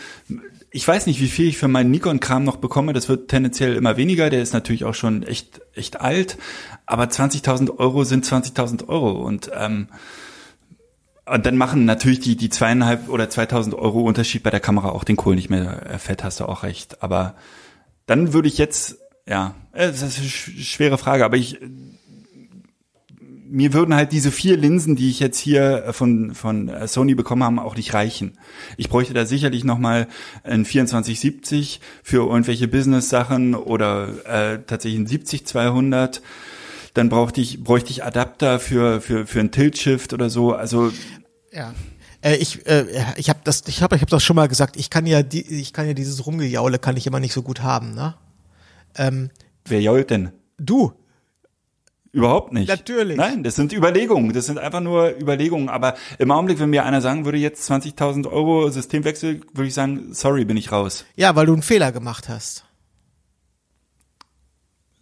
ich 0.70 0.86
weiß 0.86 1.06
nicht, 1.06 1.20
wie 1.20 1.28
viel 1.28 1.48
ich 1.48 1.58
für 1.58 1.68
meinen 1.68 1.90
Nikon-Kram 1.92 2.42
noch 2.42 2.56
bekomme. 2.56 2.92
Das 2.92 3.08
wird 3.08 3.28
tendenziell 3.28 3.76
immer 3.76 3.96
weniger. 3.96 4.28
Der 4.30 4.42
ist 4.42 4.52
natürlich 4.52 4.84
auch 4.84 4.94
schon 4.94 5.22
echt, 5.22 5.60
echt 5.74 6.00
alt. 6.00 6.36
Aber 6.86 7.04
20.000 7.04 7.78
Euro 7.78 8.04
sind 8.04 8.26
20.000 8.26 8.88
Euro. 8.88 9.12
Und, 9.22 9.50
ähm, 9.54 9.88
und 11.26 11.46
dann 11.46 11.56
machen 11.56 11.84
natürlich 11.84 12.20
die, 12.20 12.36
die 12.36 12.50
zweieinhalb 12.50 13.08
oder 13.08 13.30
2000 13.30 13.74
Euro 13.74 14.00
Unterschied 14.00 14.42
bei 14.42 14.50
der 14.50 14.60
Kamera 14.60 14.88
auch 14.90 15.04
den 15.04 15.16
Kohl 15.16 15.36
nicht 15.36 15.48
mehr 15.48 15.86
äh, 15.86 15.98
fett, 15.98 16.24
hast 16.24 16.40
du 16.40 16.44
auch 16.44 16.64
recht. 16.64 17.02
Aber 17.02 17.34
dann 18.06 18.32
würde 18.32 18.48
ich 18.48 18.58
jetzt, 18.58 18.98
ja, 19.28 19.54
äh, 19.72 19.88
das 19.88 20.02
ist 20.02 20.18
eine 20.18 20.28
sch- 20.28 20.62
schwere 20.62 20.98
Frage, 20.98 21.24
aber 21.24 21.36
ich, 21.36 21.58
mir 23.46 23.72
würden 23.72 23.94
halt 23.94 24.10
diese 24.12 24.32
vier 24.32 24.56
Linsen, 24.56 24.96
die 24.96 25.10
ich 25.10 25.20
jetzt 25.20 25.38
hier 25.38 25.84
äh, 25.86 25.92
von, 25.92 26.34
von 26.34 26.68
äh, 26.68 26.88
Sony 26.88 27.14
bekommen 27.14 27.44
habe, 27.44 27.62
auch 27.62 27.76
nicht 27.76 27.94
reichen. 27.94 28.36
Ich 28.76 28.88
bräuchte 28.88 29.14
da 29.14 29.26
sicherlich 29.26 29.62
nochmal 29.64 30.08
ein 30.42 30.64
2470 30.64 31.80
für 32.02 32.26
irgendwelche 32.28 32.66
Business-Sachen 32.68 33.54
oder 33.54 34.08
äh, 34.26 34.58
tatsächlich 34.66 35.00
ein 35.00 35.06
70-200. 35.06 36.20
Dann 36.94 37.08
brauchte 37.08 37.40
ich, 37.40 37.62
bräuchte 37.62 37.90
ich 37.90 38.04
Adapter 38.04 38.58
für, 38.58 39.00
für, 39.00 39.26
für 39.26 39.40
ein 39.40 39.50
Tilt-Shift 39.52 40.12
oder 40.12 40.30
so. 40.30 40.52
Also, 40.52 40.90
Ja. 41.52 41.74
Ich 42.40 42.66
äh, 42.66 42.86
ich 43.18 43.28
habe 43.28 43.40
das 43.44 43.64
ich 43.66 43.82
habe 43.82 43.96
ich 43.96 44.00
habe 44.00 44.10
das 44.10 44.24
schon 44.24 44.36
mal 44.36 44.48
gesagt, 44.48 44.76
ich 44.78 44.88
kann 44.88 45.04
ja 45.06 45.22
die 45.22 45.42
ich 45.46 45.74
kann 45.74 45.86
ja 45.86 45.92
dieses 45.92 46.24
Rumgejaule 46.24 46.78
kann 46.78 46.96
ich 46.96 47.06
immer 47.06 47.20
nicht 47.20 47.34
so 47.34 47.42
gut 47.42 47.62
haben, 47.62 47.94
ne? 47.94 48.14
Ähm, 48.96 49.30
wer 49.66 49.80
jault 49.80 50.10
denn? 50.10 50.32
du 50.58 50.92
Überhaupt 52.14 52.52
nicht. 52.52 52.68
Natürlich. 52.68 53.16
Nein, 53.16 53.42
das 53.42 53.56
sind 53.56 53.72
Überlegungen. 53.72 54.32
Das 54.32 54.46
sind 54.46 54.56
einfach 54.56 54.78
nur 54.78 55.20
Überlegungen. 55.20 55.68
Aber 55.68 55.94
im 56.20 56.30
Augenblick, 56.30 56.60
wenn 56.60 56.70
mir 56.70 56.84
einer 56.84 57.00
sagen 57.00 57.24
würde, 57.24 57.38
jetzt 57.38 57.68
20.000 57.68 58.30
Euro 58.30 58.70
Systemwechsel, 58.70 59.40
würde 59.52 59.66
ich 59.66 59.74
sagen, 59.74 60.14
sorry, 60.14 60.44
bin 60.44 60.56
ich 60.56 60.70
raus. 60.70 61.04
Ja, 61.16 61.34
weil 61.34 61.46
du 61.46 61.54
einen 61.54 61.62
Fehler 61.62 61.90
gemacht 61.90 62.28
hast. 62.28 62.64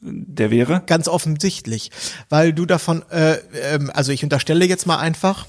Der 0.00 0.50
wäre? 0.50 0.84
Ganz 0.86 1.06
offensichtlich. 1.06 1.90
Weil 2.30 2.54
du 2.54 2.64
davon, 2.64 3.04
äh, 3.10 3.34
ähm, 3.74 3.90
also 3.92 4.10
ich 4.10 4.24
unterstelle 4.24 4.64
jetzt 4.64 4.86
mal 4.86 4.96
einfach, 4.96 5.46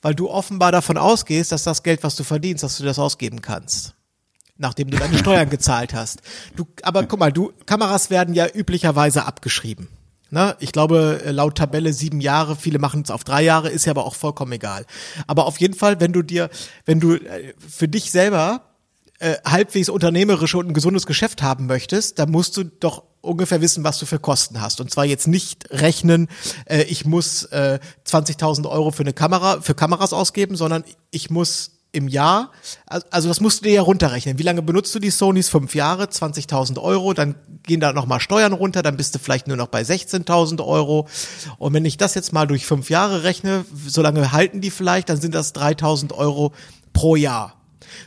weil 0.00 0.14
du 0.14 0.30
offenbar 0.30 0.70
davon 0.70 0.96
ausgehst, 0.96 1.50
dass 1.50 1.64
das 1.64 1.82
Geld, 1.82 2.04
was 2.04 2.14
du 2.14 2.22
verdienst, 2.22 2.62
dass 2.62 2.78
du 2.78 2.84
das 2.84 3.00
ausgeben 3.00 3.42
kannst. 3.42 3.96
Nachdem 4.56 4.90
du 4.90 4.98
deine 4.98 5.18
Steuern 5.18 5.50
gezahlt 5.50 5.94
hast. 5.94 6.20
Du, 6.56 6.66
aber 6.82 7.04
guck 7.04 7.18
mal, 7.18 7.32
du, 7.32 7.52
Kameras 7.66 8.10
werden 8.10 8.34
ja 8.34 8.46
üblicherweise 8.52 9.24
abgeschrieben. 9.24 9.88
Ne? 10.30 10.56
Ich 10.58 10.72
glaube, 10.72 11.22
äh, 11.24 11.30
laut 11.30 11.56
Tabelle 11.56 11.92
sieben 11.92 12.20
Jahre, 12.20 12.56
viele 12.56 12.78
machen 12.78 13.02
es 13.02 13.10
auf 13.10 13.24
drei 13.24 13.42
Jahre, 13.42 13.68
ist 13.68 13.84
ja 13.84 13.92
aber 13.92 14.04
auch 14.04 14.14
vollkommen 14.14 14.52
egal. 14.52 14.84
Aber 15.26 15.46
auf 15.46 15.60
jeden 15.60 15.74
Fall, 15.74 16.00
wenn 16.00 16.12
du 16.12 16.22
dir, 16.22 16.50
wenn 16.86 17.00
du 17.00 17.14
äh, 17.14 17.54
für 17.58 17.88
dich 17.88 18.10
selber 18.10 18.62
äh, 19.20 19.36
halbwegs 19.44 19.88
unternehmerisch 19.88 20.54
und 20.54 20.68
ein 20.68 20.74
gesundes 20.74 21.06
Geschäft 21.06 21.42
haben 21.42 21.66
möchtest, 21.66 22.18
dann 22.18 22.30
musst 22.30 22.56
du 22.56 22.64
doch 22.64 23.04
ungefähr 23.20 23.60
wissen, 23.60 23.84
was 23.84 23.98
du 23.98 24.06
für 24.06 24.18
Kosten 24.18 24.60
hast. 24.60 24.80
Und 24.80 24.90
zwar 24.90 25.04
jetzt 25.04 25.28
nicht 25.28 25.70
rechnen, 25.70 26.28
äh, 26.66 26.82
ich 26.82 27.04
muss 27.04 27.44
äh, 27.44 27.78
20.000 28.06 28.68
Euro 28.68 28.90
für 28.90 29.04
eine 29.04 29.12
Kamera, 29.12 29.60
für 29.60 29.74
Kameras 29.74 30.12
ausgeben, 30.12 30.56
sondern 30.56 30.84
ich 31.10 31.30
muss 31.30 31.73
im 31.94 32.08
Jahr, 32.08 32.50
also 32.86 33.28
das 33.28 33.40
musst 33.40 33.60
du 33.60 33.64
dir 33.64 33.74
ja 33.74 33.82
runterrechnen. 33.82 34.38
Wie 34.38 34.42
lange 34.42 34.62
benutzt 34.62 34.94
du 34.94 34.98
die 34.98 35.10
Sonys? 35.10 35.48
Fünf 35.48 35.74
Jahre, 35.74 36.04
20.000 36.04 36.80
Euro, 36.80 37.14
dann 37.14 37.34
gehen 37.62 37.80
da 37.80 37.92
nochmal 37.92 38.20
Steuern 38.20 38.52
runter, 38.52 38.82
dann 38.82 38.96
bist 38.96 39.14
du 39.14 39.18
vielleicht 39.18 39.46
nur 39.46 39.56
noch 39.56 39.68
bei 39.68 39.82
16.000 39.82 40.64
Euro. 40.64 41.08
Und 41.58 41.72
wenn 41.72 41.84
ich 41.84 41.96
das 41.96 42.14
jetzt 42.14 42.32
mal 42.32 42.46
durch 42.46 42.66
fünf 42.66 42.90
Jahre 42.90 43.22
rechne, 43.22 43.64
so 43.86 44.02
lange 44.02 44.32
halten 44.32 44.60
die 44.60 44.70
vielleicht, 44.70 45.08
dann 45.08 45.20
sind 45.20 45.34
das 45.34 45.54
3.000 45.54 46.12
Euro 46.12 46.52
pro 46.92 47.16
Jahr. 47.16 47.54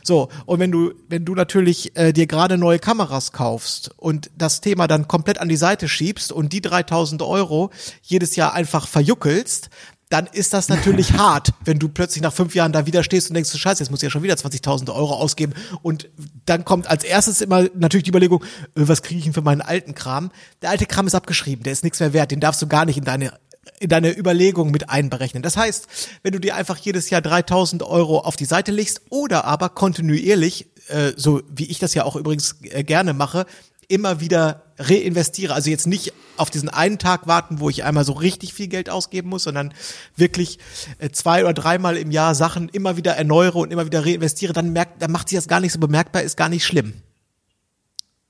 So, 0.02 0.28
und 0.46 0.60
wenn 0.60 0.70
du, 0.70 0.92
wenn 1.08 1.24
du 1.24 1.34
natürlich 1.34 1.96
äh, 1.96 2.12
dir 2.12 2.26
gerade 2.26 2.58
neue 2.58 2.78
Kameras 2.78 3.32
kaufst 3.32 3.90
und 3.96 4.30
das 4.36 4.60
Thema 4.60 4.86
dann 4.86 5.08
komplett 5.08 5.38
an 5.38 5.48
die 5.48 5.56
Seite 5.56 5.88
schiebst 5.88 6.32
und 6.32 6.52
die 6.52 6.60
3000 6.60 7.22
Euro 7.22 7.70
jedes 8.02 8.36
Jahr 8.36 8.54
einfach 8.54 8.86
verjuckelst, 8.86 9.70
dann 10.10 10.26
ist 10.26 10.52
das 10.52 10.68
natürlich 10.68 11.12
hart, 11.18 11.50
wenn 11.64 11.78
du 11.78 11.88
plötzlich 11.88 12.22
nach 12.22 12.32
fünf 12.32 12.54
Jahren 12.54 12.72
da 12.72 12.86
wieder 12.86 13.02
stehst 13.02 13.28
und 13.28 13.34
denkst, 13.34 13.56
scheiße, 13.56 13.82
jetzt 13.82 13.90
muss 13.90 14.00
ich 14.00 14.04
ja 14.04 14.10
schon 14.10 14.22
wieder 14.22 14.34
20.000 14.34 14.92
Euro 14.94 15.14
ausgeben. 15.14 15.54
Und 15.82 16.08
dann 16.46 16.64
kommt 16.64 16.88
als 16.88 17.04
erstes 17.04 17.40
immer 17.40 17.66
natürlich 17.74 18.04
die 18.04 18.10
Überlegung, 18.10 18.42
äh, 18.42 18.44
was 18.74 19.02
kriege 19.02 19.18
ich 19.18 19.24
denn 19.24 19.34
für 19.34 19.42
meinen 19.42 19.60
alten 19.60 19.94
Kram? 19.94 20.30
Der 20.62 20.70
alte 20.70 20.86
Kram 20.86 21.06
ist 21.06 21.14
abgeschrieben, 21.14 21.62
der 21.62 21.72
ist 21.72 21.84
nichts 21.84 22.00
mehr 22.00 22.12
wert, 22.12 22.30
den 22.30 22.40
darfst 22.40 22.62
du 22.62 22.66
gar 22.66 22.84
nicht 22.84 22.98
in 22.98 23.04
deine 23.04 23.32
in 23.80 23.90
deine 23.90 24.16
Überlegung 24.16 24.70
mit 24.70 24.90
einberechnen. 24.90 25.42
Das 25.42 25.56
heißt, 25.56 25.86
wenn 26.22 26.32
du 26.32 26.40
dir 26.40 26.56
einfach 26.56 26.76
jedes 26.78 27.10
Jahr 27.10 27.20
3000 27.20 27.82
Euro 27.82 28.20
auf 28.20 28.34
die 28.34 28.44
Seite 28.44 28.72
legst 28.72 29.02
oder 29.10 29.44
aber 29.44 29.68
kontinuierlich, 29.68 30.66
äh, 30.88 31.12
so 31.16 31.42
wie 31.48 31.66
ich 31.66 31.78
das 31.78 31.94
ja 31.94 32.04
auch 32.04 32.16
übrigens 32.16 32.56
äh, 32.62 32.82
gerne 32.82 33.12
mache, 33.12 33.46
immer 33.88 34.20
wieder 34.20 34.62
reinvestiere. 34.78 35.54
Also 35.54 35.70
jetzt 35.70 35.86
nicht 35.86 36.12
auf 36.36 36.50
diesen 36.50 36.68
einen 36.68 36.98
Tag 36.98 37.26
warten, 37.26 37.58
wo 37.58 37.68
ich 37.68 37.84
einmal 37.84 38.04
so 38.04 38.12
richtig 38.12 38.54
viel 38.54 38.68
Geld 38.68 38.90
ausgeben 38.90 39.28
muss, 39.28 39.42
sondern 39.42 39.74
wirklich 40.14 40.58
äh, 40.98 41.10
zwei 41.10 41.42
oder 41.42 41.54
dreimal 41.54 41.96
im 41.96 42.10
Jahr 42.10 42.34
Sachen 42.34 42.68
immer 42.68 42.96
wieder 42.96 43.16
erneuere 43.16 43.56
und 43.56 43.72
immer 43.72 43.86
wieder 43.86 44.04
reinvestiere, 44.04 44.52
dann 44.52 44.72
merkt, 44.72 45.02
dann 45.02 45.10
macht 45.10 45.28
sich 45.28 45.38
das 45.38 45.48
gar 45.48 45.60
nicht 45.60 45.72
so 45.72 45.80
bemerkbar, 45.80 46.22
ist 46.22 46.36
gar 46.36 46.48
nicht 46.48 46.64
schlimm. 46.64 46.94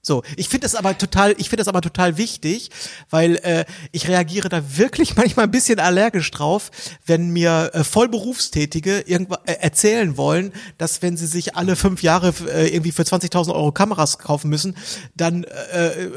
So, 0.08 0.22
ich 0.36 0.48
finde 0.48 0.64
das 0.64 0.74
aber 0.74 0.96
total, 0.96 1.32
ich 1.32 1.50
finde 1.50 1.58
das 1.58 1.68
aber 1.68 1.82
total 1.82 2.16
wichtig, 2.16 2.70
weil 3.10 3.36
äh, 3.42 3.66
ich 3.92 4.08
reagiere 4.08 4.48
da 4.48 4.62
wirklich 4.78 5.16
manchmal 5.16 5.44
ein 5.44 5.50
bisschen 5.50 5.80
allergisch 5.80 6.30
drauf, 6.30 6.70
wenn 7.04 7.28
mir 7.28 7.72
äh, 7.74 7.84
Vollberufstätige 7.84 9.00
irgendwas 9.00 9.40
äh, 9.44 9.52
erzählen 9.60 10.16
wollen, 10.16 10.54
dass 10.78 11.02
wenn 11.02 11.18
sie 11.18 11.26
sich 11.26 11.56
alle 11.56 11.76
fünf 11.76 12.02
Jahre 12.02 12.32
äh, 12.50 12.74
irgendwie 12.74 12.92
für 12.92 13.02
20.000 13.02 13.54
Euro 13.54 13.70
Kameras 13.70 14.18
kaufen 14.18 14.48
müssen, 14.48 14.78
dann 15.14 15.44
äh, 15.44 16.04
äh, 16.04 16.10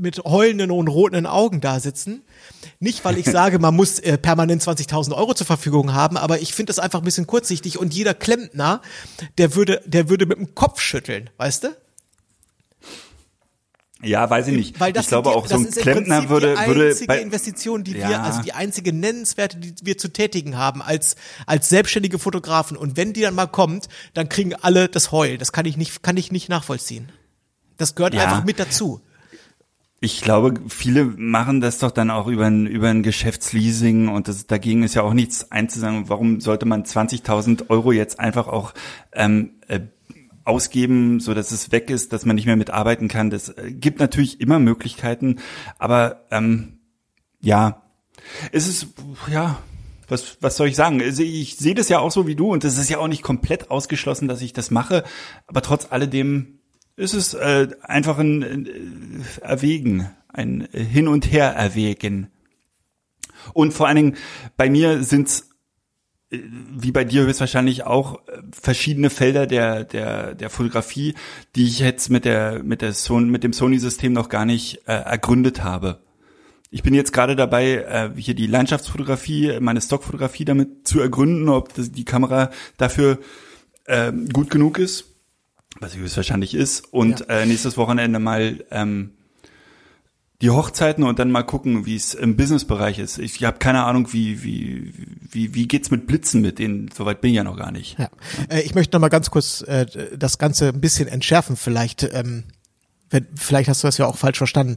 mit 0.00 0.24
heulenden 0.24 0.70
und 0.70 0.88
roten 0.88 1.26
Augen 1.26 1.60
da 1.60 1.80
sitzen. 1.80 2.22
Nicht, 2.80 3.04
weil 3.04 3.18
ich 3.18 3.26
sage, 3.30 3.58
man 3.58 3.76
muss 3.76 3.98
äh, 3.98 4.16
permanent 4.16 4.62
20.000 4.62 5.14
Euro 5.14 5.34
zur 5.34 5.46
Verfügung 5.46 5.92
haben, 5.92 6.16
aber 6.16 6.40
ich 6.40 6.54
finde 6.54 6.70
das 6.70 6.78
einfach 6.78 7.00
ein 7.00 7.04
bisschen 7.04 7.26
kurzsichtig 7.26 7.78
und 7.78 7.92
jeder 7.92 8.14
Klempner, 8.14 8.80
der 9.36 9.54
würde, 9.54 9.82
der 9.84 10.08
würde 10.08 10.24
mit 10.24 10.38
dem 10.38 10.54
Kopf 10.54 10.80
schütteln, 10.80 11.28
weißt 11.36 11.64
du? 11.64 11.81
Ja, 14.02 14.28
weiß 14.28 14.48
ich 14.48 14.56
nicht. 14.56 14.80
Weil 14.80 14.92
das 14.92 15.04
ich 15.04 15.08
glaube 15.08 15.30
die, 15.30 15.36
auch 15.36 15.46
so 15.46 15.54
ein 15.56 15.62
das 15.64 15.70
ist 15.70 15.76
im 15.78 15.82
Klempner 15.82 16.28
würde 16.28 16.56
die 16.60 16.66
würde 16.66 16.88
einzige 16.88 17.06
bei, 17.06 17.20
Investition, 17.20 17.84
die 17.84 17.96
Ja. 17.96 18.08
wir, 18.08 18.22
also 18.22 18.42
die 18.42 18.52
einzige 18.52 18.92
nennenswerte, 18.92 19.58
die 19.58 19.74
wir 19.84 19.96
zu 19.96 20.08
tätigen 20.08 20.56
haben 20.58 20.82
als 20.82 21.14
als 21.46 21.68
selbstständige 21.68 22.18
Fotografen. 22.18 22.76
Und 22.76 22.96
wenn 22.96 23.12
die 23.12 23.20
dann 23.20 23.34
mal 23.34 23.46
kommt, 23.46 23.88
dann 24.14 24.28
kriegen 24.28 24.54
alle 24.54 24.88
das 24.88 25.12
Heul. 25.12 25.38
Das 25.38 25.52
kann 25.52 25.66
ich 25.66 25.76
nicht, 25.76 26.02
kann 26.02 26.16
ich 26.16 26.32
nicht 26.32 26.48
nachvollziehen. 26.48 27.10
Das 27.76 27.94
gehört 27.94 28.14
Ja. 28.14 28.24
einfach 28.24 28.44
mit 28.44 28.58
dazu. 28.58 29.00
Ich 30.04 30.20
glaube, 30.20 30.54
viele 30.68 31.04
machen 31.04 31.60
das 31.60 31.78
doch 31.78 31.92
dann 31.92 32.10
auch 32.10 32.26
über 32.26 32.46
ein, 32.46 32.66
über 32.66 32.88
ein 32.88 33.04
Geschäftsleasing 33.04 34.08
und 34.08 34.26
das, 34.26 34.48
dagegen 34.48 34.82
ist 34.82 34.94
ja 34.94 35.02
auch 35.02 35.12
nichts 35.14 35.52
einzusagen. 35.52 36.08
Warum 36.08 36.40
sollte 36.40 36.66
man 36.66 36.84
20.000 36.84 37.70
Euro 37.70 37.92
jetzt 37.92 38.18
einfach 38.18 38.48
auch 38.48 38.74
ähm, 39.12 39.50
äh, 39.68 39.78
ausgeben, 40.44 41.20
so 41.20 41.34
dass 41.34 41.50
es 41.52 41.72
weg 41.72 41.90
ist, 41.90 42.12
dass 42.12 42.24
man 42.24 42.36
nicht 42.36 42.46
mehr 42.46 42.56
mitarbeiten 42.56 43.08
kann? 43.08 43.30
Das 43.30 43.50
äh, 43.50 43.72
gibt 43.72 44.00
natürlich 44.00 44.40
immer 44.40 44.58
Möglichkeiten, 44.58 45.36
aber 45.78 46.26
ähm, 46.30 46.78
ja, 47.40 47.82
es 48.52 48.66
ist 48.66 48.88
ja. 49.30 49.58
Was, 50.08 50.36
was 50.42 50.56
soll 50.56 50.68
ich 50.68 50.76
sagen? 50.76 51.00
Also 51.00 51.22
ich 51.22 51.56
sehe 51.56 51.74
das 51.74 51.88
ja 51.88 51.98
auch 51.98 52.10
so 52.10 52.26
wie 52.26 52.34
du 52.34 52.52
und 52.52 52.64
es 52.64 52.76
ist 52.76 52.90
ja 52.90 52.98
auch 52.98 53.08
nicht 53.08 53.22
komplett 53.22 53.70
ausgeschlossen, 53.70 54.28
dass 54.28 54.42
ich 54.42 54.52
das 54.52 54.70
mache, 54.70 55.04
aber 55.46 55.62
trotz 55.62 55.86
alledem 55.90 56.58
ist 56.96 57.14
es 57.14 57.32
äh, 57.32 57.68
einfach 57.80 58.18
ein 58.18 58.66
äh, 58.66 59.40
Erwägen, 59.40 60.10
ein 60.28 60.68
Hin 60.72 61.08
und 61.08 61.32
Her 61.32 61.54
erwägen. 61.54 62.28
Und 63.54 63.72
vor 63.72 63.86
allen 63.86 63.96
Dingen, 63.96 64.16
bei 64.56 64.68
mir 64.68 65.02
sind's 65.02 65.51
wie 66.32 66.92
bei 66.92 67.04
dir 67.04 67.22
höchstwahrscheinlich 67.24 67.84
auch 67.84 68.26
äh, 68.28 68.42
verschiedene 68.52 69.10
Felder 69.10 69.46
der 69.46 69.84
der 69.84 70.34
der 70.34 70.50
Fotografie, 70.50 71.14
die 71.54 71.64
ich 71.64 71.78
jetzt 71.78 72.08
mit 72.10 72.24
der 72.24 72.62
mit 72.62 72.80
der 72.82 72.92
Sony, 72.92 73.26
mit 73.30 73.44
dem 73.44 73.52
Sony 73.52 73.78
System 73.78 74.12
noch 74.12 74.28
gar 74.28 74.44
nicht 74.44 74.82
äh, 74.86 74.92
ergründet 74.92 75.62
habe. 75.62 76.00
Ich 76.70 76.82
bin 76.82 76.94
jetzt 76.94 77.12
gerade 77.12 77.36
dabei, 77.36 77.74
äh, 77.74 78.10
hier 78.16 78.34
die 78.34 78.46
Landschaftsfotografie, 78.46 79.58
meine 79.60 79.82
Stockfotografie 79.82 80.46
damit 80.46 80.88
zu 80.88 81.00
ergründen, 81.00 81.50
ob 81.50 81.74
das, 81.74 81.92
die 81.92 82.04
Kamera 82.06 82.50
dafür 82.78 83.18
äh, 83.84 84.10
gut 84.32 84.48
genug 84.50 84.78
ist 84.78 85.04
was 85.80 85.92
sie 85.92 86.00
höchstwahrscheinlich 86.00 86.54
ist, 86.54 86.92
und 86.92 87.20
Ja. 87.20 87.26
äh, 87.40 87.46
nächstes 87.46 87.76
Wochenende 87.76 88.18
mal 88.18 88.64
ähm, 88.70 89.12
die 90.42 90.50
Hochzeiten 90.50 91.04
und 91.04 91.18
dann 91.18 91.30
mal 91.30 91.44
gucken, 91.44 91.86
wie 91.86 91.96
es 91.96 92.12
im 92.14 92.36
Businessbereich 92.36 92.98
ist. 92.98 93.18
Ich 93.18 93.42
habe 93.44 93.58
keine 93.58 93.84
Ahnung, 93.84 94.12
wie 94.12 94.42
wie 94.42 94.92
wie 95.30 95.54
wie 95.54 95.66
geht's 95.68 95.90
mit 95.90 96.06
Blitzen 96.06 96.42
mit 96.42 96.58
denen. 96.58 96.90
Soweit 96.94 97.20
bin 97.20 97.30
ich 97.30 97.36
ja 97.36 97.44
noch 97.44 97.56
gar 97.56 97.70
nicht. 97.70 97.98
Ja. 97.98 98.10
Äh, 98.50 98.60
ich 98.62 98.74
möchte 98.74 98.94
noch 98.94 99.00
mal 99.00 99.08
ganz 99.08 99.30
kurz 99.30 99.62
äh, 99.62 99.86
das 100.16 100.38
Ganze 100.38 100.68
ein 100.68 100.80
bisschen 100.80 101.08
entschärfen. 101.08 101.56
Vielleicht, 101.56 102.02
ähm, 102.12 102.44
wenn, 103.08 103.26
vielleicht 103.34 103.68
hast 103.68 103.82
du 103.82 103.88
das 103.88 103.98
ja 103.98 104.06
auch 104.06 104.16
falsch 104.18 104.38
verstanden. 104.38 104.76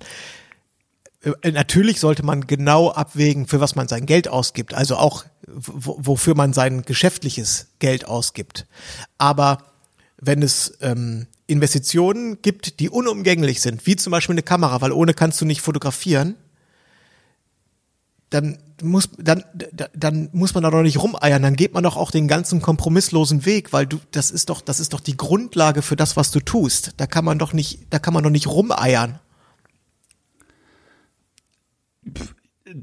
Äh, 1.42 1.52
Natürlich 1.52 2.00
sollte 2.00 2.24
man 2.24 2.46
genau 2.48 2.92
abwägen, 2.92 3.48
für 3.48 3.60
was 3.60 3.76
man 3.76 3.88
sein 3.88 4.06
Geld 4.06 4.28
ausgibt, 4.28 4.74
also 4.76 4.98
auch 4.98 5.26
wo- 5.48 5.98
wofür 6.00 6.36
man 6.36 6.54
sein 6.54 6.84
geschäftliches 6.84 7.70
Geld 7.80 8.06
ausgibt. 8.08 8.68
Aber 9.18 9.58
wenn 10.22 10.42
es 10.44 10.78
ähm, 10.82 11.26
Investitionen 11.48 12.42
gibt, 12.42 12.80
die 12.80 12.90
unumgänglich 12.90 13.62
sind, 13.62 13.86
wie 13.86 13.96
zum 13.96 14.12
Beispiel 14.12 14.34
eine 14.34 14.44
Kamera, 14.44 14.82
weil 14.82 14.92
ohne 14.92 15.14
kannst 15.14 15.40
du 15.42 15.46
nicht 15.46 15.62
fotografieren, 15.62 16.36
dann 18.32 18.58
muss 18.82 19.10
dann 19.18 19.44
da- 19.72 19.88
dann 19.96 20.30
muss 20.34 20.54
man 20.56 20.64
da 20.64 20.72
doch 20.72 20.82
nicht 20.82 20.98
rumeiern, 21.02 21.42
dann 21.44 21.56
geht 21.56 21.74
man 21.74 21.84
doch 21.84 21.96
auch 21.96 22.10
den 22.12 22.28
ganzen 22.28 22.62
kompromisslosen 22.62 23.46
Weg, 23.46 23.72
weil 23.72 23.86
du 23.86 24.00
das 24.12 24.32
ist 24.32 24.50
doch 24.50 24.62
das 24.62 24.80
ist 24.80 24.94
doch 24.94 25.00
die 25.00 25.16
Grundlage 25.16 25.82
für 25.84 25.96
das, 25.96 26.18
was 26.18 26.32
du 26.32 26.40
tust. 26.40 26.94
Da 26.98 27.06
kann 27.08 27.24
man 27.24 27.38
doch 27.40 27.54
nicht 27.54 27.82
da 27.92 28.00
kann 28.00 28.14
man 28.14 28.24
doch 28.24 28.32
nicht 28.32 28.48
rumeiern. 28.48 29.20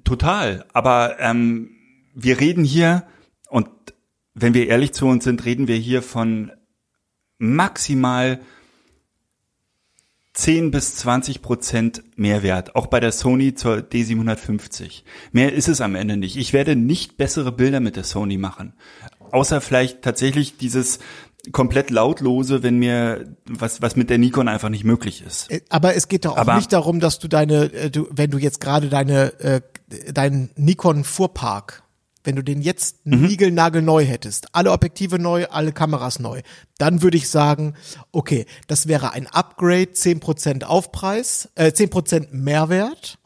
Total. 0.04 0.64
Aber 0.72 1.18
ähm, 1.20 1.70
wir 2.14 2.40
reden 2.40 2.64
hier 2.64 3.04
und 3.48 3.68
wenn 4.34 4.54
wir 4.54 4.68
ehrlich 4.68 4.92
zu 4.92 5.06
uns 5.06 5.24
sind, 5.24 5.44
reden 5.44 5.68
wir 5.68 5.76
hier 5.76 6.02
von 6.02 6.52
maximal 7.42 8.40
10 10.34 10.70
bis 10.70 10.96
20 10.96 11.42
Prozent 11.42 12.02
Mehrwert, 12.16 12.74
auch 12.74 12.86
bei 12.86 13.00
der 13.00 13.12
Sony 13.12 13.54
zur 13.54 13.78
D750. 13.78 15.02
Mehr 15.32 15.52
ist 15.52 15.68
es 15.68 15.80
am 15.82 15.94
Ende 15.94 16.16
nicht. 16.16 16.36
Ich 16.36 16.52
werde 16.54 16.74
nicht 16.74 17.18
bessere 17.18 17.52
Bilder 17.52 17.80
mit 17.80 17.96
der 17.96 18.04
Sony 18.04 18.38
machen. 18.38 18.72
Außer 19.30 19.60
vielleicht 19.60 20.00
tatsächlich 20.02 20.56
dieses 20.56 21.00
komplett 21.50 21.90
lautlose, 21.90 22.62
wenn 22.62 22.78
mir 22.78 23.34
was, 23.46 23.82
was 23.82 23.96
mit 23.96 24.08
der 24.08 24.16
Nikon 24.18 24.46
einfach 24.48 24.68
nicht 24.70 24.84
möglich 24.84 25.22
ist. 25.26 25.50
Äh, 25.50 25.60
Aber 25.68 25.96
es 25.96 26.06
geht 26.08 26.24
doch 26.24 26.32
auch 26.32 26.36
Aber- 26.38 26.54
nicht 26.56 26.72
darum, 26.72 27.00
dass 27.00 27.18
du 27.18 27.28
deine, 27.28 27.64
äh, 27.72 27.90
du, 27.90 28.06
wenn 28.10 28.30
du 28.30 28.38
jetzt 28.38 28.60
gerade 28.60 28.88
deine, 28.88 29.38
äh, 29.40 29.60
dein 30.14 30.50
Nikon 30.56 31.02
Fuhrpark, 31.04 31.81
wenn 32.24 32.36
du 32.36 32.42
den 32.42 32.62
jetzt 32.62 33.04
Mhm. 33.06 33.26
niegelnagelneu 33.26 34.04
hättest, 34.04 34.54
alle 34.54 34.70
Objektive 34.72 35.18
neu, 35.18 35.46
alle 35.46 35.72
Kameras 35.72 36.18
neu, 36.20 36.42
dann 36.78 37.02
würde 37.02 37.16
ich 37.16 37.28
sagen, 37.28 37.74
okay, 38.12 38.46
das 38.68 38.86
wäre 38.88 39.12
ein 39.12 39.26
Upgrade, 39.26 39.92
10% 39.92 40.64
Aufpreis, 40.64 41.48
äh, 41.54 41.72
10% 41.72 42.32
Mehrwert. 42.32 43.18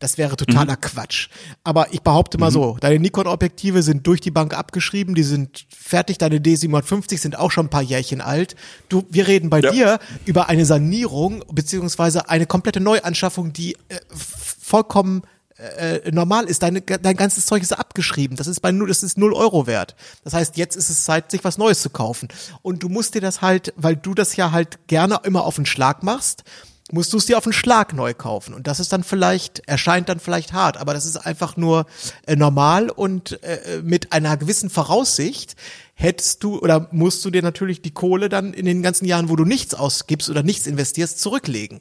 Das 0.00 0.18
wäre 0.18 0.36
totaler 0.36 0.74
Mhm. 0.74 0.80
Quatsch. 0.82 1.28
Aber 1.64 1.92
ich 1.94 2.02
behaupte 2.02 2.36
mal 2.36 2.50
so, 2.50 2.76
deine 2.78 2.98
Nikon-Objektive 2.98 3.82
sind 3.82 4.06
durch 4.06 4.20
die 4.20 4.30
Bank 4.30 4.52
abgeschrieben, 4.52 5.14
die 5.14 5.22
sind 5.22 5.66
fertig, 5.74 6.18
deine 6.18 6.40
D750 6.40 7.18
sind 7.18 7.38
auch 7.38 7.50
schon 7.50 7.66
ein 7.66 7.70
paar 7.70 7.82
Jährchen 7.82 8.20
alt. 8.20 8.54
Du, 8.90 9.04
wir 9.08 9.26
reden 9.26 9.48
bei 9.48 9.60
Ja. 9.60 9.70
dir 9.72 9.98
über 10.26 10.50
eine 10.50 10.66
Sanierung 10.66 11.42
beziehungsweise 11.50 12.28
eine 12.28 12.44
komplette 12.44 12.80
Neuanschaffung, 12.80 13.54
die 13.54 13.74
äh, 13.88 13.98
vollkommen 14.14 15.22
äh, 15.58 16.10
normal 16.10 16.44
ist. 16.44 16.62
Deine, 16.62 16.80
dein 16.80 17.16
ganzes 17.16 17.46
Zeug 17.46 17.62
ist 17.62 17.72
abgeschrieben. 17.72 18.36
Das 18.36 18.46
ist 18.46 18.60
bei 18.60 18.72
null, 18.72 18.88
das 18.88 19.02
ist 19.02 19.18
null 19.18 19.32
Euro 19.32 19.66
wert. 19.66 19.96
Das 20.24 20.34
heißt, 20.34 20.56
jetzt 20.56 20.76
ist 20.76 20.90
es 20.90 21.04
Zeit, 21.04 21.30
sich 21.30 21.44
was 21.44 21.58
Neues 21.58 21.82
zu 21.82 21.90
kaufen. 21.90 22.28
Und 22.62 22.82
du 22.82 22.88
musst 22.88 23.14
dir 23.14 23.20
das 23.20 23.42
halt, 23.42 23.72
weil 23.76 23.96
du 23.96 24.14
das 24.14 24.36
ja 24.36 24.52
halt 24.52 24.86
gerne 24.86 25.20
immer 25.24 25.44
auf 25.44 25.56
den 25.56 25.66
Schlag 25.66 26.02
machst, 26.02 26.44
musst 26.90 27.12
du 27.12 27.18
es 27.18 27.26
dir 27.26 27.36
auf 27.36 27.44
den 27.44 27.52
Schlag 27.52 27.92
neu 27.92 28.14
kaufen. 28.14 28.54
Und 28.54 28.66
das 28.66 28.80
ist 28.80 28.92
dann 28.92 29.04
vielleicht, 29.04 29.60
erscheint 29.66 30.08
dann 30.08 30.20
vielleicht 30.20 30.52
hart, 30.52 30.76
aber 30.78 30.94
das 30.94 31.04
ist 31.04 31.16
einfach 31.16 31.56
nur 31.56 31.86
äh, 32.26 32.36
normal 32.36 32.90
und 32.90 33.42
äh, 33.42 33.82
mit 33.82 34.12
einer 34.12 34.36
gewissen 34.36 34.70
Voraussicht 34.70 35.56
hättest 35.94 36.44
du 36.44 36.58
oder 36.60 36.88
musst 36.92 37.24
du 37.24 37.30
dir 37.30 37.42
natürlich 37.42 37.82
die 37.82 37.90
Kohle 37.90 38.28
dann 38.28 38.54
in 38.54 38.64
den 38.64 38.82
ganzen 38.82 39.04
Jahren, 39.04 39.28
wo 39.28 39.36
du 39.36 39.44
nichts 39.44 39.74
ausgibst 39.74 40.30
oder 40.30 40.42
nichts 40.42 40.66
investierst, 40.66 41.20
zurücklegen. 41.20 41.80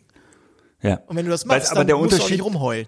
Ja. 0.82 1.02
Und 1.08 1.16
wenn 1.16 1.26
du 1.26 1.32
das 1.32 1.46
machst, 1.46 1.72
aber 1.72 1.82
dann 1.82 1.88
der 1.88 1.98
musst 1.98 2.12
du 2.12 2.16
auch 2.16 2.20
Unterschied, 2.20 2.38
nicht 2.38 2.46
rumheulen. 2.46 2.88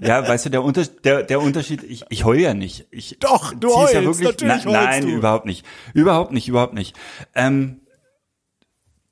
Ja, 0.00 0.26
weißt 0.26 0.46
du, 0.46 0.50
der, 0.50 0.62
Unter 0.62 0.84
der, 0.84 1.22
der 1.22 1.40
Unterschied, 1.40 1.82
ich, 1.82 2.04
ich 2.08 2.24
heul 2.24 2.38
ja 2.40 2.54
nicht. 2.54 2.86
Ich 2.90 3.16
Doch, 3.20 3.52
du 3.54 3.68
zieh's 3.68 3.92
ja 3.92 4.00
heulst, 4.00 4.20
wirklich, 4.20 4.48
natürlich 4.48 4.64
na, 4.64 4.72
heulst 4.72 4.90
Nein, 4.90 5.02
du. 5.06 5.10
überhaupt 5.16 5.46
nicht. 5.46 5.64
Überhaupt 5.94 6.32
nicht, 6.32 6.48
überhaupt 6.48 6.74
nicht. 6.74 6.96
Ähm, 7.34 7.80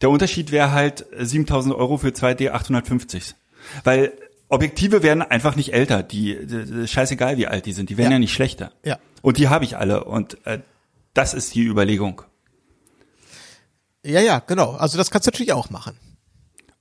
der 0.00 0.10
Unterschied 0.10 0.50
wäre 0.52 0.72
halt 0.72 1.06
7000 1.18 1.74
Euro 1.74 1.96
für 1.96 2.12
zwei 2.12 2.32
D850. 2.32 3.34
Weil 3.84 4.12
Objektive 4.48 5.02
werden 5.02 5.22
einfach 5.22 5.56
nicht 5.56 5.72
älter. 5.72 6.02
Die, 6.02 6.38
die 6.46 6.86
scheißegal, 6.86 7.36
wie 7.36 7.46
alt 7.46 7.66
die 7.66 7.72
sind. 7.72 7.90
Die 7.90 7.96
werden 7.96 8.10
Ja. 8.10 8.16
ja, 8.16 8.18
nicht 8.20 8.32
schlechter. 8.34 8.72
Ja. 8.84 8.98
Und 9.22 9.38
die 9.38 9.48
habe 9.48 9.64
ich 9.64 9.76
alle. 9.76 10.04
Und 10.04 10.44
äh, 10.46 10.60
das 11.14 11.34
ist 11.34 11.54
die 11.54 11.64
Überlegung. 11.64 12.22
Ja, 14.04 14.20
ja, 14.20 14.38
genau. 14.38 14.72
Also 14.72 14.98
das 14.98 15.10
kannst 15.10 15.26
du 15.26 15.30
natürlich 15.30 15.52
auch 15.52 15.70
machen. 15.70 15.96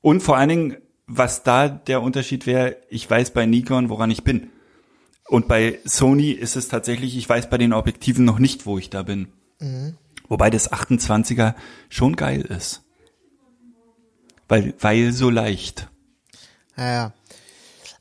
Und 0.01 0.21
vor 0.21 0.37
allen 0.37 0.49
Dingen, 0.49 0.77
was 1.07 1.43
da 1.43 1.67
der 1.67 2.01
Unterschied 2.01 2.45
wäre, 2.45 2.77
ich 2.89 3.09
weiß 3.09 3.31
bei 3.31 3.45
Nikon, 3.45 3.89
woran 3.89 4.11
ich 4.11 4.23
bin. 4.23 4.49
Und 5.27 5.47
bei 5.47 5.79
Sony 5.85 6.31
ist 6.31 6.55
es 6.55 6.67
tatsächlich, 6.67 7.17
ich 7.17 7.27
weiß 7.27 7.49
bei 7.49 7.57
den 7.57 7.73
Objektiven 7.73 8.25
noch 8.25 8.39
nicht, 8.39 8.65
wo 8.65 8.77
ich 8.77 8.89
da 8.89 9.03
bin. 9.03 9.27
Wobei 10.27 10.49
das 10.49 10.71
28er 10.71 11.55
schon 11.89 12.15
geil 12.15 12.41
ist. 12.41 12.83
Weil, 14.47 14.73
weil 14.79 15.11
so 15.11 15.29
leicht. 15.29 15.89
Ja, 16.77 16.91
ja. 16.91 17.13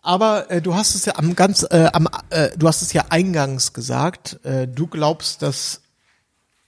Aber 0.02 0.50
äh, 0.50 0.60
du 0.60 0.74
hast 0.74 0.94
es 0.94 1.06
ja 1.06 1.16
am 1.16 1.34
ganz, 1.34 1.66
äh, 1.70 1.88
am, 1.92 2.08
äh, 2.28 2.50
du 2.58 2.68
hast 2.68 2.82
es 2.82 2.92
ja 2.92 3.06
eingangs 3.08 3.72
gesagt. 3.72 4.38
Äh, 4.44 4.68
du 4.68 4.86
glaubst, 4.86 5.40
dass 5.40 5.80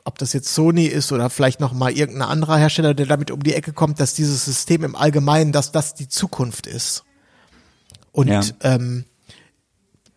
ob 0.06 0.18
das 0.18 0.32
jetzt 0.32 0.54
Sony 0.54 0.86
ist 0.86 1.12
oder 1.12 1.30
vielleicht 1.30 1.60
noch 1.60 1.72
mal 1.72 1.92
irgendein 1.92 2.28
anderer 2.28 2.56
Hersteller, 2.56 2.94
der 2.94 3.06
damit 3.06 3.30
um 3.30 3.42
die 3.42 3.54
Ecke 3.54 3.72
kommt, 3.72 4.00
dass 4.00 4.14
dieses 4.14 4.44
System 4.44 4.84
im 4.84 4.94
Allgemeinen, 4.96 5.52
dass 5.52 5.72
das 5.72 5.94
die 5.94 6.08
Zukunft 6.08 6.66
ist. 6.66 7.04
Und 8.12 8.28
Ja. 8.28 8.40
ähm, 8.62 9.04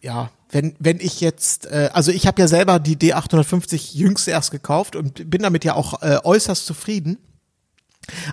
ja, 0.01 0.31
wenn 0.51 0.75
wenn 0.79 0.99
ich 0.99 1.21
jetzt, 1.21 1.65
äh, 1.65 1.89
also 1.93 2.11
ich 2.11 2.25
habe 2.27 2.41
ja 2.41 2.47
selber 2.47 2.79
die 2.79 2.95
D850 2.95 3.95
jüngst 3.95 4.27
erst 4.27 4.51
gekauft 4.51 4.95
und 4.95 5.29
bin 5.29 5.41
damit 5.41 5.65
ja 5.65 5.73
auch 5.73 6.01
äh, 6.01 6.19
äußerst 6.23 6.65
zufrieden. 6.65 7.17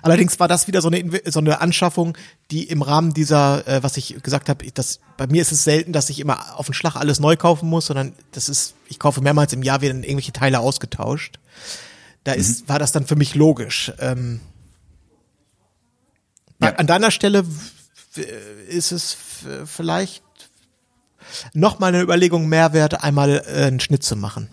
Allerdings 0.01 0.39
war 0.39 0.47
das 0.47 0.67
wieder 0.67 0.81
so 0.81 0.89
eine, 0.89 1.21
so 1.25 1.39
eine 1.39 1.61
Anschaffung, 1.61 2.17
die 2.51 2.63
im 2.63 2.81
Rahmen 2.81 3.13
dieser, 3.13 3.67
äh, 3.67 3.83
was 3.83 3.97
ich 3.97 4.21
gesagt 4.23 4.49
habe, 4.49 4.65
das, 4.71 4.99
bei 5.17 5.27
mir 5.27 5.41
ist 5.41 5.51
es 5.51 5.63
selten, 5.63 5.93
dass 5.93 6.09
ich 6.09 6.19
immer 6.19 6.57
auf 6.59 6.67
den 6.67 6.73
Schlag 6.73 6.95
alles 6.95 7.19
neu 7.19 7.35
kaufen 7.35 7.69
muss, 7.69 7.87
sondern 7.87 8.13
das 8.31 8.49
ist, 8.49 8.75
ich 8.87 8.99
kaufe 8.99 9.21
mehrmals 9.21 9.53
im 9.53 9.63
Jahr 9.63 9.81
werden 9.81 10.03
irgendwelche 10.03 10.33
Teile 10.33 10.59
ausgetauscht. 10.59 11.39
Da 12.23 12.33
ist, 12.33 12.67
war 12.67 12.79
das 12.79 12.91
dann 12.91 13.05
für 13.07 13.15
mich 13.15 13.35
logisch. 13.35 13.91
Ähm, 13.99 14.41
Ja. 16.61 16.73
An 16.75 16.87
deiner 16.87 17.11
Stelle 17.11 17.45
ist 18.67 18.91
es 18.91 19.15
vielleicht 19.65 20.23
noch 21.53 21.79
mal 21.79 21.87
eine 21.87 22.01
Überlegung 22.01 22.47
mehr 22.47 22.73
wert, 22.73 23.03
einmal 23.03 23.43
äh, 23.45 23.65
einen 23.65 23.79
Schnitt 23.79 24.03
zu 24.03 24.15
machen. 24.15 24.49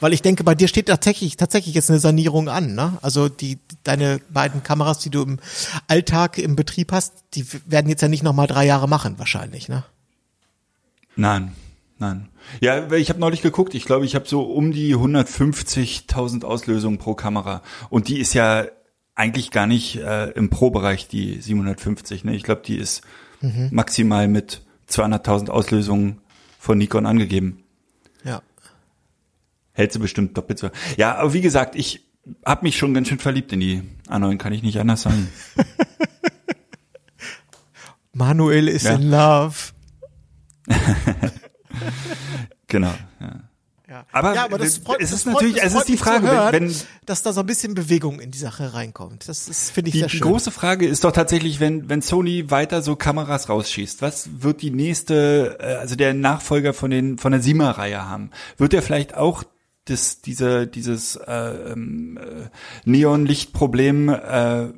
Weil 0.00 0.12
ich 0.12 0.22
denke, 0.22 0.44
bei 0.44 0.54
dir 0.54 0.68
steht 0.68 0.86
tatsächlich, 0.86 1.36
tatsächlich 1.36 1.74
jetzt 1.74 1.90
eine 1.90 1.98
Sanierung 1.98 2.48
an, 2.48 2.74
ne? 2.74 2.98
Also 3.02 3.28
die, 3.28 3.58
deine 3.82 4.20
beiden 4.30 4.62
Kameras, 4.62 4.98
die 5.00 5.10
du 5.10 5.22
im 5.22 5.38
Alltag 5.88 6.38
im 6.38 6.56
Betrieb 6.56 6.92
hast, 6.92 7.24
die 7.34 7.46
werden 7.66 7.88
jetzt 7.88 8.02
ja 8.02 8.08
nicht 8.08 8.22
noch 8.22 8.32
mal 8.32 8.46
drei 8.46 8.64
Jahre 8.64 8.88
machen, 8.88 9.18
wahrscheinlich, 9.18 9.68
ne? 9.68 9.84
Nein, 11.16 11.52
nein. 11.98 12.28
Ja, 12.60 12.90
ich 12.92 13.10
habe 13.10 13.18
neulich 13.18 13.42
geguckt, 13.42 13.74
ich 13.74 13.84
glaube, 13.84 14.04
ich 14.04 14.14
habe 14.14 14.28
so 14.28 14.42
um 14.42 14.72
die 14.72 14.94
150.000 14.94 16.44
Auslösungen 16.44 16.98
pro 16.98 17.14
Kamera. 17.14 17.62
Und 17.90 18.08
die 18.08 18.20
ist 18.20 18.34
ja 18.34 18.66
eigentlich 19.16 19.50
gar 19.50 19.66
nicht 19.66 19.96
äh, 19.96 20.30
im 20.30 20.48
Pro-Bereich, 20.48 21.08
die 21.08 21.40
750. 21.40 22.24
Ne? 22.24 22.36
Ich 22.36 22.44
glaube, 22.44 22.62
die 22.64 22.76
ist 22.76 23.02
maximal 23.70 24.28
mit 24.28 24.62
200.000 24.90 25.50
Auslösungen 25.50 26.20
von 26.58 26.78
Nikon 26.78 27.06
angegeben. 27.06 27.64
Hält 29.78 29.92
sie 29.92 30.00
bestimmt 30.00 30.36
doppelt 30.36 30.58
so. 30.58 30.70
Ja, 30.96 31.14
aber 31.14 31.32
wie 31.34 31.40
gesagt, 31.40 31.76
ich 31.76 32.04
habe 32.44 32.64
mich 32.64 32.76
schon 32.76 32.92
ganz 32.94 33.06
schön 33.08 33.20
verliebt 33.20 33.52
in 33.52 33.60
die 33.60 33.82
A9, 34.08 34.36
kann 34.36 34.52
ich 34.52 34.64
nicht 34.64 34.80
anders 34.80 35.02
sagen. 35.02 35.28
Manuel 38.12 38.68
is 38.68 38.82
Ja. 38.82 38.94
in 38.94 39.10
love. 39.10 39.56
Genau. 42.66 42.92
Ja. 43.20 43.40
Ja. 43.88 44.04
Aber 44.12 44.34
ja, 44.34 44.44
aber 44.44 44.58
das 44.58 44.68
es 44.68 44.78
freut, 44.78 45.00
ist 45.00 45.12
das 45.14 45.24
natürlich- 45.24 45.54
freut, 45.54 45.64
das 45.64 45.72
es 45.72 45.78
ist 45.80 45.88
die 45.88 45.96
Frage, 45.96 46.30
hören, 46.30 46.52
wenn- 46.52 46.74
dass 47.06 47.22
da 47.22 47.32
so 47.32 47.40
ein 47.40 47.46
bisschen 47.46 47.74
Bewegung 47.74 48.20
in 48.20 48.30
die 48.30 48.36
Sache 48.38 48.74
reinkommt. 48.74 49.26
Das 49.28 49.48
ist, 49.48 49.70
finde 49.70 49.88
ich, 49.88 49.92
Die, 49.92 49.98
sehr 50.00 50.08
die 50.08 50.18
schön. 50.18 50.28
große 50.28 50.50
Frage 50.50 50.86
ist 50.86 51.04
doch 51.04 51.12
tatsächlich, 51.12 51.60
wenn, 51.60 51.88
wenn 51.88 52.02
Sony 52.02 52.50
weiter 52.50 52.82
so 52.82 52.96
Kameras 52.96 53.48
rausschießt, 53.48 54.02
was 54.02 54.28
wird 54.42 54.60
die 54.60 54.70
nächste, 54.70 55.56
äh, 55.60 55.74
also 55.76 55.96
der 55.96 56.12
Nachfolger 56.12 56.74
von 56.74 56.90
den 56.90 57.16
von 57.16 57.32
der 57.32 57.40
Sima-Reihe 57.40 58.04
haben? 58.06 58.30
Wird 58.58 58.74
er 58.74 58.82
vielleicht 58.82 59.14
auch 59.14 59.44
das, 59.90 60.20
diese, 60.20 60.66
dieses 60.66 61.16
äh, 61.16 61.72
ähm, 61.72 62.18
äh, 62.18 62.48
Neonlichtproblem 62.84 64.08
äh, 64.08 64.68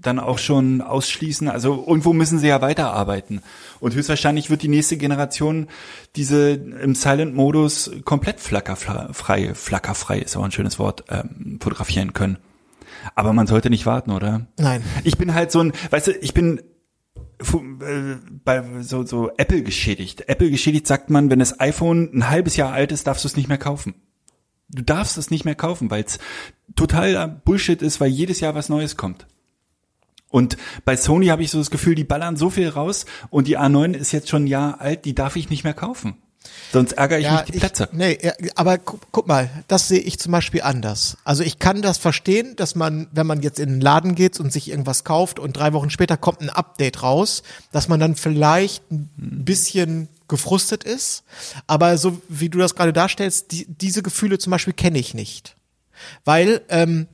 dann 0.00 0.18
auch 0.18 0.38
schon 0.38 0.80
ausschließen? 0.80 1.48
Also 1.48 1.84
irgendwo 1.86 2.12
müssen 2.12 2.38
sie 2.38 2.48
ja 2.48 2.60
weiterarbeiten. 2.60 3.42
Und 3.80 3.94
höchstwahrscheinlich 3.94 4.50
wird 4.50 4.62
die 4.62 4.68
nächste 4.68 4.96
Generation 4.96 5.68
diese 6.16 6.52
im 6.52 6.94
Silent-Modus 6.94 7.90
komplett 8.04 8.40
flackerfrei, 8.40 9.54
flackerfrei 9.54 10.18
ist 10.18 10.36
auch 10.36 10.44
ein 10.44 10.52
schönes 10.52 10.78
Wort, 10.78 11.04
ähm, 11.08 11.58
fotografieren 11.60 12.12
können. 12.12 12.38
Aber 13.14 13.32
man 13.32 13.46
sollte 13.46 13.70
nicht 13.70 13.86
warten, 13.86 14.10
oder? 14.10 14.46
Nein. 14.58 14.82
Ich 15.04 15.18
bin 15.18 15.34
halt 15.34 15.50
so 15.50 15.60
ein, 15.60 15.72
weißt 15.90 16.08
du, 16.08 16.12
ich 16.12 16.34
bin 16.34 16.60
bei 17.38 18.82
so, 18.82 19.04
so 19.04 19.30
Apple 19.36 19.62
geschädigt. 19.62 20.28
Apple 20.28 20.50
geschädigt 20.50 20.86
sagt 20.86 21.10
man, 21.10 21.30
wenn 21.30 21.38
das 21.38 21.60
iPhone 21.60 22.10
ein 22.12 22.28
halbes 22.28 22.56
Jahr 22.56 22.72
alt 22.72 22.92
ist, 22.92 23.06
darfst 23.06 23.24
du 23.24 23.28
es 23.28 23.36
nicht 23.36 23.48
mehr 23.48 23.58
kaufen. 23.58 23.94
Du 24.70 24.82
darfst 24.82 25.16
es 25.16 25.30
nicht 25.30 25.44
mehr 25.44 25.54
kaufen, 25.54 25.90
weil 25.90 26.04
es 26.04 26.18
total 26.76 27.28
Bullshit 27.44 27.80
ist, 27.80 28.00
weil 28.00 28.10
jedes 28.10 28.40
Jahr 28.40 28.54
was 28.54 28.68
Neues 28.68 28.96
kommt. 28.96 29.26
Und 30.30 30.58
bei 30.84 30.96
Sony 30.96 31.28
habe 31.28 31.42
ich 31.42 31.50
so 31.50 31.58
das 31.58 31.70
Gefühl, 31.70 31.94
die 31.94 32.04
ballern 32.04 32.36
so 32.36 32.50
viel 32.50 32.68
raus 32.68 33.06
und 33.30 33.46
die 33.46 33.58
A9 33.58 33.94
ist 33.94 34.12
jetzt 34.12 34.28
schon 34.28 34.44
ein 34.44 34.48
Jahr 34.48 34.80
alt, 34.80 35.04
die 35.06 35.14
darf 35.14 35.36
ich 35.36 35.48
nicht 35.48 35.64
mehr 35.64 35.74
kaufen. 35.74 36.16
Sonst 36.72 36.92
ärgere 36.92 37.18
ich 37.18 37.30
mich 37.30 37.40
die 37.42 37.58
Plätze. 37.58 37.88
nee, 37.92 38.18
ja, 38.22 38.32
aber 38.54 38.78
guck, 38.78 39.00
guck 39.10 39.26
mal, 39.26 39.50
das 39.68 39.88
sehe 39.88 40.00
ich 40.00 40.18
zum 40.18 40.32
Beispiel 40.32 40.62
anders. 40.62 41.16
Also 41.24 41.42
ich 41.42 41.58
kann 41.58 41.82
das 41.82 41.98
verstehen, 41.98 42.56
dass 42.56 42.74
man, 42.74 43.08
wenn 43.12 43.26
man 43.26 43.40
jetzt 43.40 43.58
in 43.58 43.70
den 43.70 43.80
Laden 43.80 44.14
geht 44.14 44.38
und 44.38 44.52
sich 44.52 44.70
irgendwas 44.70 45.04
kauft 45.04 45.38
und 45.38 45.56
drei 45.56 45.72
Wochen 45.72 45.90
später 45.90 46.16
kommt 46.16 46.40
ein 46.40 46.50
Update 46.50 47.02
raus, 47.02 47.42
dass 47.72 47.88
man 47.88 48.00
dann 48.00 48.16
vielleicht 48.16 48.90
ein 48.90 49.08
bisschen 49.18 50.08
gefrustet 50.28 50.84
ist. 50.84 51.24
Aber 51.66 51.96
so 51.98 52.20
wie 52.28 52.48
du 52.48 52.58
das 52.58 52.74
gerade 52.74 52.92
darstellst, 52.92 53.50
die, 53.52 53.66
diese 53.66 54.02
Gefühle 54.02 54.38
zum 54.38 54.50
Beispiel 54.50 54.74
kenne 54.74 54.98
ich 54.98 55.14
nicht. 55.14 55.56
Weil, 56.24 56.60
ähm, 56.68 57.08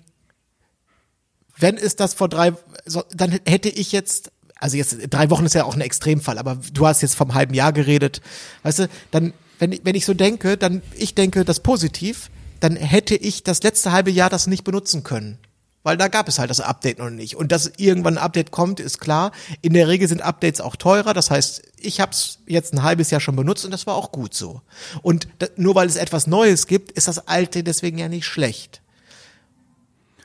wenn 1.56 1.76
es 1.76 1.96
das 1.96 2.14
vor 2.14 2.28
drei, 2.28 2.52
so, 2.84 3.04
dann 3.14 3.30
hätte 3.46 3.68
ich 3.68 3.92
jetzt, 3.92 4.32
also 4.64 4.78
jetzt 4.78 4.96
drei 5.10 5.28
Wochen 5.28 5.44
ist 5.44 5.54
ja 5.54 5.64
auch 5.64 5.74
ein 5.74 5.82
Extremfall, 5.82 6.38
aber 6.38 6.56
du 6.72 6.86
hast 6.86 7.02
jetzt 7.02 7.16
vom 7.16 7.34
halben 7.34 7.52
Jahr 7.52 7.74
geredet, 7.74 8.22
weißt 8.62 8.78
du, 8.78 8.88
dann, 9.10 9.34
wenn 9.58 9.72
ich, 9.72 9.82
wenn 9.84 9.94
ich 9.94 10.06
so 10.06 10.14
denke, 10.14 10.56
dann, 10.56 10.80
ich 10.96 11.14
denke 11.14 11.44
das 11.44 11.60
positiv, 11.60 12.30
dann 12.60 12.74
hätte 12.76 13.14
ich 13.14 13.42
das 13.42 13.62
letzte 13.62 13.92
halbe 13.92 14.10
Jahr 14.10 14.30
das 14.30 14.46
nicht 14.46 14.64
benutzen 14.64 15.02
können. 15.02 15.36
weil 15.82 15.98
da 15.98 16.08
gab 16.08 16.28
es 16.28 16.38
halt 16.38 16.48
das 16.48 16.60
Update 16.60 16.98
noch 16.98 17.10
nicht. 17.10 17.36
Und 17.36 17.52
dass 17.52 17.72
irgendwann 17.76 18.16
ein 18.16 18.24
Update 18.24 18.52
kommt, 18.52 18.80
ist 18.80 19.00
klar. 19.00 19.32
In 19.60 19.74
der 19.74 19.86
Regel 19.86 20.08
sind 20.08 20.22
Updates 20.22 20.62
auch 20.62 20.76
teurer. 20.76 21.12
Das 21.12 21.30
heißt, 21.30 21.62
ich 21.78 22.00
habe 22.00 22.12
es 22.12 22.38
jetzt 22.46 22.72
ein 22.72 22.82
halbes 22.82 23.10
Jahr 23.10 23.20
schon 23.20 23.36
benutzt 23.36 23.66
und 23.66 23.70
das 23.70 23.86
war 23.86 23.94
auch 23.94 24.10
gut 24.12 24.32
so. 24.32 24.62
Und 25.02 25.28
nur 25.56 25.74
weil 25.74 25.86
es 25.86 25.96
etwas 25.96 26.26
Neues 26.26 26.66
gibt, 26.66 26.90
ist 26.92 27.06
das 27.06 27.28
alte 27.28 27.62
deswegen 27.62 27.98
ja 27.98 28.08
nicht 28.08 28.24
schlecht. 28.24 28.80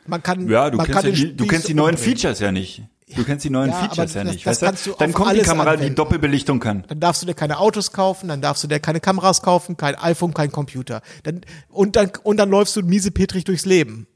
Man 0.07 0.23
kann, 0.23 0.47
Ja, 0.47 0.69
du 0.69 0.77
man 0.77 0.85
kennst, 0.85 1.01
kann 1.01 1.11
ja 1.11 1.15
die, 1.15 1.35
du 1.35 1.45
kennst 1.45 1.67
die 1.67 1.73
neuen. 1.73 1.97
Features 1.97 2.39
ja 2.39 2.53
nicht. 2.53 2.83
Du 3.15 3.23
kennst 3.23 3.43
die 3.45 3.49
neuen 3.49 3.71
Ja, 3.71 3.77
Features 3.77 4.13
ja 4.13 4.23
das- 4.23 4.33
nicht. 4.33 4.45
das 4.45 4.61
weißt 4.61 4.85
du? 4.87 4.93
Dann 4.99 5.13
kommt 5.13 5.33
die 5.35 5.39
Kamera, 5.41 5.71
die 5.71 5.77
anwenden. 5.77 5.95
Doppelbelichtung 5.95 6.59
kann. 6.59 6.83
Dann 6.87 6.99
darfst 6.99 7.21
du 7.21 7.25
dir 7.25 7.33
keine 7.33 7.57
Autos 7.57 7.91
kaufen, 7.91 8.27
dann 8.29 8.41
darfst 8.41 8.63
du 8.63 8.67
dir 8.67 8.79
keine 8.79 8.99
Kameras 8.99 9.41
kaufen, 9.41 9.77
kein 9.77 9.95
iPhone, 9.95 10.33
kein 10.33 10.51
Computer. 10.51 11.01
Dann, 11.23 11.41
und, 11.69 11.95
dann, 11.95 12.11
und 12.23 12.37
dann 12.37 12.49
läufst 12.49 12.75
du 12.75 12.81
miesepetrig 12.83 13.43
durchs 13.45 13.65
Leben. 13.65 14.07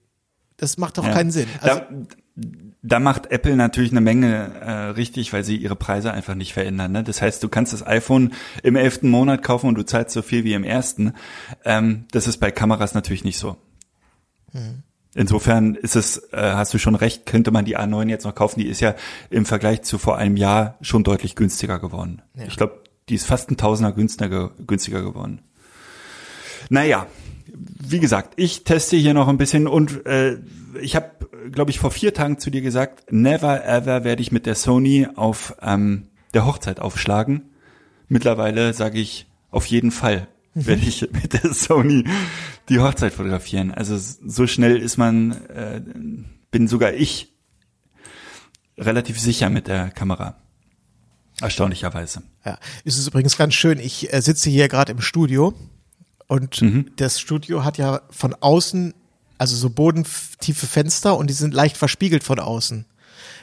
Das 0.57 0.77
macht 0.77 0.97
doch 0.97 1.05
Ja. 1.05 1.13
keinen 1.13 1.31
Sinn. 1.31 1.47
Also, 1.61 1.81
da, 2.35 2.45
da 2.83 2.99
macht 2.99 3.31
Apple 3.31 3.55
natürlich 3.55 3.91
eine 3.91 4.01
Menge 4.01 4.51
äh, 4.61 4.71
richtig, 4.91 5.33
weil 5.33 5.43
sie 5.43 5.55
ihre 5.57 5.75
Preise 5.75 6.11
einfach 6.13 6.35
nicht 6.35 6.53
verändern. 6.53 6.91
Ne? 6.91 7.03
Das 7.03 7.21
heißt, 7.21 7.41
du 7.41 7.49
kannst 7.49 7.73
das 7.73 7.85
iPhone 7.85 8.33
im 8.61 8.75
elften 8.75 9.09
Monat 9.09 9.41
kaufen 9.41 9.67
und 9.67 9.75
du 9.75 9.83
zahlst 9.83 10.11
so 10.13 10.21
viel 10.21 10.43
wie 10.43 10.53
im 10.53 10.63
ersten. 10.63 11.13
Ähm, 11.65 12.05
das 12.11 12.27
ist 12.27 12.37
bei 12.37 12.51
Kameras 12.51 12.93
natürlich 12.93 13.23
nicht 13.23 13.39
so. 13.39 13.57
Hm. 14.51 14.83
Insofern 15.15 15.75
ist 15.75 15.95
es, 15.95 16.17
äh, 16.33 16.37
hast 16.37 16.73
du 16.73 16.79
schon 16.79 16.95
recht, 16.95 17.25
könnte 17.25 17.51
man 17.51 17.65
die 17.65 17.77
A9 17.77 18.09
jetzt 18.09 18.25
noch 18.25 18.33
kaufen. 18.33 18.59
Die 18.59 18.67
ist 18.67 18.79
ja 18.79 18.95
im 19.29 19.45
Vergleich 19.45 19.83
zu 19.83 19.97
vor 19.97 20.17
einem 20.17 20.37
Jahr 20.37 20.77
schon 20.81 21.03
deutlich 21.03 21.35
günstiger 21.35 21.79
geworden. 21.79 22.21
Ich 22.47 22.57
glaube, 22.57 22.81
die 23.09 23.15
ist 23.15 23.25
fast 23.25 23.51
ein 23.51 23.57
Tausender 23.57 23.91
günstiger, 23.91 24.51
günstiger 24.65 25.01
geworden. 25.01 25.41
Naja, 26.69 27.05
wie 27.53 27.99
gesagt, 27.99 28.33
ich 28.37 28.63
teste 28.63 28.95
hier 28.95 29.13
noch 29.13 29.27
ein 29.27 29.37
bisschen 29.37 29.67
und 29.67 30.05
äh, 30.05 30.37
ich 30.81 30.95
habe, 30.95 31.11
glaube 31.51 31.69
ich, 31.69 31.79
vor 31.79 31.91
vier 31.91 32.13
Tagen 32.13 32.39
zu 32.39 32.49
dir 32.49 32.61
gesagt, 32.61 33.11
never 33.11 33.65
ever 33.65 34.03
werde 34.03 34.21
ich 34.21 34.31
mit 34.31 34.45
der 34.45 34.55
Sony 34.55 35.07
auf 35.15 35.55
ähm, 35.61 36.07
der 36.33 36.45
Hochzeit 36.45 36.79
aufschlagen. 36.79 37.49
Mittlerweile 38.07 38.73
sage 38.73 38.99
ich 38.99 39.27
auf 39.51 39.65
jeden 39.67 39.91
Fall 39.91 40.27
werde 40.53 40.81
ich 40.81 41.01
mit 41.11 41.33
der 41.33 41.53
Sony 41.53 42.05
die 42.69 42.79
Hochzeit 42.79 43.13
fotografieren. 43.13 43.71
Also 43.71 43.97
so 43.97 44.47
schnell 44.47 44.77
ist 44.77 44.97
man, 44.97 45.31
äh, 45.47 45.81
bin 46.51 46.67
sogar 46.67 46.93
ich 46.93 47.33
relativ 48.77 49.19
sicher 49.19 49.49
mit 49.49 49.67
der 49.67 49.89
Kamera. 49.91 50.37
Erstaunlicherweise. 51.41 52.21
ja. 52.45 52.57
Es 52.85 52.97
ist 52.97 53.07
übrigens 53.07 53.37
ganz 53.37 53.53
schön. 53.55 53.79
Ich 53.79 54.13
äh, 54.13 54.21
sitze 54.21 54.49
hier 54.49 54.67
gerade 54.67 54.91
im 54.91 55.01
Studio 55.01 55.53
und 56.27 56.61
Mhm. 56.61 56.91
das 56.95 57.19
Studio 57.19 57.63
hat 57.63 57.77
ja 57.77 58.01
von 58.11 58.35
außen, 58.39 58.93
also 59.39 59.55
so 59.55 59.69
bodentiefe 59.69 60.67
Fenster 60.67 61.17
und 61.17 61.29
die 61.29 61.33
sind 61.33 61.53
leicht 61.53 61.75
verspiegelt 61.77 62.23
von 62.23 62.39
außen. 62.39 62.85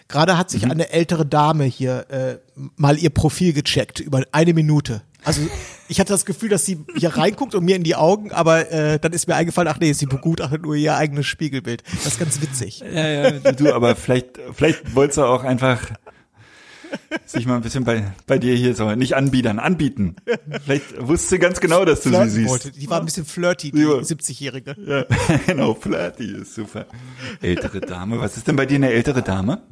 Gerade 0.09 0.39
hat 0.39 0.49
Mhm. 0.49 0.53
sich 0.53 0.71
eine 0.71 0.91
ältere 0.91 1.27
Dame 1.27 1.65
hier 1.65 2.09
äh, 2.11 2.39
mal 2.77 2.97
ihr 2.99 3.11
Profil 3.11 3.53
gecheckt 3.53 4.01
über 4.01 4.23
eine 4.33 4.55
Minute. 4.55 5.03
Also 5.25 5.43
ich 5.89 6.01
hatte 6.01 6.13
das 6.13 6.25
Gefühl, 6.25 6.49
dass 6.49 6.65
sie 6.65 6.79
hier 6.97 7.17
reinguckt 7.17 7.55
und 7.55 7.65
mir 7.65 7.77
in 7.77 7.83
die 7.83 7.95
Augen, 7.97 8.33
aber 8.33 8.71
äh, 8.71 8.99
dann 8.99 9.13
ist 9.13 9.29
mir 9.29 9.35
eingefallen, 9.37 9.69
ach 9.69 9.79
nee, 9.81 9.93
sie 9.93 10.07
begutachtet 10.07 10.63
nur 10.63 10.75
ihr 10.75 10.97
eigenes 10.97 11.27
Spiegelbild. 11.27 11.83
Das 11.93 12.07
ist 12.07 12.19
ganz 12.19 12.41
witzig. 12.41 12.81
Ja, 12.81 13.07
ja, 13.09 13.31
du, 13.53 13.73
aber 13.75 13.97
vielleicht, 13.97 14.39
vielleicht 14.55 14.95
wolltest 14.95 15.19
du 15.19 15.25
auch 15.25 15.45
einfach 15.45 15.81
sich 17.25 17.47
mal 17.47 17.57
ein 17.57 17.63
bisschen 17.63 17.85
bei, 17.85 18.13
bei 18.27 18.39
dir 18.39 18.55
hier 18.55 18.75
so, 18.75 18.93
nicht 18.97 19.15
anbiedern, 19.15 19.59
anbieten. 19.59 20.17
Vielleicht 20.65 21.07
wusste 21.07 21.29
sie 21.29 21.39
ganz 21.39 21.61
genau, 21.61 21.85
dass 21.85 22.01
du 22.01 22.09
sie 22.09 22.15
Flirten 22.17 22.31
siehst. 22.31 22.49
wollte. 22.49 22.71
Die 22.73 22.91
war 22.91 22.99
ein 22.99 23.05
bisschen 23.05 23.25
flirty, 23.25 23.71
die 23.71 23.81
Ja. 23.83 23.89
70-Jährige. 23.99 24.75
Ja, 24.87 25.05
genau, 25.47 25.75
flirty 25.75 26.33
ist 26.33 26.55
super. 26.55 26.87
Ältere 27.41 27.81
Dame, 27.81 28.19
was 28.21 28.37
ist 28.37 28.49
denn 28.49 28.57
bei 28.57 28.67
dir 28.67 28.77
eine 28.77 28.91
ältere 28.91 29.23
Dame? 29.23 29.63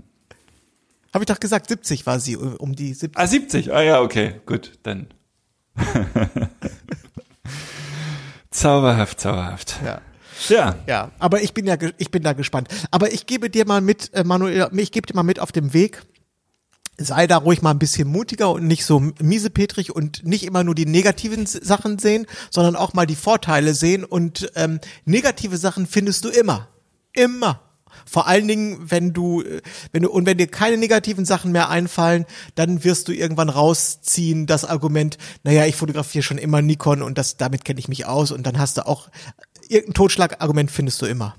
Habe 1.12 1.24
ich 1.24 1.26
doch 1.26 1.40
gesagt, 1.40 1.68
70 1.68 2.06
war 2.06 2.20
sie, 2.20 2.36
um 2.36 2.76
die 2.76 2.92
70. 2.94 3.16
Ah, 3.18 3.26
70, 3.26 3.72
ah 3.72 3.82
ja, 3.82 4.00
okay, 4.00 4.34
gut, 4.46 4.72
dann. 4.82 5.08
zauberhaft, 8.50 9.20
zauberhaft. 9.20 9.76
Ja. 9.84 10.00
Ja, 10.48 10.76
Ja, 10.86 11.10
aber 11.18 11.42
ich 11.42 11.52
bin 11.52 11.66
ja, 11.66 11.76
ich 11.96 12.12
bin 12.12 12.22
da 12.22 12.32
gespannt. 12.32 12.68
Aber 12.92 13.12
ich 13.12 13.26
gebe 13.26 13.50
dir 13.50 13.66
mal 13.66 13.80
mit, 13.80 14.14
äh, 14.14 14.22
Manuel, 14.22 14.68
ich 14.76 14.92
gebe 14.92 15.06
dir 15.06 15.14
mal 15.14 15.24
mit 15.24 15.40
auf 15.40 15.50
dem 15.50 15.72
Weg. 15.72 16.02
Sei 16.96 17.26
da 17.26 17.38
ruhig 17.38 17.62
mal 17.62 17.70
ein 17.70 17.78
bisschen 17.78 18.08
mutiger 18.08 18.50
und 18.50 18.66
nicht 18.66 18.84
so 18.84 19.00
miesepetrig 19.20 19.94
und 19.94 20.24
nicht 20.24 20.44
immer 20.44 20.64
nur 20.64 20.74
die 20.74 20.86
negativen 20.86 21.46
Sachen 21.46 21.98
sehen, 21.98 22.26
sondern 22.50 22.76
auch 22.76 22.92
mal 22.92 23.06
die 23.06 23.16
Vorteile 23.16 23.74
sehen. 23.74 24.04
Und 24.04 24.50
ähm, 24.54 24.80
negative 25.04 25.56
Sachen 25.56 25.86
findest 25.86 26.24
du 26.24 26.28
immer. 26.28 26.68
Immer. 27.12 27.67
Vor 28.06 28.26
allen 28.26 28.48
Dingen, 28.48 28.90
wenn 28.90 29.12
du, 29.12 29.42
äh, 29.42 29.60
wenn 29.92 30.02
du, 30.02 30.10
und 30.10 30.26
wenn 30.26 30.38
dir 30.38 30.46
keine 30.46 30.76
negativen 30.76 31.24
Sachen 31.24 31.52
mehr 31.52 31.68
einfallen, 31.68 32.26
dann 32.54 32.84
wirst 32.84 33.08
du 33.08 33.12
irgendwann 33.12 33.48
rausziehen, 33.48 34.46
das 34.46 34.64
Argument, 34.64 35.18
naja, 35.42 35.66
ich 35.66 35.76
fotografiere 35.76 36.22
schon 36.22 36.38
immer 36.38 36.62
Nikon 36.62 37.02
und 37.02 37.18
das, 37.18 37.36
damit 37.36 37.64
kenne 37.64 37.80
ich 37.80 37.88
mich 37.88 38.06
aus 38.06 38.30
und 38.32 38.46
dann 38.46 38.58
hast 38.58 38.76
du 38.78 38.86
auch, 38.86 39.08
irgendein 39.68 39.94
Totschlagargument 39.94 40.70
findest 40.70 41.02
du 41.02 41.06
immer. 41.06 41.36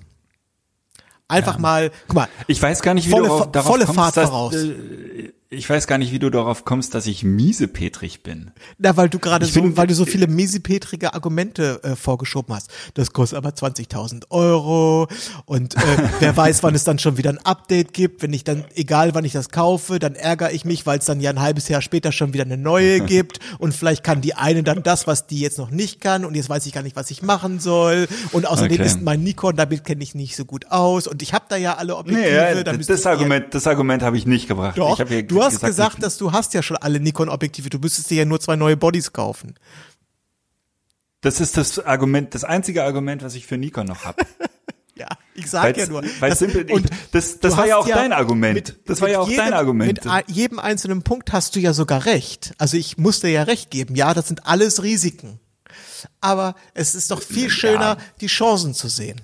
Einfach 1.28 1.60
mal, 1.60 1.92
guck 2.08 2.16
mal, 2.16 2.28
ich 2.48 2.60
weiß 2.60 2.82
gar 2.82 2.96
nicht, 2.96 3.06
wie 3.06 3.12
Volle 3.12 3.28
du 3.28 3.46
darauf 3.46 3.68
volle 3.68 3.86
kommst, 3.86 4.00
Fahrt 4.00 4.18
dass, 4.18 4.30
voraus. 4.30 4.56
äh, 4.56 5.32
ich 5.52 5.68
weiß 5.68 5.88
gar 5.88 5.98
nicht, 5.98 6.12
wie 6.12 6.20
du 6.20 6.30
darauf 6.30 6.64
kommst, 6.64 6.94
dass 6.94 7.08
ich 7.08 7.24
miesepetrig 7.24 8.22
bin. 8.22 8.52
Na, 8.78 8.96
weil 8.98 9.10
du 9.10 9.18
gerade 9.18 9.48
so, 9.48 9.62
bin- 9.64 9.76
weil 9.78 9.88
du 9.88 9.96
so 9.96 10.06
viele 10.06 10.28
miesipetrige 10.28 11.16
Argumente 11.16 11.80
äh, 11.84 11.96
vorgeschoben 11.96 12.54
hast. 12.54 12.70
Das 12.94 13.14
kostet 13.14 13.38
aber 13.40 13.50
20.000 13.50 14.26
Euro 14.30 15.08
und 15.46 15.76
äh, 15.76 15.80
wer 16.20 16.38
weiß, 16.38 16.62
wann 16.62 16.76
es 16.76 16.84
dann 16.84 17.00
schon 17.00 17.18
wieder 17.18 17.32
ein 17.32 17.40
Update 17.40 17.94
gibt. 17.94 18.22
Wenn 18.22 18.32
ich 18.32 18.44
dann, 18.44 18.64
egal 18.76 19.16
wann 19.16 19.26
ich 19.26 19.32
das 19.32 19.50
kaufe, 19.50 19.98
dann 19.98 20.14
ärgere 20.14 20.52
ich 20.52 20.66
mich, 20.66 20.86
weil 20.86 21.00
es 21.00 21.06
dann 21.06 21.20
ja 21.20 21.32
ein 21.32 21.42
halbes 21.42 21.68
Jahr 21.68 21.82
später 21.82 22.12
schon 22.12 22.32
wieder 22.34 22.44
eine 22.44 22.58
neue 22.58 23.00
gibt 23.06 23.40
und 23.58 23.74
vielleicht 23.74 24.04
kann 24.04 24.22
die 24.22 24.36
eine 24.36 24.62
dann 24.62 24.84
das, 24.84 25.08
was 25.08 25.26
die 25.26 25.40
jetzt 25.40 25.58
noch 25.58 25.72
nicht 25.72 26.00
kann 26.00 26.26
und 26.26 26.36
jetzt 26.36 26.50
weiß 26.50 26.64
ich 26.68 26.74
gar 26.74 26.84
nicht, 26.84 26.96
was 26.96 27.10
ich 27.10 27.24
machen 27.24 27.60
soll 27.60 28.08
und 28.34 28.46
außerdem 28.48 28.70
Okay. 28.80 28.86
ist 28.86 29.02
mein 29.02 29.24
Nikon, 29.24 29.56
damit 29.56 29.84
kenne 29.84 30.04
ich 30.04 30.14
nicht 30.14 30.36
so 30.36 30.46
gut 30.46 30.68
aus 30.70 31.08
und 31.08 31.24
ich 31.24 31.34
habe 31.34 31.46
da 31.50 31.56
ja 31.58 31.78
alle 31.78 31.96
Objektive. 31.98 32.30
Nee, 32.30 32.36
ja, 32.36 32.64
das, 32.64 33.06
Argument, 33.08 33.46
das 33.56 33.66
Argument 33.66 34.04
habe 34.04 34.16
ich 34.16 34.28
nicht 34.28 34.48
gebracht. 34.48 34.78
Doch, 34.78 34.94
ich 34.94 35.02
hab 35.02 35.10
ja 35.10 35.22
du 35.40 35.46
hast 35.46 35.62
gesagt, 35.62 35.96
ich- 35.96 36.02
dass 36.02 36.18
du 36.18 36.32
hast 36.32 36.54
ja 36.54 36.62
schon 36.64 36.78
alle 36.78 37.00
Nikon-Objektive. 37.00 37.70
Du 37.70 37.80
müsstest 37.80 38.10
dir 38.10 38.18
ja 38.20 38.26
nur 38.26 38.40
zwei 38.40 38.56
neue 38.56 38.78
Bodies 38.78 39.14
kaufen. 39.14 39.56
das 41.22 41.40
ist 41.42 41.58
das 41.58 41.80
Argument, 41.80 42.34
das 42.34 42.44
einzige 42.44 42.84
Argument, 42.84 43.22
was 43.24 43.36
ich 43.36 43.46
für 43.46 43.58
Nikon 43.58 43.88
noch 43.88 44.04
habe. 44.06 44.26
Ja, 44.96 45.08
ich 45.34 45.50
sag 45.50 45.78
ja 45.78 45.86
nur. 45.88 46.04
Weil 46.20 46.32
das- 46.32 46.40
simpel, 46.40 46.70
und 46.74 46.84
ich, 46.92 46.92
das, 47.14 47.40
das 47.40 47.56
war 47.56 47.66
ja 47.66 47.78
auch 47.78 47.88
dein 47.88 48.12
Argument. 48.12 48.54
mit- 48.56 48.80
das 48.90 49.00
war 49.00 49.08
ja 49.10 49.22
auch 49.22 49.30
jedem, 49.30 49.46
dein 49.46 49.54
Argument. 49.54 50.04
Mit 50.04 50.28
jedem 50.30 50.60
einzelnen 50.60 51.04
Punkt 51.04 51.32
hast 51.32 51.56
du 51.56 51.62
ja 51.62 51.72
sogar 51.72 52.04
recht. 52.06 52.54
Also 52.58 52.76
ich 52.76 52.98
muss 52.98 53.22
dir 53.22 53.30
ja 53.30 53.44
recht 53.44 53.72
geben. 53.72 53.96
Ja, 53.96 54.14
das 54.14 54.28
sind 54.28 54.46
alles 54.46 54.84
Risiken. 54.84 55.40
Aber 56.20 56.54
es 56.74 56.96
ist 56.96 57.12
doch 57.12 57.22
viel 57.22 57.50
schöner, 57.50 57.98
die 58.20 58.28
Chancen 58.28 58.74
zu 58.74 58.90
sehen. 58.90 59.22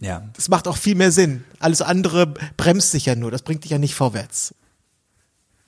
ja. 0.00 0.28
Das 0.34 0.48
macht 0.48 0.66
auch 0.66 0.76
viel 0.76 0.96
mehr 0.96 1.12
Sinn. 1.12 1.44
Alles 1.60 1.80
andere 1.80 2.26
bremst 2.56 2.90
sich 2.90 3.06
ja 3.06 3.14
nur. 3.14 3.30
Das 3.30 3.42
bringt 3.42 3.62
dich 3.62 3.70
ja 3.70 3.78
nicht 3.78 3.94
vorwärts. 3.94 4.56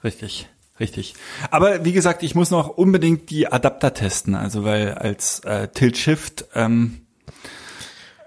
Richtig, 0.04 0.48
richtig. 0.78 1.14
Aber 1.50 1.84
wie 1.84 1.92
gesagt, 1.92 2.22
ich 2.22 2.34
muss 2.34 2.50
noch 2.50 2.68
unbedingt 2.68 3.30
die 3.30 3.50
Adapter 3.50 3.94
testen, 3.94 4.34
also 4.34 4.64
weil 4.64 4.92
als 4.94 5.40
äh, 5.40 5.68
Tilt 5.68 5.96
Shift 5.96 6.44
ähm, 6.54 7.00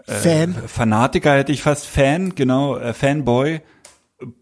Fan. 0.09 0.55
Fanatiker 0.67 1.35
hätte 1.35 1.51
ich 1.51 1.61
fast 1.61 1.85
Fan, 1.85 2.33
genau, 2.33 2.77
äh, 2.77 2.93
Fanboy, 2.93 3.61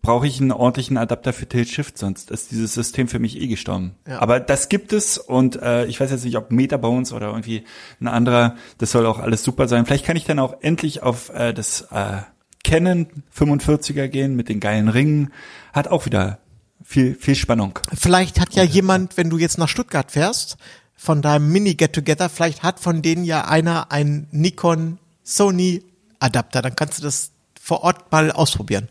brauche 0.02 0.28
ich 0.28 0.40
einen 0.40 0.52
ordentlichen 0.52 0.98
Adapter 0.98 1.34
für 1.34 1.48
Tilt 1.48 1.68
Shift, 1.68 1.98
sonst 1.98 2.32
ist 2.32 2.52
dieses 2.52 2.74
System 2.74 3.08
für 3.08 3.20
mich 3.20 3.42
eh 3.42 3.48
gestorben. 3.48 3.96
Ja. 4.08 4.20
Aber 4.22 4.40
das 4.40 4.70
gibt 4.70 4.94
es 4.94 5.18
und 5.18 5.62
äh, 5.62 5.86
ich 5.88 6.00
weiß 6.00 6.12
jetzt 6.12 6.24
nicht, 6.24 6.38
ob 6.38 6.52
Metabones 6.52 7.12
oder 7.12 7.28
irgendwie 7.28 7.66
ein 8.00 8.08
anderer, 8.08 8.56
das 8.78 8.92
soll 8.92 9.06
auch 9.06 9.20
alles 9.20 9.44
super 9.44 9.68
sein. 9.68 9.86
Vielleicht 9.86 10.06
kann 10.06 10.16
ich 10.16 10.24
dann 10.24 10.40
auch 10.40 10.62
endlich 10.62 11.04
auf 11.04 11.30
äh, 11.34 11.52
das 11.52 11.88
äh, 11.92 12.22
Canon 12.64 13.08
45er 13.36 14.08
gehen 14.08 14.36
mit 14.36 14.50
den 14.50 14.60
geilen 14.60 14.88
Ringen. 14.88 15.34
Hat 15.74 15.88
auch 15.88 16.06
wieder 16.06 16.40
viel, 16.86 17.16
viel 17.16 17.36
Spannung. 17.36 17.80
Vielleicht 17.94 18.40
hat 18.40 18.54
ja 18.54 18.64
jemand, 18.64 19.18
wenn 19.18 19.30
du 19.30 19.38
jetzt 19.38 19.58
nach 19.58 19.68
Stuttgart 19.68 20.12
fährst, 20.12 20.58
von 20.96 21.22
deinem 21.22 21.52
Mini-Get-Together, 21.52 22.30
vielleicht 22.30 22.64
hat 22.64 22.80
von 22.80 23.02
denen 23.02 23.26
ja 23.26 23.46
einer 23.46 23.92
einen 23.92 24.28
Nikon 24.32 24.98
Sony 25.24 25.84
Adapter. 26.20 26.62
Dann 26.62 26.76
kannst 26.76 27.00
du 27.00 27.04
das 27.04 27.32
vor 27.60 27.84
Ort 27.84 28.12
mal 28.12 28.32
ausprobieren. 28.32 28.88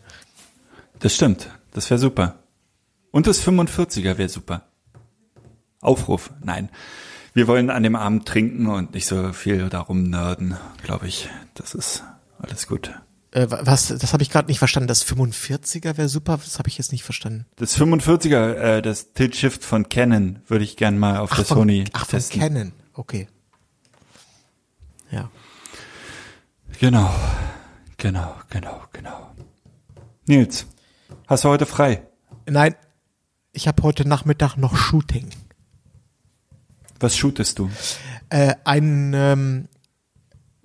Das 0.99 1.15
stimmt. 1.15 1.49
Das 1.73 1.89
wäre 1.91 1.99
super. 1.99 2.37
Und 3.11 3.27
das 3.27 3.47
45er 3.47 4.19
wäre 4.19 4.29
super. 4.29 4.63
Aufruf. 5.81 6.31
Nein. 6.43 6.69
Wir 7.33 7.49
wollen 7.49 7.71
an 7.71 7.83
dem 7.83 7.97
Abend 7.97 8.27
trinken 8.27 8.67
und 8.67 8.95
nicht 8.95 9.07
so 9.07 9.33
viel 9.33 9.69
darum 9.69 10.05
nerden, 10.05 10.57
glaube 10.83 11.09
ich. 11.09 11.29
Das 11.55 11.75
ist 11.75 12.05
alles 12.39 12.67
gut. 12.67 12.93
Äh, 13.35 13.49
was, 13.51 13.89
das 13.89 14.12
habe 14.12 14.22
ich 14.22 14.30
gerade 14.30 14.47
nicht 14.47 14.61
verstanden. 14.61 14.87
Das 14.87 15.05
45er 15.05 15.97
wäre 15.97 16.09
super. 16.09 16.39
Das 16.39 16.59
habe 16.59 16.68
ich 16.68 16.78
jetzt 16.78 16.93
nicht 16.93 17.03
verstanden. 17.03 17.47
Das 17.57 17.76
45er, 17.76 18.55
äh, 18.55 18.82
das 18.82 19.12
Tilt 19.12 19.35
Shift 19.35 19.64
von 19.64 19.89
Canon, 19.89 20.41
würde 20.47 20.64
ich 20.64 20.76
gern 20.76 20.97
mal 20.99 21.18
auf 21.18 21.35
der 21.35 21.45
von, 21.45 21.59
Sony 21.59 21.85
ach, 21.93 22.07
von 22.07 22.18
testen. 22.18 22.41
Canon. 22.41 22.72
Okay. 22.93 23.26
Ja. 25.11 25.30
Genau. 26.78 27.12
Genau, 27.97 28.37
genau, 28.51 28.82
genau. 28.93 29.35
Nils, 30.26 30.66
hast 31.26 31.45
du 31.45 31.49
heute 31.49 31.66
frei? 31.66 32.07
Nein, 32.47 32.76
ich 33.53 33.66
habe 33.66 33.82
heute 33.82 34.07
Nachmittag 34.07 34.57
noch 34.57 34.76
Shooting. 34.76 35.30
Was 37.01 37.16
shootest 37.16 37.59
du? 37.59 37.68
Äh, 38.28 38.55
ein, 38.64 39.12
ähm, 39.14 39.68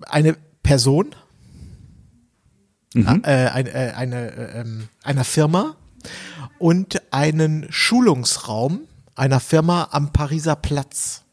eine 0.06 0.36
Person, 0.62 1.16
Mhm. 2.94 3.22
äh, 3.24 3.46
ein, 3.48 3.66
äh, 3.66 3.92
eine, 3.96 4.30
äh, 4.32 4.60
ähm, 4.60 4.88
einer 5.04 5.24
Firma 5.24 5.76
und 6.58 7.00
einen 7.12 7.66
Schulungsraum 7.70 8.80
einer 9.14 9.40
Firma 9.40 9.88
am 9.92 10.12
Pariser 10.12 10.56
Platz. 10.56 11.24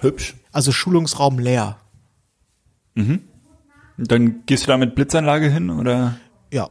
Hübsch. 0.00 0.34
Also 0.52 0.72
Schulungsraum 0.72 1.38
leer. 1.38 1.78
Dann 3.98 4.46
gehst 4.46 4.64
du 4.64 4.68
da 4.68 4.76
mit 4.78 4.94
Blitzanlage 4.94 5.50
hin 5.50 5.68
oder? 5.70 6.16
Ja. 6.52 6.70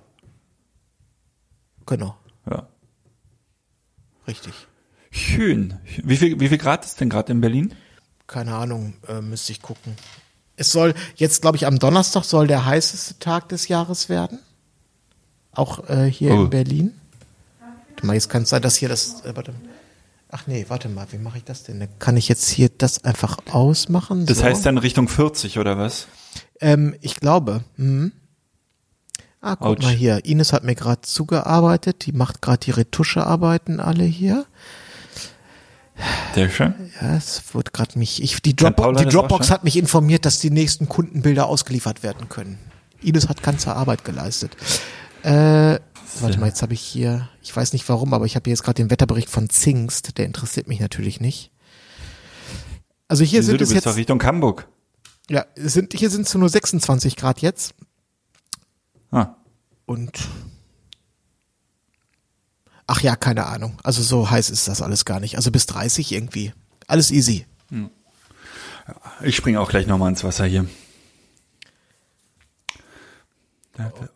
Genau, 1.85 2.15
Ja. 2.49 2.67
richtig. 4.27 4.53
Schön. 5.11 5.79
Wie 6.03 6.17
viel, 6.17 6.39
wie 6.39 6.49
viel 6.49 6.57
Grad 6.57 6.83
ist 6.85 6.99
denn 6.99 7.09
gerade 7.09 7.31
in 7.31 7.41
Berlin? 7.41 7.75
Keine 8.27 8.55
Ahnung, 8.55 8.95
äh, 9.07 9.21
müsste 9.21 9.51
ich 9.51 9.61
gucken. 9.61 9.95
Es 10.57 10.71
soll 10.71 10.93
jetzt, 11.15 11.41
glaube 11.41 11.57
ich, 11.57 11.65
am 11.65 11.79
Donnerstag 11.79 12.23
soll 12.23 12.47
der 12.47 12.65
heißeste 12.65 13.19
Tag 13.19 13.49
des 13.49 13.67
Jahres 13.67 14.07
werden. 14.09 14.39
Auch 15.51 15.89
äh, 15.89 16.05
hier 16.05 16.33
Oh. 16.33 16.43
in 16.43 16.49
Berlin. 16.49 16.93
Warte 17.89 18.05
mal, 18.05 18.13
jetzt 18.13 18.29
kann 18.29 18.43
es 18.43 18.49
sein, 18.49 18.61
dass 18.61 18.75
hier 18.75 18.89
das. 18.89 19.21
Äh, 19.25 19.35
warte. 19.35 19.53
Ach 20.29 20.47
nee, 20.47 20.65
warte 20.67 20.89
mal, 20.89 21.07
wie 21.11 21.17
mache 21.17 21.37
ich 21.37 21.43
das 21.45 21.63
denn? 21.63 21.87
Kann 21.99 22.17
ich 22.17 22.27
jetzt 22.27 22.49
hier 22.49 22.69
das 22.69 23.03
einfach 23.05 23.37
ausmachen? 23.51 24.25
Das 24.25 24.39
so? 24.39 24.43
heißt 24.43 24.65
dann 24.65 24.77
Richtung 24.77 25.07
40 25.07 25.59
oder 25.59 25.77
was? 25.77 26.07
Ähm, 26.59 26.95
ich 27.01 27.15
glaube. 27.17 27.63
Mhm. 27.77 28.11
Ah, 29.41 29.55
guck 29.55 29.67
Autsch. 29.67 29.83
mal 29.83 29.93
hier. 29.93 30.25
Ines 30.25 30.51
hat 30.53 30.63
mir 30.63 30.75
gerade 30.75 31.01
zugearbeitet. 31.01 32.05
Die 32.05 32.11
macht 32.11 32.41
gerade 32.41 32.57
die 32.59 32.71
Retuschearbeiten 32.71 33.79
alle 33.79 34.03
hier. 34.03 34.45
Sehr 36.33 36.49
schön. 36.49 36.73
Ja, 37.01 37.15
es 37.15 37.41
wurde 37.53 37.71
gerade 37.71 37.97
mich. 37.97 38.21
Ich, 38.21 38.41
die, 38.41 38.55
Drop, 38.55 38.75
die 38.97 39.05
Dropbox 39.05 39.49
hat 39.51 39.63
mich 39.63 39.77
informiert, 39.77 40.25
dass 40.25 40.39
die 40.39 40.49
nächsten 40.49 40.89
Kundenbilder 40.89 41.47
ausgeliefert 41.47 42.03
werden 42.03 42.27
können. 42.29 42.59
Ines 43.01 43.29
hat 43.29 43.41
ganze 43.43 43.73
Arbeit 43.75 44.03
geleistet. 44.03 44.55
Äh, 45.23 45.79
warte 46.19 46.39
mal, 46.39 46.47
jetzt 46.47 46.61
habe 46.61 46.73
ich 46.73 46.81
hier, 46.81 47.29
ich 47.41 47.55
weiß 47.55 47.71
nicht 47.73 47.87
warum, 47.87 48.13
aber 48.13 48.25
ich 48.25 48.35
habe 48.35 48.43
hier 48.45 48.51
jetzt 48.53 48.63
gerade 48.63 48.75
den 48.81 48.89
Wetterbericht 48.91 49.29
von 49.29 49.49
Zingst, 49.49 50.17
der 50.17 50.25
interessiert 50.25 50.67
mich 50.67 50.79
natürlich 50.79 51.21
nicht. 51.21 51.51
Also 53.07 53.23
hier 53.23 53.39
Wieso, 53.39 53.51
sind 53.51 53.61
du 53.61 53.63
es 53.65 53.73
jetzt, 53.73 53.87
Richtung 53.95 54.21
Hamburg. 54.23 54.67
ja, 55.29 55.45
sind, 55.55 55.93
hier 55.93 56.09
sind 56.09 56.27
es 56.27 56.33
nur 56.35 56.49
26 56.49 57.15
Grad 57.15 57.39
jetzt 57.41 57.73
Ah. 59.11 59.35
und 59.85 60.11
ach 62.87 63.01
ja, 63.01 63.15
keine 63.15 63.45
Ahnung. 63.45 63.77
Also 63.83 64.01
so 64.03 64.29
heiß 64.29 64.49
ist 64.49 64.67
das 64.67 64.81
alles 64.81 65.05
gar 65.05 65.19
nicht. 65.19 65.37
Also 65.37 65.51
bis 65.51 65.65
30 65.65 66.11
irgendwie. 66.11 66.53
Alles 66.87 67.11
easy. 67.11 67.45
Ich 69.23 69.35
springe 69.35 69.59
auch 69.59 69.69
gleich 69.69 69.87
nochmal 69.87 70.09
ins 70.09 70.23
Wasser 70.23 70.45
hier. 70.45 70.65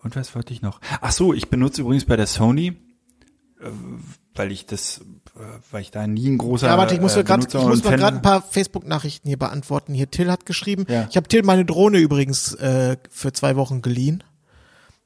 Und 0.04 0.16
was 0.16 0.34
wollte 0.36 0.54
ich 0.54 0.62
noch? 0.62 0.80
Ach 1.02 1.12
so, 1.12 1.34
ich 1.34 1.50
benutze 1.50 1.82
übrigens 1.82 2.06
bei 2.06 2.16
der 2.16 2.28
Sony, 2.28 2.78
äh, 3.60 3.66
weil 4.34 4.54
ich 4.54 4.66
das, 4.66 5.00
äh, 5.36 5.40
weil 5.72 5.82
ich 5.82 5.92
da 5.92 6.08
nie 6.08 6.30
ein 6.30 6.38
großer 6.38 6.68
Ja, 6.68 6.78
warte, 6.78 6.94
ich 6.96 7.02
muss 7.02 7.16
äh, 7.16 7.18
mir 7.18 7.24
gerade 7.26 7.46
ich 7.46 7.54
muss 7.54 7.84
mal 7.84 7.90
Fan- 7.92 8.00
gerade 8.00 8.18
ein 8.18 8.22
paar 8.22 8.42
Facebook-Nachrichten 8.42 9.28
hier 9.28 9.38
beantworten. 9.38 9.94
Hier 9.94 10.10
Till 10.10 10.32
hat 10.32 10.46
geschrieben. 10.46 10.86
Ja. 10.88 11.08
Ich 11.10 11.18
habe 11.18 11.28
Till 11.28 11.44
meine 11.44 11.66
Drohne 11.66 11.98
übrigens 11.98 12.54
äh, 12.54 12.96
für 13.10 13.34
zwei 13.34 13.58
Wochen 13.58 13.82
geliehen. 13.82 14.24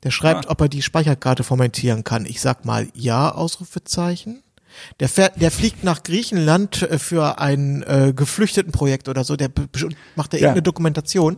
Der 0.03 0.11
schreibt, 0.11 0.47
Ah. 0.47 0.51
ob 0.51 0.61
er 0.61 0.69
die 0.69 0.81
Speicherkarte 0.81 1.43
formatieren 1.43 2.03
kann. 2.03 2.25
Ich 2.25 2.41
sag 2.41 2.65
mal 2.65 2.87
ja, 2.93 3.33
Ausrufezeichen. 3.33 4.43
Der, 4.99 5.07
fährt, 5.07 5.39
der 5.39 5.51
fliegt 5.51 5.83
nach 5.83 6.01
Griechenland 6.03 6.81
äh, 6.81 6.97
für 6.99 7.39
ein 7.39 7.83
äh, 7.83 8.11
Geflüchtetenprojekt 8.15 9.07
oder 9.07 9.23
so. 9.23 9.35
Der 9.35 9.49
macht 10.15 10.33
da 10.33 10.37
Ja. 10.37 10.41
irgendeine 10.43 10.63
Dokumentation. 10.63 11.37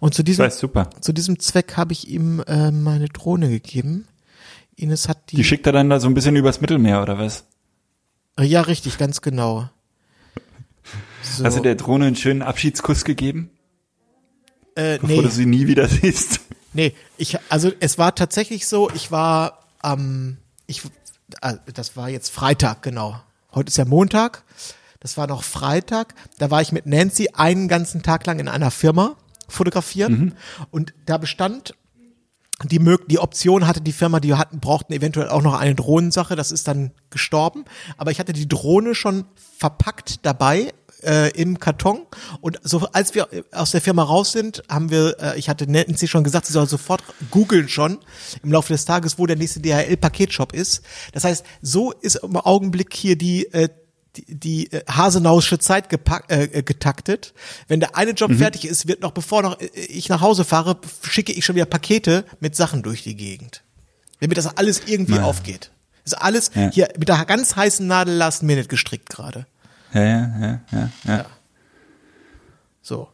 Und 0.00 0.14
zu 0.14 0.22
diesem, 0.22 0.50
zu 0.50 1.12
diesem 1.12 1.38
Zweck 1.38 1.76
habe 1.76 1.92
ich 1.92 2.08
ihm 2.08 2.42
äh, 2.46 2.70
meine 2.70 3.08
Drohne 3.08 3.50
gegeben. 3.50 4.06
Ines 4.76 5.08
hat 5.08 5.30
die. 5.30 5.36
Die 5.36 5.44
schickt 5.44 5.66
er 5.66 5.72
dann 5.72 5.90
da 5.90 6.00
so 6.00 6.08
ein 6.08 6.14
bisschen 6.14 6.36
übers 6.36 6.60
Mittelmeer 6.62 7.02
oder 7.02 7.18
was? 7.18 7.44
Äh, 8.38 8.44
ja, 8.44 8.62
richtig, 8.62 8.96
ganz 8.96 9.20
genau. 9.20 9.68
So, 11.22 11.44
Hast 11.44 11.58
du 11.58 11.62
der 11.62 11.74
Drohne 11.74 12.06
einen 12.06 12.16
schönen 12.16 12.40
Abschiedskuss 12.40 13.04
gegeben, 13.04 13.50
äh, 14.74 14.98
bevor 14.98 15.16
nee. 15.16 15.22
du 15.22 15.28
sie 15.28 15.44
nie 15.46 15.66
wieder 15.66 15.86
siehst? 15.86 16.40
Nee, 16.72 16.94
ich, 17.16 17.38
also 17.48 17.72
es 17.80 17.98
war 17.98 18.14
tatsächlich 18.14 18.66
so, 18.66 18.90
ich 18.90 19.10
war 19.10 19.64
am, 19.80 20.38
ich, 20.66 20.82
äh, 21.40 21.54
das 21.74 21.96
war 21.96 22.08
jetzt 22.08 22.30
Freitag, 22.30 22.82
genau. 22.82 23.20
Heute 23.52 23.68
ist 23.68 23.76
ja 23.76 23.84
Montag. 23.84 24.44
Das 25.00 25.16
war 25.16 25.26
noch 25.26 25.42
Freitag. 25.42 26.14
Da 26.38 26.50
war 26.50 26.60
ich 26.60 26.72
mit 26.72 26.86
Nancy 26.86 27.30
einen 27.32 27.68
ganzen 27.68 28.02
Tag 28.02 28.26
lang 28.26 28.38
in 28.38 28.48
einer 28.48 28.70
Firma 28.70 29.16
fotografieren. 29.48 30.36
Und 30.70 30.94
da 31.06 31.18
bestand 31.18 31.74
die, 32.62 32.78
mög 32.78 33.08
die 33.08 33.18
Option 33.18 33.66
hatte 33.66 33.80
die 33.80 33.92
Firma, 33.92 34.20
die 34.20 34.34
hatten, 34.34 34.60
brauchten 34.60 34.92
eventuell 34.92 35.30
auch 35.30 35.42
noch 35.42 35.58
eine 35.58 35.74
Drohnensache. 35.74 36.36
Das 36.36 36.52
ist 36.52 36.68
dann 36.68 36.92
gestorben. 37.08 37.64
Aber 37.96 38.10
ich 38.10 38.20
hatte 38.20 38.34
die 38.34 38.48
Drohne 38.48 38.94
schon 38.94 39.24
verpackt 39.58 40.24
dabei 40.26 40.72
äh, 41.04 41.30
im 41.30 41.58
Karton. 41.58 42.06
Und 42.40 42.58
so 42.62 42.80
als 42.92 43.14
wir 43.14 43.28
aus 43.52 43.70
der 43.72 43.80
Firma 43.80 44.02
raus 44.02 44.32
sind, 44.32 44.62
haben 44.68 44.90
wir, 44.90 45.16
äh, 45.20 45.38
ich 45.38 45.48
hatte 45.48 45.70
Nancy 45.70 46.08
schon 46.08 46.24
gesagt, 46.24 46.46
sie 46.46 46.52
soll 46.52 46.68
sofort 46.68 47.02
googeln 47.30 47.68
schon 47.68 47.98
im 48.42 48.52
Laufe 48.52 48.72
des 48.72 48.84
Tages, 48.84 49.18
wo 49.18 49.26
der 49.26 49.36
nächste 49.36 49.60
DHL-Paketshop 49.60 50.52
ist. 50.52 50.82
Das 51.12 51.24
heißt, 51.24 51.44
so 51.62 51.92
ist 51.92 52.16
im 52.16 52.36
Augenblick 52.36 52.94
hier 52.94 53.16
die 53.16 53.46
äh, 53.52 53.68
die, 54.16 54.24
die 54.26 54.72
äh, 54.72 54.82
Hasenausche 54.90 55.60
Zeit 55.60 55.88
gepack, 55.88 56.24
äh, 56.30 56.42
äh, 56.46 56.62
getaktet. 56.64 57.32
Wenn 57.68 57.78
der 57.78 57.96
eine 57.96 58.10
Job 58.10 58.32
fertig 58.34 58.64
ist, 58.64 58.88
wird 58.88 59.02
noch 59.02 59.12
bevor 59.12 59.42
noch 59.42 59.60
äh, 59.60 59.66
ich 59.66 60.08
nach 60.08 60.20
Hause 60.20 60.44
fahre, 60.44 60.76
schicke 61.08 61.30
ich 61.32 61.44
schon 61.44 61.54
wieder 61.54 61.64
Pakete 61.66 62.24
mit 62.40 62.56
Sachen 62.56 62.82
durch 62.82 63.04
die 63.04 63.14
Gegend. 63.14 63.62
Damit 64.18 64.36
das 64.36 64.56
alles 64.56 64.82
irgendwie 64.86 65.14
Ja. 65.14 65.22
aufgeht. 65.22 65.70
Ist 66.04 66.20
alles 66.20 66.50
Ja. 66.56 66.70
hier 66.72 66.88
mit 66.98 67.08
der 67.08 67.24
ganz 67.24 67.54
heißen 67.54 67.86
Nadel 67.86 68.14
Last 68.16 68.42
Minute 68.42 68.66
gestrickt 68.66 69.10
gerade. 69.10 69.46
Ja, 69.92 70.02
ja, 70.02 70.40
ja, 70.40 70.60
ja, 70.72 70.90
ja. 71.04 71.26
So. 72.80 73.08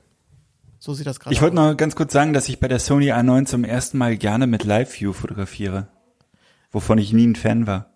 So 0.79 0.95
sieht 0.95 1.07
das 1.07 1.19
gerade 1.19 1.35
Ich 1.35 1.43
wollte 1.43 1.57
noch 1.57 1.77
ganz 1.77 1.97
kurz 1.97 2.13
sagen, 2.13 2.33
dass 2.33 2.49
ich 2.49 2.61
bei 2.61 2.69
der 2.69 2.79
Sony 2.79 3.13
A9 3.13 3.47
zum 3.47 3.65
ersten 3.65 3.99
Mal 3.99 4.17
gerne 4.17 4.47
mit 4.47 4.65
Live 4.65 5.01
View 5.01 5.13
fotografiere, 5.13 5.89
wovon 6.71 6.99
ich 6.99 7.13
nie 7.13 7.27
ein 7.27 7.35
Fan 7.35 7.67
war. 7.67 7.91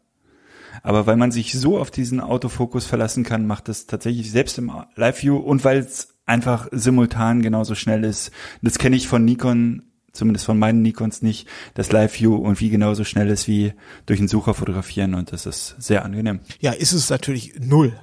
Aber 0.82 1.06
weil 1.06 1.16
man 1.16 1.30
sich 1.30 1.52
so 1.52 1.78
auf 1.78 1.90
diesen 1.90 2.20
Autofokus 2.20 2.86
verlassen 2.86 3.22
kann, 3.22 3.46
macht 3.46 3.68
es 3.68 3.86
tatsächlich 3.86 4.30
selbst 4.30 4.58
im 4.58 4.72
Live 4.96 5.22
View 5.22 5.36
und 5.36 5.64
weil 5.64 5.78
es 5.78 6.14
einfach 6.26 6.68
simultan 6.72 7.42
genauso 7.42 7.74
schnell 7.74 8.04
ist. 8.04 8.30
Das 8.62 8.78
kenne 8.78 8.96
ich 8.96 9.08
von 9.08 9.24
Nikon, 9.24 9.82
zumindest 10.12 10.46
von 10.46 10.58
meinen 10.58 10.82
Nikons 10.82 11.22
nicht, 11.22 11.48
das 11.74 11.92
Live 11.92 12.18
View 12.18 12.34
und 12.34 12.60
wie 12.60 12.70
genauso 12.70 13.04
schnell 13.04 13.28
ist 13.28 13.46
wie 13.46 13.72
durch 14.06 14.18
den 14.18 14.28
Sucher 14.28 14.54
fotografieren 14.54 15.14
und 15.14 15.32
das 15.32 15.46
ist 15.46 15.76
sehr 15.78 16.04
angenehm. 16.04 16.40
Ja, 16.60 16.72
ist 16.72 16.92
es 16.92 17.10
natürlich 17.10 17.54
null. 17.60 17.98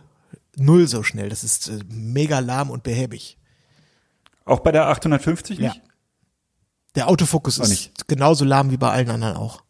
Null 0.58 0.88
so 0.88 1.04
schnell. 1.04 1.30
Das 1.30 1.44
ist 1.44 1.68
äh, 1.70 1.80
mega 1.90 2.40
lahm 2.40 2.70
und 2.70 2.84
behäbig. 2.84 3.38
Auch 4.46 4.60
bei 4.62 4.72
der 4.72 4.88
850 4.88 5.60
Ja. 5.60 5.70
nicht? 5.70 5.82
Der 6.96 7.10
Autofokus 7.10 7.60
ist 7.60 7.70
nicht. 7.70 8.08
genauso 8.08 8.44
lahm 8.44 8.72
wie 8.72 8.78
bei 8.78 8.90
allen 8.90 9.10
anderen 9.10 9.36
auch. 9.38 9.62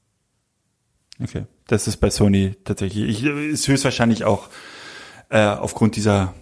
Okay, 1.21 1.45
das 1.67 1.87
ist 1.87 1.97
bei 1.97 2.09
Sony 2.09 2.55
tatsächlich. 2.63 3.09
Ich, 3.09 3.23
ist 3.23 3.67
höchstwahrscheinlich 3.67 4.23
auch 4.23 4.49
äh, 5.29 5.43
aufgrund 5.45 5.95
dieser 5.95 6.33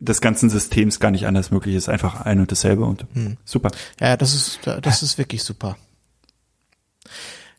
des 0.00 0.20
ganzen 0.20 0.50
Systems 0.50 0.98
gar 1.00 1.10
nicht 1.10 1.26
anders 1.26 1.50
möglich 1.50 1.74
ist. 1.74 1.88
Einfach 1.88 2.20
ein 2.22 2.40
und 2.40 2.50
dasselbe 2.52 2.84
und 2.84 3.06
Hm. 3.14 3.36
super. 3.44 3.70
Ja, 4.00 4.16
das 4.16 4.34
ist, 4.34 4.60
das 4.82 5.02
ist 5.02 5.18
wirklich 5.18 5.42
super. 5.42 5.76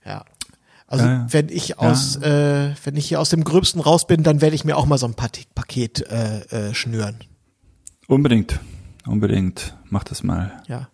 Ja. 0.05 0.23
Also 0.96 1.06
Ja, 1.06 1.14
ja. 1.14 1.28
wenn 1.30 1.50
ich 1.50 1.78
aus, 1.78 2.16
äh, 2.18 2.74
wenn 2.84 2.96
ich 2.96 3.08
hier 3.08 3.20
aus 3.20 3.30
dem 3.30 3.43
Gröbsten 3.43 3.82
raus 3.82 4.08
bin, 4.08 4.24
dann 4.24 4.41
werde 4.41 4.56
ich 4.56 4.64
mir 4.64 4.78
auch 4.78 4.86
mal 4.86 4.98
so 4.98 5.06
ein 5.08 5.14
Paket, 5.14 5.54
Paket 5.54 6.02
äh, 6.10 6.70
äh, 6.70 6.74
schnüren. 6.74 7.18
Unbedingt, 8.08 8.60
unbedingt. 9.06 9.76
Mach 9.89 10.04
das 10.04 10.24
mal. 10.24 10.64
Ja. 10.68 10.89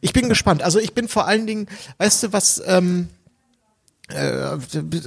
Ich 0.00 0.12
bin 0.12 0.28
gespannt. 0.28 0.62
Also 0.62 0.78
ich 0.78 0.94
bin 0.94 1.08
vor 1.08 1.26
allen 1.26 1.46
Dingen, 1.46 1.66
weißt 1.98 2.22
du, 2.22 2.32
was 2.32 2.62
ähm, 2.66 3.08
äh, 4.08 4.58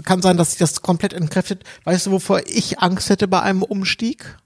kann 0.04 0.22
sein, 0.22 0.36
dass 0.38 0.52
sich 0.52 0.60
das 0.60 0.82
komplett 0.82 1.14
entkräftet. 1.14 1.64
Weißt 1.84 2.08
du, 2.08 2.12
wovor 2.12 2.42
ich 2.48 2.80
Angst 2.80 3.10
hätte 3.10 3.28
bei 3.28 3.42
einem 3.42 3.64
Umstieg? 3.64 4.38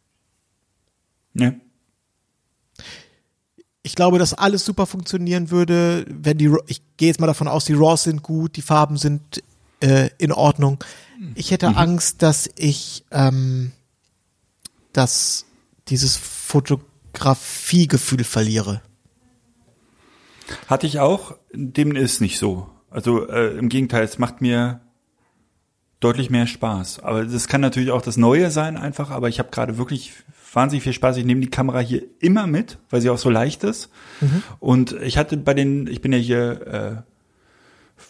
Ja. 1.33 1.53
Ich 3.83 3.95
glaube, 3.95 4.19
dass 4.19 4.33
alles 4.33 4.65
super 4.65 4.85
funktionieren 4.85 5.49
würde, 5.49 6.05
wenn 6.09 6.37
die, 6.37 6.53
ich 6.67 6.81
gehe 6.97 7.07
jetzt 7.07 7.21
mal 7.21 7.27
davon 7.27 7.47
aus, 7.47 7.65
die 7.65 7.73
Raws 7.73 8.03
sind 8.03 8.21
gut, 8.21 8.57
die 8.57 8.61
Farben 8.61 8.97
sind 8.97 9.41
äh, 9.79 10.09
in 10.17 10.31
Ordnung. 10.31 10.83
Ich 11.35 11.51
hätte 11.51 11.75
Angst, 11.75 12.21
dass 12.21 12.49
ich, 12.55 13.05
ähm, 13.11 13.71
dass 14.93 15.45
dieses 15.87 16.15
Fotografiegefühl 16.15 18.23
verliere. 18.23 18.81
Hatte 20.67 20.87
ich 20.87 20.99
auch, 20.99 21.35
dem 21.53 21.95
ist 21.95 22.21
nicht 22.21 22.37
so. 22.37 22.69
Also 22.89 23.27
äh, 23.27 23.57
im 23.57 23.69
Gegenteil, 23.69 24.03
es 24.03 24.17
macht 24.17 24.41
mir 24.41 24.81
deutlich 25.99 26.29
mehr 26.29 26.47
Spaß. 26.47 26.99
Aber 26.99 27.25
das 27.25 27.47
kann 27.47 27.61
natürlich 27.61 27.91
auch 27.91 28.01
das 28.01 28.17
Neue 28.17 28.51
sein 28.51 28.77
einfach, 28.77 29.09
aber 29.09 29.29
ich 29.29 29.39
habe 29.39 29.49
gerade 29.49 29.77
wirklich 29.77 30.13
wahnsinnig 30.53 30.83
viel 30.83 30.93
Spaß. 30.93 31.17
Ich 31.17 31.25
nehme 31.25 31.41
die 31.41 31.49
Kamera 31.49 31.79
hier 31.79 32.03
immer 32.19 32.47
mit, 32.47 32.77
weil 32.89 33.01
sie 33.01 33.09
auch 33.09 33.17
so 33.17 33.29
leicht 33.29 33.63
ist. 33.63 33.89
Mhm. 34.21 34.43
Und 34.59 34.91
ich 35.01 35.17
hatte 35.17 35.37
bei 35.37 35.53
den, 35.53 35.87
ich 35.87 36.01
bin 36.01 36.13
ja 36.13 36.17
hier 36.17 36.67
äh, 36.67 36.95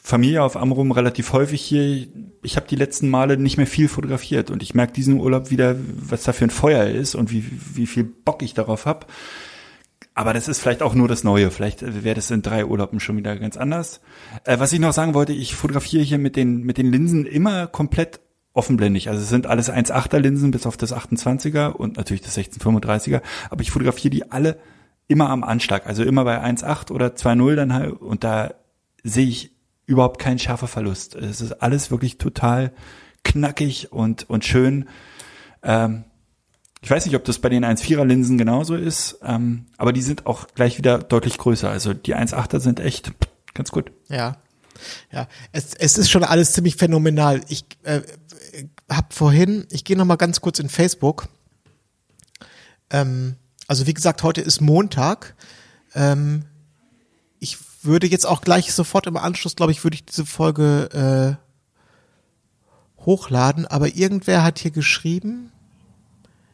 Familie 0.07 0.41
auf 0.41 0.55
Amrum 0.55 0.93
relativ 0.93 1.33
häufig 1.33 1.61
hier. 1.61 2.07
Ich 2.41 2.55
habe 2.55 2.65
die 2.65 2.77
letzten 2.77 3.09
Male 3.09 3.35
nicht 3.35 3.57
mehr 3.57 3.67
viel 3.67 3.89
fotografiert 3.89 4.49
und 4.49 4.63
ich 4.63 4.73
merke 4.73 4.93
diesen 4.93 5.19
Urlaub 5.19 5.51
wieder, 5.51 5.75
was 5.97 6.23
da 6.23 6.31
für 6.31 6.45
ein 6.45 6.49
Feuer 6.49 6.85
ist 6.85 7.13
und 7.13 7.29
wie, 7.29 7.43
wie 7.73 7.87
viel 7.87 8.05
Bock 8.05 8.41
ich 8.41 8.53
darauf 8.53 8.85
habe. 8.85 9.05
Aber 10.13 10.31
das 10.31 10.47
ist 10.47 10.61
vielleicht 10.61 10.81
auch 10.81 10.95
nur 10.95 11.09
das 11.09 11.25
Neue. 11.25 11.51
Vielleicht 11.51 11.81
wäre 12.05 12.15
das 12.15 12.31
in 12.31 12.41
drei 12.41 12.65
Urlauben 12.65 13.01
schon 13.01 13.17
wieder 13.17 13.35
ganz 13.35 13.57
anders. 13.57 13.99
Äh, 14.45 14.59
was 14.59 14.71
ich 14.71 14.79
noch 14.79 14.93
sagen 14.93 15.13
wollte, 15.13 15.33
ich 15.33 15.55
fotografiere 15.55 16.03
hier 16.03 16.19
mit 16.19 16.37
den, 16.37 16.61
mit 16.61 16.77
den 16.77 16.89
Linsen 16.89 17.25
immer 17.25 17.67
komplett 17.67 18.21
offenblendig. 18.53 19.09
Also 19.09 19.21
es 19.21 19.27
sind 19.27 19.45
alles 19.45 19.69
1,8er 19.69 20.19
Linsen 20.19 20.51
bis 20.51 20.65
auf 20.65 20.77
das 20.77 20.95
28er 20.95 21.71
und 21.71 21.97
natürlich 21.97 22.21
das 22.21 22.37
1635er. 22.37 23.21
Aber 23.49 23.61
ich 23.61 23.71
fotografiere 23.71 24.11
die 24.11 24.31
alle 24.31 24.57
immer 25.09 25.29
am 25.29 25.43
Anschlag. 25.43 25.85
Also 25.85 26.03
immer 26.03 26.23
bei 26.23 26.41
1,8 26.41 26.93
oder 26.93 27.07
2,0 27.07 27.55
dann 27.55 27.73
halt. 27.73 27.91
Und 27.91 28.23
da 28.23 28.53
sehe 29.03 29.27
ich 29.27 29.56
überhaupt 29.87 30.19
keinen 30.19 30.37
scharfer 30.37 30.67
Verlust. 30.67 31.15
Es 31.15 31.41
ist 31.41 31.53
alles 31.63 31.89
wirklich 31.89 32.19
total 32.19 32.71
knackig 33.23 33.91
und, 33.91 34.29
und 34.29 34.45
schön. 34.45 34.87
Ähm, 35.63 36.03
ich 36.81 36.91
weiß 36.91 37.05
nicht, 37.05 37.15
ob 37.15 37.23
das 37.23 37.39
bei 37.39 37.49
den 37.49 37.65
1,4er 37.65 38.05
Linsen 38.05 38.37
genauso 38.37 38.75
ist, 38.75 39.19
ähm, 39.23 39.65
aber 39.77 39.93
die 39.93 40.03
sind 40.03 40.27
auch 40.27 40.47
gleich 40.53 40.77
wieder 40.77 40.99
deutlich 40.99 41.37
größer. 41.37 41.69
Also 41.69 41.93
die 41.93 42.15
1,8er 42.15 42.59
sind 42.59 42.79
echt 42.79 43.11
ganz 43.55 43.71
gut. 43.71 43.91
Ja. 44.09 44.37
Ja, 45.11 45.27
es, 45.53 45.73
es 45.73 45.97
ist 45.97 46.11
schon 46.11 46.23
alles 46.23 46.53
ziemlich 46.53 46.75
phänomenal. 46.75 47.41
Ich 47.47 47.65
äh, 47.81 48.01
habe 48.89 49.07
vorhin, 49.09 49.65
ich 49.71 49.83
gehe 49.83 49.97
noch 49.97 50.05
mal 50.05 50.17
ganz 50.17 50.39
kurz 50.39 50.59
in 50.59 50.69
Facebook. 50.69 51.29
Ähm, 52.91 53.37
also 53.67 53.87
wie 53.87 53.93
gesagt, 53.93 54.21
heute 54.21 54.41
ist 54.41 54.61
Montag. 54.61 55.35
Ähm, 55.95 56.45
würde 57.87 58.05
jetzt 58.05 58.27
auch 58.27 58.41
gleich 58.41 58.71
sofort 58.73 59.07
im 59.07 59.17
Anschluss, 59.17 59.55
glaube 59.55 59.71
ich, 59.71 59.83
würde 59.83 59.95
ich 59.95 60.05
diese 60.05 60.25
Folge 60.25 61.39
äh, 62.99 63.03
hochladen. 63.03 63.65
Aber 63.65 63.95
irgendwer 63.95 64.43
hat 64.43 64.59
hier 64.59 64.71
geschrieben, 64.71 65.51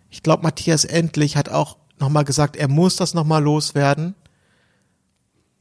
ich 0.10 0.24
glaube, 0.24 0.44
Matthias 0.44 0.86
Endlich 0.86 1.36
hat 1.36 1.50
auch 1.50 1.78
nochmal 2.00 2.24
gesagt, 2.24 2.56
er 2.56 2.70
muss 2.70 2.96
das 2.96 3.14
nochmal 3.14 3.44
loswerden. 3.44 4.16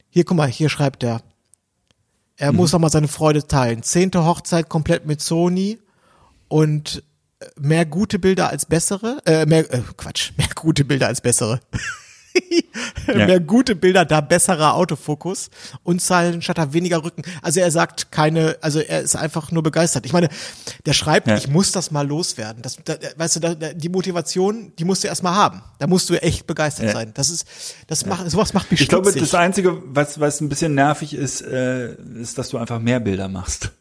Hier, 0.09 0.23
guck 0.23 0.37
mal, 0.37 0.47
hier 0.47 0.69
schreibt 0.69 1.03
er. 1.03 1.21
Er 2.37 2.51
mhm. 2.51 2.57
muss 2.57 2.71
nochmal 2.71 2.91
seine 2.91 3.07
Freude 3.07 3.47
teilen. 3.47 3.83
Zehnte 3.83 4.25
Hochzeit 4.25 4.69
komplett 4.69 5.05
mit 5.05 5.21
Sony 5.21 5.79
und 6.47 7.03
mehr 7.57 7.85
gute 7.85 8.19
Bilder 8.19 8.49
als 8.49 8.65
bessere, 8.65 9.21
äh, 9.25 9.45
mehr, 9.45 9.71
äh, 9.73 9.81
Quatsch, 9.97 10.31
mehr 10.37 10.49
gute 10.55 10.85
Bilder 10.85 11.07
als 11.07 11.21
bessere. 11.21 11.59
ja. 13.07 13.25
Mehr 13.25 13.39
gute 13.39 13.75
Bilder, 13.75 14.05
da 14.05 14.21
besserer 14.21 14.75
Autofokus 14.75 15.49
und 15.83 16.01
Shutter 16.01 16.73
weniger 16.73 17.03
Rücken. 17.03 17.23
Also 17.41 17.59
er 17.59 17.71
sagt 17.71 18.11
keine, 18.11 18.57
also 18.61 18.79
er 18.79 19.01
ist 19.01 19.15
einfach 19.15 19.51
nur 19.51 19.63
begeistert. 19.63 20.05
Ich 20.05 20.13
meine, 20.13 20.29
der 20.85 20.93
schreibt, 20.93 21.27
ja. 21.27 21.37
ich 21.37 21.47
muss 21.47 21.71
das 21.71 21.91
mal 21.91 22.07
loswerden. 22.07 22.61
Das, 22.61 22.77
da, 22.83 22.95
weißt 23.17 23.35
du, 23.37 23.39
da, 23.39 23.55
die 23.55 23.89
Motivation, 23.89 24.73
die 24.77 24.85
musst 24.85 25.03
du 25.03 25.07
erstmal 25.07 25.35
haben. 25.35 25.61
Da 25.79 25.87
musst 25.87 26.09
du 26.09 26.15
echt 26.21 26.47
begeistert 26.47 26.87
ja. 26.87 26.93
sein. 26.93 27.11
Das 27.13 27.29
ist, 27.29 27.45
das 27.87 28.05
macht, 28.05 28.29
sowas 28.29 28.53
macht 28.53 28.71
mich 28.71 28.81
Ich 28.81 28.87
stutzig. 28.87 29.13
glaube, 29.13 29.19
das 29.19 29.35
Einzige, 29.35 29.81
was, 29.85 30.19
was 30.19 30.41
ein 30.41 30.49
bisschen 30.49 30.75
nervig 30.75 31.13
ist, 31.13 31.41
äh, 31.41 31.93
ist, 32.19 32.37
dass 32.37 32.49
du 32.49 32.57
einfach 32.57 32.79
mehr 32.79 32.99
Bilder 32.99 33.27
machst. 33.27 33.71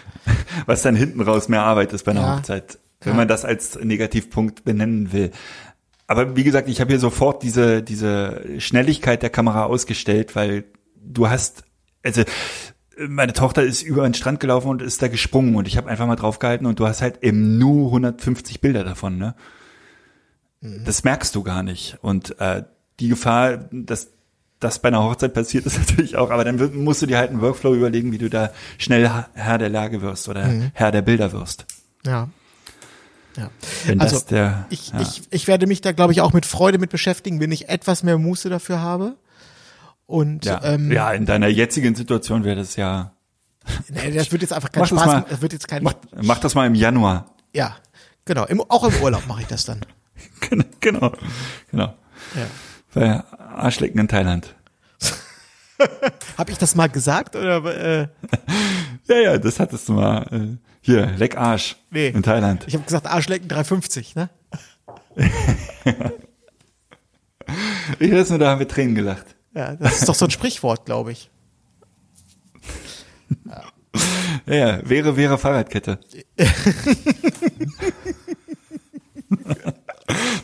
was 0.66 0.82
dann 0.82 0.96
hinten 0.96 1.20
raus 1.20 1.48
mehr 1.48 1.62
Arbeit 1.62 1.92
ist 1.92 2.04
bei 2.04 2.12
einer 2.12 2.36
Hochzeit 2.36 2.78
wenn 3.02 3.16
man 3.16 3.28
das 3.28 3.44
als 3.44 3.78
Negativpunkt 3.82 4.64
benennen 4.64 5.12
will. 5.12 5.30
Aber 6.10 6.34
wie 6.34 6.42
gesagt, 6.42 6.68
ich 6.68 6.80
habe 6.80 6.90
hier 6.90 6.98
sofort 6.98 7.44
diese, 7.44 7.84
diese 7.84 8.42
Schnelligkeit 8.58 9.22
der 9.22 9.30
Kamera 9.30 9.66
ausgestellt, 9.66 10.34
weil 10.34 10.64
du 10.96 11.30
hast, 11.30 11.62
also 12.02 12.24
meine 12.98 13.32
Tochter 13.32 13.62
ist 13.62 13.82
über 13.82 14.02
den 14.02 14.14
Strand 14.14 14.40
gelaufen 14.40 14.70
und 14.70 14.82
ist 14.82 15.00
da 15.02 15.06
gesprungen 15.06 15.54
und 15.54 15.68
ich 15.68 15.76
habe 15.76 15.88
einfach 15.88 16.08
mal 16.08 16.16
draufgehalten 16.16 16.66
und 16.66 16.80
du 16.80 16.88
hast 16.88 17.00
halt 17.00 17.22
eben 17.22 17.58
nur 17.58 17.86
150 17.86 18.60
Bilder 18.60 18.82
davon, 18.82 19.18
ne? 19.18 19.36
Mhm. 20.62 20.82
Das 20.84 21.04
merkst 21.04 21.32
du 21.36 21.44
gar 21.44 21.62
nicht. 21.62 21.96
Und 22.02 22.40
äh, 22.40 22.64
die 22.98 23.06
Gefahr, 23.06 23.68
dass 23.70 24.08
das 24.58 24.80
bei 24.80 24.88
einer 24.88 25.04
Hochzeit 25.04 25.32
passiert, 25.32 25.64
ist 25.66 25.78
natürlich 25.78 26.16
auch, 26.16 26.30
aber 26.30 26.42
dann 26.42 26.82
musst 26.82 27.02
du 27.02 27.06
dir 27.06 27.18
halt 27.18 27.30
einen 27.30 27.40
Workflow 27.40 27.72
überlegen, 27.72 28.10
wie 28.10 28.18
du 28.18 28.28
da 28.28 28.50
schnell 28.78 29.08
Herr 29.34 29.58
der 29.58 29.68
Lage 29.68 30.02
wirst 30.02 30.28
oder 30.28 30.48
mhm. 30.48 30.72
Herr 30.74 30.90
der 30.90 31.02
Bilder 31.02 31.30
wirst. 31.30 31.66
Ja. 32.04 32.30
Ja. 33.36 33.50
Wenn 33.86 34.00
also 34.00 34.20
der, 34.20 34.66
ich, 34.70 34.90
ja. 34.90 35.00
ich, 35.00 35.22
ich 35.30 35.46
werde 35.46 35.66
mich 35.66 35.80
da, 35.80 35.92
glaube 35.92 36.12
ich, 36.12 36.20
auch 36.20 36.32
mit 36.32 36.46
Freude 36.46 36.78
mit 36.78 36.90
beschäftigen, 36.90 37.40
wenn 37.40 37.52
ich 37.52 37.68
etwas 37.68 38.02
mehr 38.02 38.18
Muße 38.18 38.48
dafür 38.48 38.80
habe. 38.80 39.16
Und 40.06 40.44
ja, 40.44 40.60
ähm, 40.64 40.90
ja 40.90 41.12
in 41.12 41.26
deiner 41.26 41.46
jetzigen 41.46 41.94
Situation 41.94 42.42
wäre 42.42 42.56
das 42.56 42.76
ja. 42.76 43.12
Nee, 43.88 44.10
das 44.10 44.32
wird 44.32 44.42
jetzt 44.42 44.52
einfach 44.52 44.72
kein 44.72 44.80
mach 44.80 44.88
Spaß. 44.88 45.04
Das, 45.04 45.12
mal, 45.12 45.26
das 45.28 45.42
wird 45.42 45.52
jetzt 45.52 45.68
kein. 45.68 45.82
Mach, 45.84 45.94
mach 46.22 46.38
das 46.38 46.54
mal 46.54 46.66
im 46.66 46.74
Januar. 46.74 47.26
Ja, 47.54 47.76
genau. 48.24 48.44
Im, 48.46 48.60
auch 48.60 48.84
im 48.84 48.94
Urlaub 49.02 49.26
mache 49.28 49.42
ich 49.42 49.46
das 49.46 49.64
dann. 49.64 49.80
genau, 50.40 50.64
genau. 50.80 51.12
genau. 51.70 51.94
Ja. 52.34 52.46
Bei 52.92 53.24
Arschlecken 53.38 54.00
in 54.00 54.08
Thailand. 54.08 54.54
Hab 56.36 56.50
ich 56.50 56.58
das 56.58 56.74
mal 56.74 56.88
gesagt 56.88 57.36
oder? 57.36 57.64
Äh? 57.64 58.08
ja, 59.06 59.16
ja, 59.16 59.38
das 59.38 59.60
hattest 59.60 59.88
du 59.88 59.92
mal. 59.92 60.26
Äh, 60.32 60.69
hier, 60.80 61.06
leck 61.16 61.36
Arsch. 61.36 61.76
Nee. 61.90 62.08
In 62.08 62.22
Thailand. 62.22 62.64
Ich 62.66 62.74
habe 62.74 62.84
gesagt, 62.84 63.06
Arschlecken 63.06 63.48
350, 63.48 64.14
ne? 64.14 64.30
ich 67.98 68.10
weiß 68.12 68.30
nur, 68.30 68.38
da 68.38 68.50
haben 68.50 68.60
wir 68.60 68.68
Tränen 68.68 68.94
gelacht. 68.94 69.26
Ja, 69.54 69.74
das 69.76 69.98
ist 69.98 70.08
doch 70.08 70.14
so 70.14 70.24
ein 70.24 70.30
Sprichwort, 70.30 70.86
glaube 70.86 71.12
ich. 71.12 71.30
Ja. 73.44 73.64
ja, 74.46 74.54
ja, 74.54 74.88
wäre, 74.88 75.16
wäre 75.16 75.36
Fahrradkette. 75.38 75.98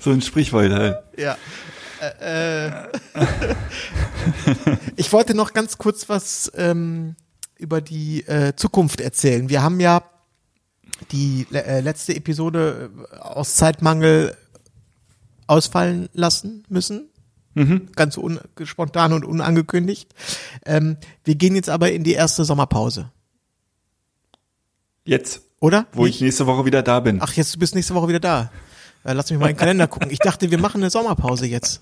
so 0.01 0.11
ein 0.11 0.21
Sprichwort 0.21 0.71
halt. 0.73 0.99
Ja. 1.17 1.39
Äh, 2.21 2.67
äh. 2.69 2.89
ich 4.97 5.13
wollte 5.13 5.35
noch 5.35 5.53
ganz 5.55 5.79
kurz 5.79 6.09
was 6.09 6.53
ähm, 6.57 7.17
über 7.57 7.81
die 7.81 8.27
äh, 8.27 8.55
Zukunft 8.57 9.01
erzählen. 9.01 9.49
Wir 9.49 9.63
haben 9.63 9.81
ja 9.81 10.03
die 11.11 11.47
äh, 11.53 11.81
letzte 11.81 12.15
Episode 12.15 12.91
äh, 13.13 13.17
aus 13.19 13.55
Zeitmangel 13.55 14.37
ausfallen 15.47 16.09
lassen 16.13 16.65
müssen. 16.69 17.09
Mhm. 17.55 17.89
Ganz 17.97 18.19
spontan 18.65 19.13
und 19.13 19.25
unangekündigt. 19.25 20.15
Ähm, 20.67 20.99
wir 21.25 21.37
gehen 21.37 21.55
jetzt 21.55 21.71
aber 21.71 21.91
in 21.93 22.05
die 22.05 22.13
erste 22.13 22.45
Sommerpause. 22.45 23.11
Jetzt. 25.05 25.43
Oder? 25.61 25.87
Wo 25.93 26.05
ich, 26.05 26.17
ich 26.17 26.21
nächste 26.21 26.47
Woche 26.47 26.67
wieder 26.67 26.83
da 26.83 27.01
bin. 27.01 27.19
Ach, 27.23 27.33
jetzt 27.33 27.55
du 27.55 27.59
bist 27.59 27.75
nächste 27.75 27.95
Woche 27.95 28.09
wieder 28.09 28.21
da. 28.21 28.51
Äh, 29.05 29.15
lass 29.15 29.31
mich 29.31 29.39
mal 29.39 29.47
in 29.47 29.55
den 29.55 29.59
Kalender 29.59 29.87
gucken. 29.87 30.11
Ich 30.11 30.19
dachte, 30.19 30.51
wir 30.51 30.59
machen 30.59 30.83
eine 30.83 30.91
Sommerpause 30.91 31.47
jetzt. 31.47 31.81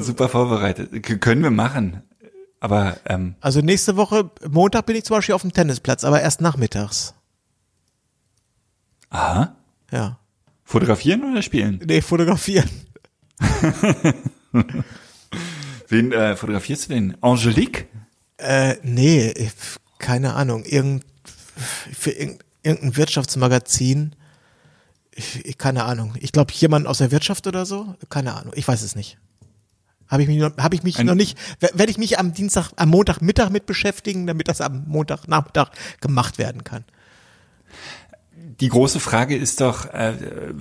Super 0.00 0.28
vorbereitet. 0.28 1.02
Können 1.20 1.42
wir 1.42 1.50
machen. 1.50 2.02
Aber 2.62 2.96
ähm, 3.06 3.34
also 3.40 3.60
nächste 3.60 3.96
Woche 3.96 4.30
Montag 4.48 4.86
bin 4.86 4.94
ich 4.94 5.02
zum 5.02 5.16
Beispiel 5.16 5.34
auf 5.34 5.42
dem 5.42 5.52
Tennisplatz, 5.52 6.04
aber 6.04 6.20
erst 6.20 6.40
nachmittags. 6.40 7.12
Aha. 9.10 9.56
Ja. 9.90 10.20
Fotografieren 10.62 11.32
oder 11.32 11.42
spielen? 11.42 11.80
Nee, 11.84 12.00
fotografieren. 12.02 12.70
Wen 15.88 16.12
äh, 16.12 16.36
fotografierst 16.36 16.84
du 16.84 16.94
denn? 16.94 17.16
Angelique? 17.20 17.88
Äh, 18.36 18.76
nee, 18.84 19.34
keine 19.98 20.34
Ahnung. 20.34 20.64
Irgend, 20.64 21.04
für 21.92 22.12
irgendein 22.12 22.96
Wirtschaftsmagazin. 22.96 24.14
Ich, 25.10 25.58
keine 25.58 25.82
Ahnung. 25.82 26.14
Ich 26.20 26.30
glaube, 26.30 26.52
jemand 26.52 26.86
aus 26.86 26.98
der 26.98 27.10
Wirtschaft 27.10 27.48
oder 27.48 27.66
so. 27.66 27.96
Keine 28.08 28.34
Ahnung. 28.34 28.52
Ich 28.54 28.68
weiß 28.68 28.82
es 28.82 28.94
nicht. 28.94 29.18
Habe 30.12 30.22
ich 30.22 30.28
mich, 30.28 30.38
noch, 30.38 30.54
hab 30.58 30.74
ich 30.74 30.82
mich 30.82 30.98
Ein 30.98 31.06
noch 31.06 31.14
nicht, 31.14 31.38
werde 31.58 31.90
ich 31.90 31.96
mich 31.96 32.18
am 32.18 32.34
Dienstag, 32.34 32.70
am 32.76 32.90
Montagmittag 32.90 33.48
mit 33.48 33.64
beschäftigen, 33.64 34.26
damit 34.26 34.46
das 34.46 34.60
am 34.60 34.84
Montagnachmittag 34.86 35.70
gemacht 36.02 36.36
werden 36.36 36.64
kann. 36.64 36.84
Die 38.60 38.68
große 38.68 39.00
Frage 39.00 39.34
ist 39.34 39.62
doch, 39.62 39.86
äh, 39.86 40.12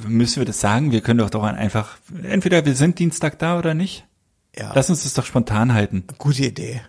müssen 0.08 0.38
wir 0.38 0.46
das 0.46 0.62
sagen? 0.62 0.94
Wir 0.94 1.02
können 1.02 1.20
doch 1.20 1.30
doch 1.30 1.44
einfach, 1.44 1.98
entweder 2.24 2.66
wir 2.66 2.76
sind 2.76 2.98
Dienstag 2.98 3.40
da 3.40 3.60
oder 3.60 3.74
nicht. 3.74 4.06
Ja. 4.56 4.72
Lass 4.74 4.90
uns 4.90 5.04
das 5.04 5.16
doch 5.16 5.26
spontan 5.26 5.74
halten. 5.74 6.06
Gute 6.18 6.46
Idee. 6.46 6.82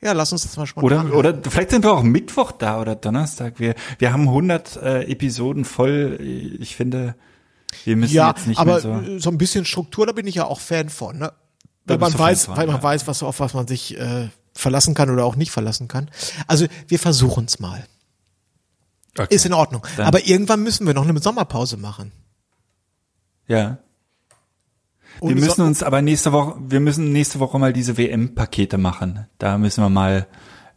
Ja, 0.00 0.12
lass 0.12 0.32
uns 0.32 0.44
das 0.44 0.56
mal 0.56 0.66
spontan 0.66 0.86
Oder, 0.86 0.98
halten. 1.02 1.38
oder 1.38 1.50
vielleicht 1.50 1.70
sind 1.70 1.84
wir 1.84 1.92
auch 1.92 2.02
Mittwoch 2.02 2.52
da 2.52 2.80
oder 2.80 2.96
Donnerstag. 2.96 3.60
Wir, 3.60 3.74
wir 3.98 4.14
haben 4.14 4.22
100 4.22 4.76
äh, 4.76 5.02
Episoden 5.02 5.66
voll. 5.66 6.18
Ich 6.58 6.76
finde, 6.76 7.14
wir 7.84 7.96
müssen 7.96 8.14
ja, 8.14 8.30
jetzt 8.30 8.46
nicht 8.46 8.58
aber 8.58 8.80
mehr 8.80 8.80
so. 8.80 9.18
so 9.18 9.30
ein 9.30 9.36
bisschen 9.36 9.66
Struktur, 9.66 10.06
da 10.06 10.12
bin 10.12 10.26
ich 10.26 10.36
ja 10.36 10.46
auch 10.46 10.60
Fan 10.60 10.88
von. 10.88 11.18
Ne? 11.18 11.32
Weil 11.86 11.98
man 11.98 12.18
weiß, 12.18 12.48
weil 12.48 12.66
man 12.66 12.76
ja. 12.76 12.82
weiß, 12.82 13.06
was 13.06 13.22
auf 13.22 13.40
was 13.40 13.54
man 13.54 13.66
sich 13.66 13.96
äh, 13.98 14.28
verlassen 14.54 14.94
kann 14.94 15.10
oder 15.10 15.24
auch 15.24 15.36
nicht 15.36 15.50
verlassen 15.50 15.88
kann. 15.88 16.10
Also 16.46 16.66
wir 16.88 16.98
versuchen 16.98 17.44
es 17.46 17.58
mal. 17.58 17.84
Okay. 19.18 19.34
Ist 19.34 19.46
in 19.46 19.52
Ordnung. 19.54 19.82
Dann- 19.96 20.06
Aber 20.06 20.26
irgendwann 20.26 20.62
müssen 20.62 20.86
wir 20.86 20.94
noch 20.94 21.06
eine 21.08 21.18
Sommerpause 21.20 21.76
machen. 21.76 22.12
Ja. 23.48 23.78
Wir 25.20 25.22
Ohne 25.22 25.34
müssen 25.36 25.56
So- 25.56 25.64
uns 25.64 25.82
aber 25.82 26.02
nächste 26.02 26.32
Woche, 26.32 26.56
wir 26.58 26.80
müssen 26.80 27.12
nächste 27.12 27.38
Woche 27.40 27.58
mal 27.58 27.72
diese 27.72 27.96
WM-Pakete 27.96 28.76
machen. 28.76 29.26
Da 29.38 29.56
müssen 29.56 29.82
wir 29.82 29.88
mal, 29.88 30.26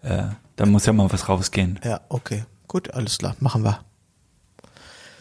äh, 0.02 0.24
da 0.56 0.66
muss 0.66 0.86
ja 0.86 0.94
mal 0.94 1.12
was 1.12 1.28
rausgehen. 1.28 1.80
Ja, 1.84 2.02
okay. 2.10 2.46
Gut, 2.68 2.94
alles 2.94 3.18
klar. 3.18 3.36
Machen 3.40 3.64
wir. 3.64 3.80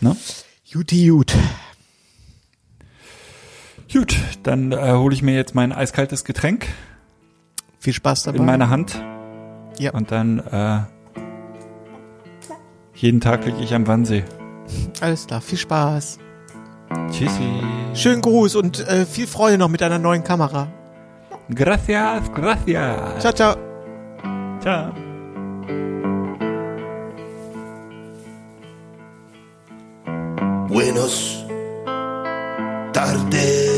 Ne? 0.01 0.16
Juti, 0.64 1.09
gut. 1.09 1.34
Gut, 3.93 4.16
dann 4.43 4.72
äh, 4.72 4.93
hole 4.93 5.14
ich 5.14 5.22
mir 5.22 5.34
jetzt 5.34 5.55
mein 5.55 5.72
eiskaltes 5.72 6.24
Getränk 6.24 6.66
Viel 7.78 7.95
Spaß 7.95 8.24
dabei. 8.24 8.39
in 8.39 8.45
meiner 8.45 8.68
Hand 8.68 9.03
ja. 9.78 9.93
und 9.93 10.12
dann 10.12 10.41
äh, 10.41 10.80
jeden 12.95 13.20
Tag 13.20 13.47
liege 13.47 13.59
ich 13.61 13.74
am 13.74 13.86
Wannsee. 13.86 14.24
Alles 15.01 15.26
klar. 15.26 15.41
Viel 15.41 15.59
Spaß. 15.59 16.18
Tschüssi. 17.11 17.62
Schönen 17.95 18.20
Gruß 18.20 18.57
und 18.57 18.86
äh, 18.89 19.07
viel 19.07 19.26
Freude 19.26 19.57
noch 19.57 19.68
mit 19.68 19.80
deiner 19.80 19.99
neuen 19.99 20.24
Kamera. 20.24 20.68
Gracias, 21.55 22.30
gracias. 22.34 23.20
Ciao, 23.20 23.32
ciao. 23.32 23.57
Ciao. 24.61 24.93
Buenos 30.68 31.45
tardes, 32.93 33.78